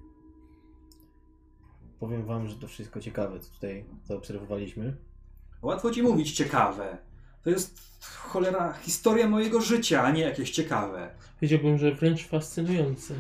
[1.99, 4.97] Powiem wam, że to wszystko ciekawe, co tutaj zaobserwowaliśmy.
[5.61, 6.97] Łatwo ci mówić ciekawe.
[7.43, 11.09] To jest cholera historia mojego życia, a nie jakieś ciekawe.
[11.35, 13.13] Powiedziałbym, że wręcz fascynujące.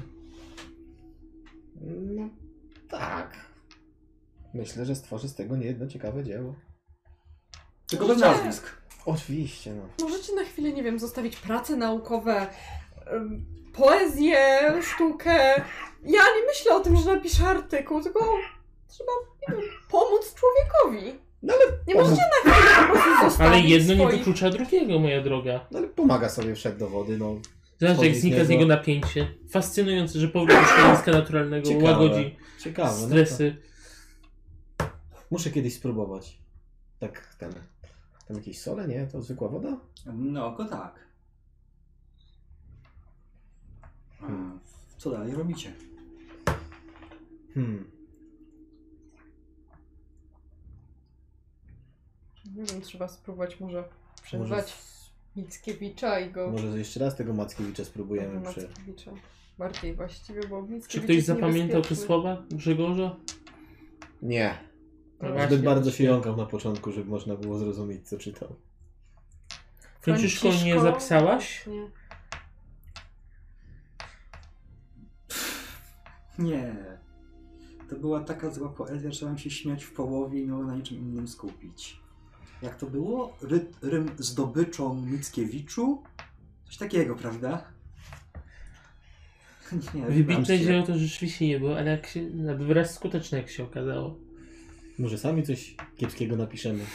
[1.91, 2.29] No
[2.89, 3.35] tak.
[4.53, 6.55] Myślę, że stworzy z tego niejedno ciekawe dzieło.
[7.87, 8.77] Tylko bez Możecie- nazwisk.
[9.05, 10.05] Oczywiście, no.
[10.07, 12.47] Możecie na chwilę, nie wiem, zostawić prace naukowe,
[13.05, 14.37] em, poezję,
[14.81, 15.35] sztukę.
[16.03, 18.19] Ja nie myślę o tym, że napiszę artykuł, tylko
[18.89, 19.11] trzeba,
[19.49, 21.19] nie wiem, pomóc człowiekowi.
[21.43, 22.09] No ale Nie pomógł.
[22.11, 24.17] możecie na chwilę po prostu zostawić Ale jedno nie swoich...
[24.17, 25.67] wyklucza drugiego, moja droga.
[25.71, 27.35] No ale pomaga sobie, wszedł do wody, no.
[27.79, 28.65] Zobacz, jak znika z niego.
[28.65, 29.27] napięcie.
[29.49, 31.85] Fascynujące, że powrót do środowiska naturalnego Ciekawe.
[31.91, 33.55] łagodzi Ciekawe, no to stresy.
[35.31, 36.39] Muszę kiedyś spróbować.
[36.99, 37.53] Tak, ten.
[38.27, 39.07] Tam jakieś sole, nie?
[39.07, 39.77] To zwykła woda?
[40.05, 40.99] No, oko tak.
[44.19, 44.59] Hmm.
[44.97, 45.73] Co dalej robicie?
[47.53, 47.91] Hmm.
[52.55, 53.83] Nie wiem, trzeba spróbować może
[54.23, 54.73] przezwać
[55.35, 56.51] Mickiewicza i go...
[56.51, 58.61] może jeszcze raz tego Mackiewicza spróbujemy przy...
[58.67, 59.11] Mackiewicza.
[59.57, 62.05] Bardziej właściwie, bo Czy Mickiewicz ktoś jest zapamiętał te niebezpieczny.
[62.05, 63.15] słowa Grzegorza?
[64.21, 64.57] Nie.
[65.21, 66.05] No właśnie, Zbyt bardzo się właśnie.
[66.05, 68.55] jąkał na początku, żeby można było zrozumieć, co czytał.
[70.01, 70.81] Franciszko, nie Franciszko?
[70.81, 71.67] zapisałaś?
[71.67, 71.89] Nie.
[76.39, 76.75] Nie.
[77.89, 80.75] To była taka zła poezja, że trzeba się śmiać w połowie i nie mogłem na
[80.75, 81.99] niczym innym skupić.
[82.61, 83.37] Jak to było?
[83.41, 86.03] Ry, rym zdobyczą Mickiewiczu?
[86.65, 87.63] Coś takiego, prawda?
[89.93, 93.63] Nie, Wybitne dzieło to rzeczywiście nie było, ale jak się, nawet wyraz skuteczny jak się
[93.63, 94.19] okazało.
[94.99, 96.85] Może sami coś kiepskiego napiszemy.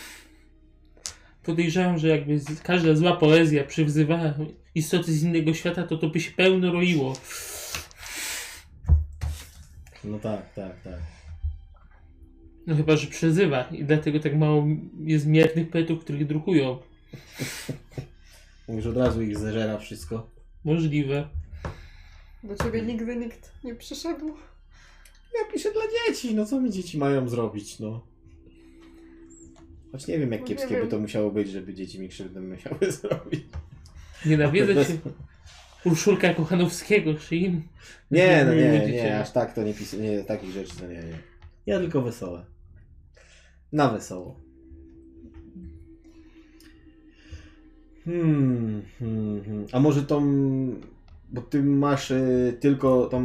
[1.43, 4.35] Podejrzewam, że jakby z, każda zła poezja przywzywała
[4.75, 7.17] istoty z innego świata, to to by się pełno roiło.
[10.05, 10.99] No tak, tak, tak.
[12.67, 14.67] No chyba, że przezywa i dlatego tak mało
[15.01, 16.79] jest miernych poetów, których drukują.
[18.69, 20.31] Mówisz od razu ich zeżera wszystko.
[20.65, 21.29] Możliwe.
[22.45, 24.27] Do ciebie nigdy nikt nie przyszedł.
[25.35, 28.07] Ja piszę dla dzieci, no co mi dzieci mają zrobić, no.
[29.93, 32.41] Choć nie wiem, jak No nie kiepskie by to musiało być, żeby dzieci mi krzywdę
[32.41, 33.45] musiały zrobić.
[34.27, 34.99] Nienawidzę cię.
[35.85, 37.63] Urszulka Kochanowskiego, czy im.
[38.11, 40.95] Nie, no nie, nie, cię- aż tak to nie pisuję, nie, takich rzeczy to nie,
[40.95, 41.19] nie.
[41.67, 42.45] Ja tylko wesołe.
[43.75, 44.41] Na wesoło.
[48.05, 49.67] Hmm, hmm, hmm.
[49.73, 50.23] A może tą,
[51.31, 53.25] bo ty masz y, tylko tą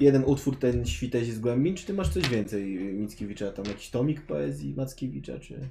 [0.00, 3.90] jeden utwór, ten Świteś z Głębin, czy ty masz coś więcej y, Mickiewicza, tam jakiś
[3.90, 5.68] tomik poezji Mackiewicza, czy...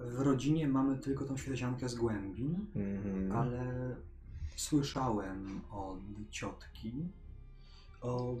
[0.00, 3.32] W rodzinie mamy tylko tą świeciankę z głębin, Mhm.
[3.32, 3.96] ale
[4.56, 5.98] słyszałem od
[6.30, 6.92] ciotki
[8.00, 8.36] o,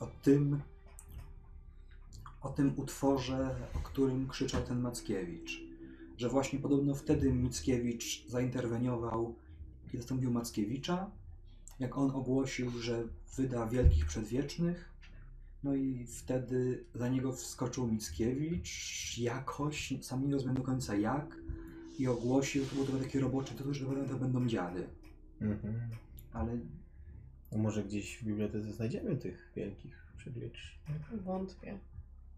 [0.00, 0.60] o tym
[2.44, 5.60] o tym utworze, o którym krzyczał ten Mackiewicz.
[6.16, 9.34] Że właśnie podobno wtedy Mickiewicz zainterweniował
[9.92, 11.10] i zastąpił Mackiewicza,
[11.78, 13.04] jak on ogłosił, że
[13.36, 14.94] wyda Wielkich Przedwiecznych.
[15.62, 21.36] No i wtedy za niego wskoczył Mickiewicz jakoś, sam nie rozumiem do końca jak,
[21.98, 24.86] i ogłosił, to był to taki roboczy tytuł, że to będą dziady.
[25.40, 25.74] Mhm.
[26.32, 26.58] Ale
[27.52, 31.22] A może gdzieś w bibliotece znajdziemy tych wielkich przedwiecznych?
[31.24, 31.78] Wątpię.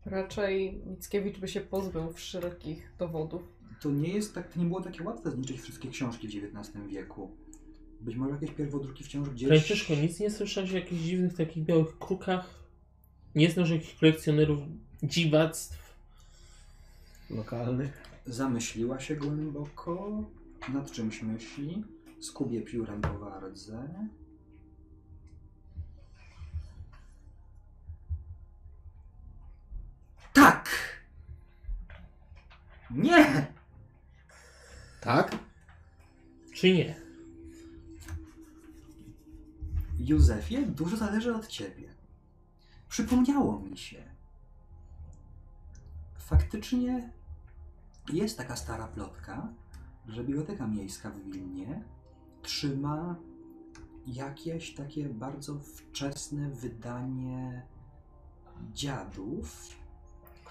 [0.06, 3.42] Raczej Mickiewicz by się pozbył wszelkich dowodów.
[3.80, 7.30] to nie jest tak, to nie było takie łatwe zniszczyć wszystkie książki w XIX wieku.
[8.00, 9.48] Być może jakieś pierwodruki wciąż gdzieś...
[9.48, 12.54] Franciszko, nic nie słyszałeś o jakichś dziwnych takich białych krukach?
[13.34, 14.58] Nie znasz jakichś kolekcjonerów
[15.02, 15.96] dziwactw?
[17.30, 18.02] Lokalnych?
[18.26, 20.24] Zamyśliła się głęboko,
[20.74, 21.84] nad czymś myśli,
[22.20, 23.88] skubie piórem po wardze.
[32.90, 33.46] Nie!
[35.00, 35.38] Tak?
[36.54, 36.94] Czy nie?
[39.98, 41.94] Józefie, dużo zależy od ciebie.
[42.88, 44.02] Przypomniało mi się.
[46.18, 47.10] Faktycznie
[48.12, 49.48] jest taka stara plotka,
[50.08, 51.84] że Biblioteka Miejska w Wilnie
[52.42, 53.16] trzyma
[54.06, 57.66] jakieś takie bardzo wczesne wydanie
[58.72, 59.76] dziadów,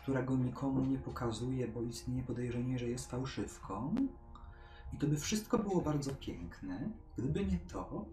[0.05, 3.95] którego nikomu nie pokazuje, bo istnieje podejrzenie, że jest fałszywką.
[4.93, 8.05] I to by wszystko było bardzo piękne, gdyby nie to,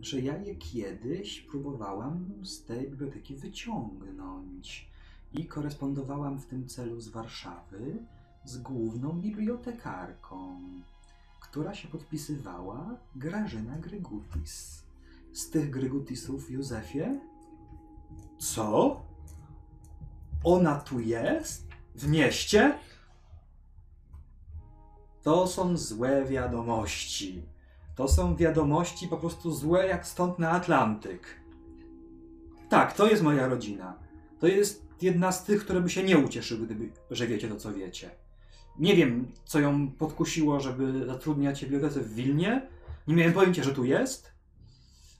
[0.00, 4.90] że ja je kiedyś próbowałam z tej biblioteki wyciągnąć
[5.32, 8.06] i korespondowałam w tym celu z Warszawy
[8.44, 10.60] z główną bibliotekarką,
[11.40, 14.82] która się podpisywała Grażyna Grygutis.
[15.32, 17.20] Z tych Grygutisów, Józefie?
[18.38, 19.09] Co?
[20.44, 21.68] Ona tu jest?
[21.94, 22.78] W mieście?
[25.22, 27.42] To są złe wiadomości.
[27.94, 31.40] To są wiadomości po prostu złe jak stąd na Atlantyk.
[32.68, 33.98] Tak, to jest moja rodzina.
[34.38, 37.72] To jest jedna z tych, które by się nie ucieszyły, gdyby, że wiecie to, co
[37.72, 38.10] wiecie.
[38.78, 42.68] Nie wiem, co ją podkusiło, żeby zatrudniać się w w Wilnie.
[43.06, 44.32] Nie miałem pojęcia, że tu jest.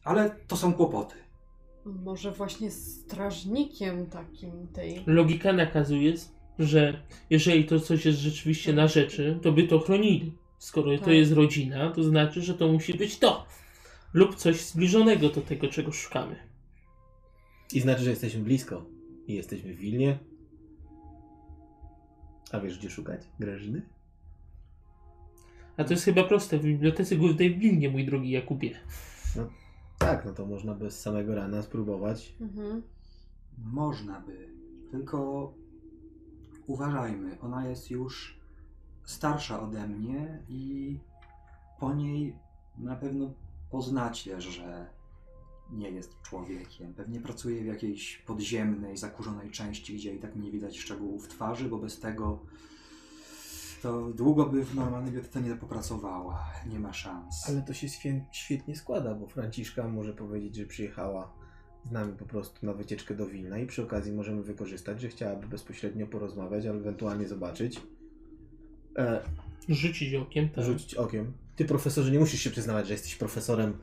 [0.04, 1.16] Ale to są kłopoty.
[1.84, 5.02] Może właśnie strażnikiem takim tej.
[5.06, 6.14] Logika nakazuje,
[6.58, 10.32] że jeżeli to coś jest rzeczywiście na rzeczy, to by to chronili.
[10.58, 11.14] Skoro to Tak.
[11.14, 13.46] jest rodzina, to znaczy, że to musi być to.
[14.12, 16.36] Lub coś zbliżonego do tego, czego szukamy.
[17.72, 18.86] I znaczy, że jesteśmy blisko.
[19.26, 20.18] I jesteśmy w Wilnie.
[22.52, 23.20] A wiesz, gdzie szukać?
[23.40, 23.82] Grażyny?
[25.76, 26.58] A to jest chyba proste.
[26.58, 28.70] W Bibliotece Głównej w Wilnie, mój drogi Jakubie.
[30.00, 32.34] Tak, no to można bez samego rana spróbować.
[32.40, 32.82] Mhm.
[33.58, 34.48] Można by.
[34.90, 35.52] Tylko
[36.66, 38.40] uważajmy, ona jest już
[39.04, 40.98] starsza ode mnie i
[41.80, 42.36] po niej
[42.78, 43.30] na pewno
[43.70, 44.86] poznacie, że
[45.70, 46.94] nie jest człowiekiem.
[46.94, 51.78] Pewnie pracuje w jakiejś podziemnej, zakurzonej części, gdzie i tak nie widać szczegółów twarzy, bo
[51.78, 52.38] bez tego
[53.82, 56.44] to długo by w normalnej bibliotece nie popracowała.
[56.66, 57.48] Nie ma szans.
[57.48, 61.32] Ale to się świę- świetnie składa, bo Franciszka może powiedzieć, że przyjechała
[61.84, 65.46] z nami po prostu na wycieczkę do Wilna i przy okazji możemy wykorzystać, że chciałaby
[65.46, 67.80] bezpośrednio porozmawiać, albo ewentualnie zobaczyć.
[68.98, 69.20] E,
[69.68, 70.64] Rzucić okiem, tak.
[70.64, 71.32] rzucić okiem.
[71.56, 73.74] Ty profesorze nie musisz się przyznawać, że jesteś profesorem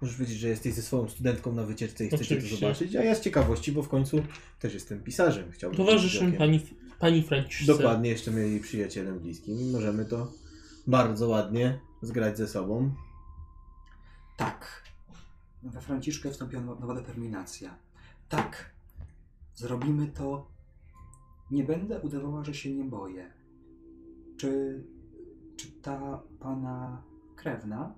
[0.00, 2.50] Możesz wiedzieć, że jesteś ze swoją studentką na wycieczce i chcecie Oczywiście.
[2.56, 4.22] to zobaczyć, a ja z ciekawości, bo w końcu
[4.58, 5.52] też jestem pisarzem.
[5.52, 6.60] Chciałbym Towarzyszy mi być pani,
[7.00, 7.72] pani Franciszce.
[7.72, 10.32] Dokładnie, jeszcze mieli przyjacielem bliskim i możemy to
[10.86, 12.94] bardzo ładnie zgrać ze sobą.
[14.36, 14.82] Tak.
[15.62, 17.74] We Franciszkę wstąpiła no- nowa determinacja.
[18.28, 18.70] Tak.
[19.54, 20.50] Zrobimy to.
[21.50, 23.32] Nie będę udawała, że się nie boję.
[24.36, 24.82] Czy,
[25.56, 27.02] czy ta pana
[27.36, 27.94] krewna,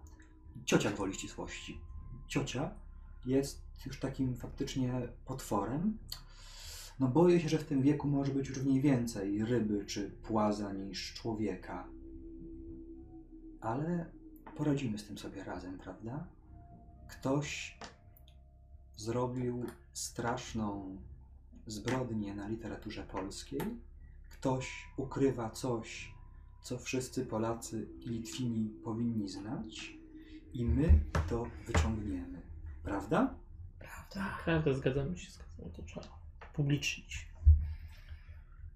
[0.64, 1.80] ciocia gwoli ścisłości,
[2.28, 2.70] ciocia
[3.26, 5.98] jest już takim faktycznie potworem?
[7.01, 10.10] No boję się, że w tym wieku może być już w niej więcej ryby czy
[10.10, 11.89] płaza niż człowieka.
[13.60, 14.06] Ale
[14.56, 16.27] poradzimy z tym sobie razem, prawda?
[17.09, 17.78] Ktoś
[18.97, 20.97] zrobił straszną
[21.66, 23.60] zbrodnię na literaturze polskiej.
[24.31, 26.14] Ktoś ukrywa coś,
[26.62, 29.97] co wszyscy Polacy i Litwini powinni znać,
[30.52, 32.43] i my to wyciągniemy.
[32.82, 33.35] Prawda?
[34.44, 36.21] Prawda, zgadzamy się, zgadzamy, to trzeba
[36.52, 37.28] publicznić.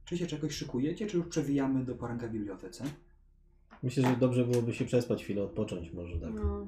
[0.04, 2.84] Czy się czegoś szykujecie, czy już przewijamy do poranka w bibliotece?
[3.82, 6.34] Myślę, że dobrze byłoby się przespać chwilę, odpocząć może tak.
[6.34, 6.66] No.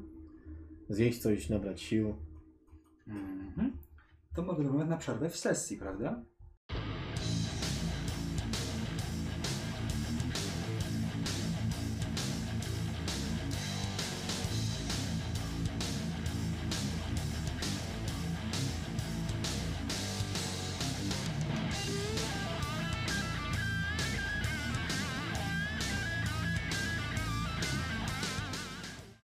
[0.89, 2.14] Zjeść coś, nabrać sił.
[3.06, 3.72] Mhm.
[4.35, 6.22] To może wyglądać na przerwę w sesji, prawda?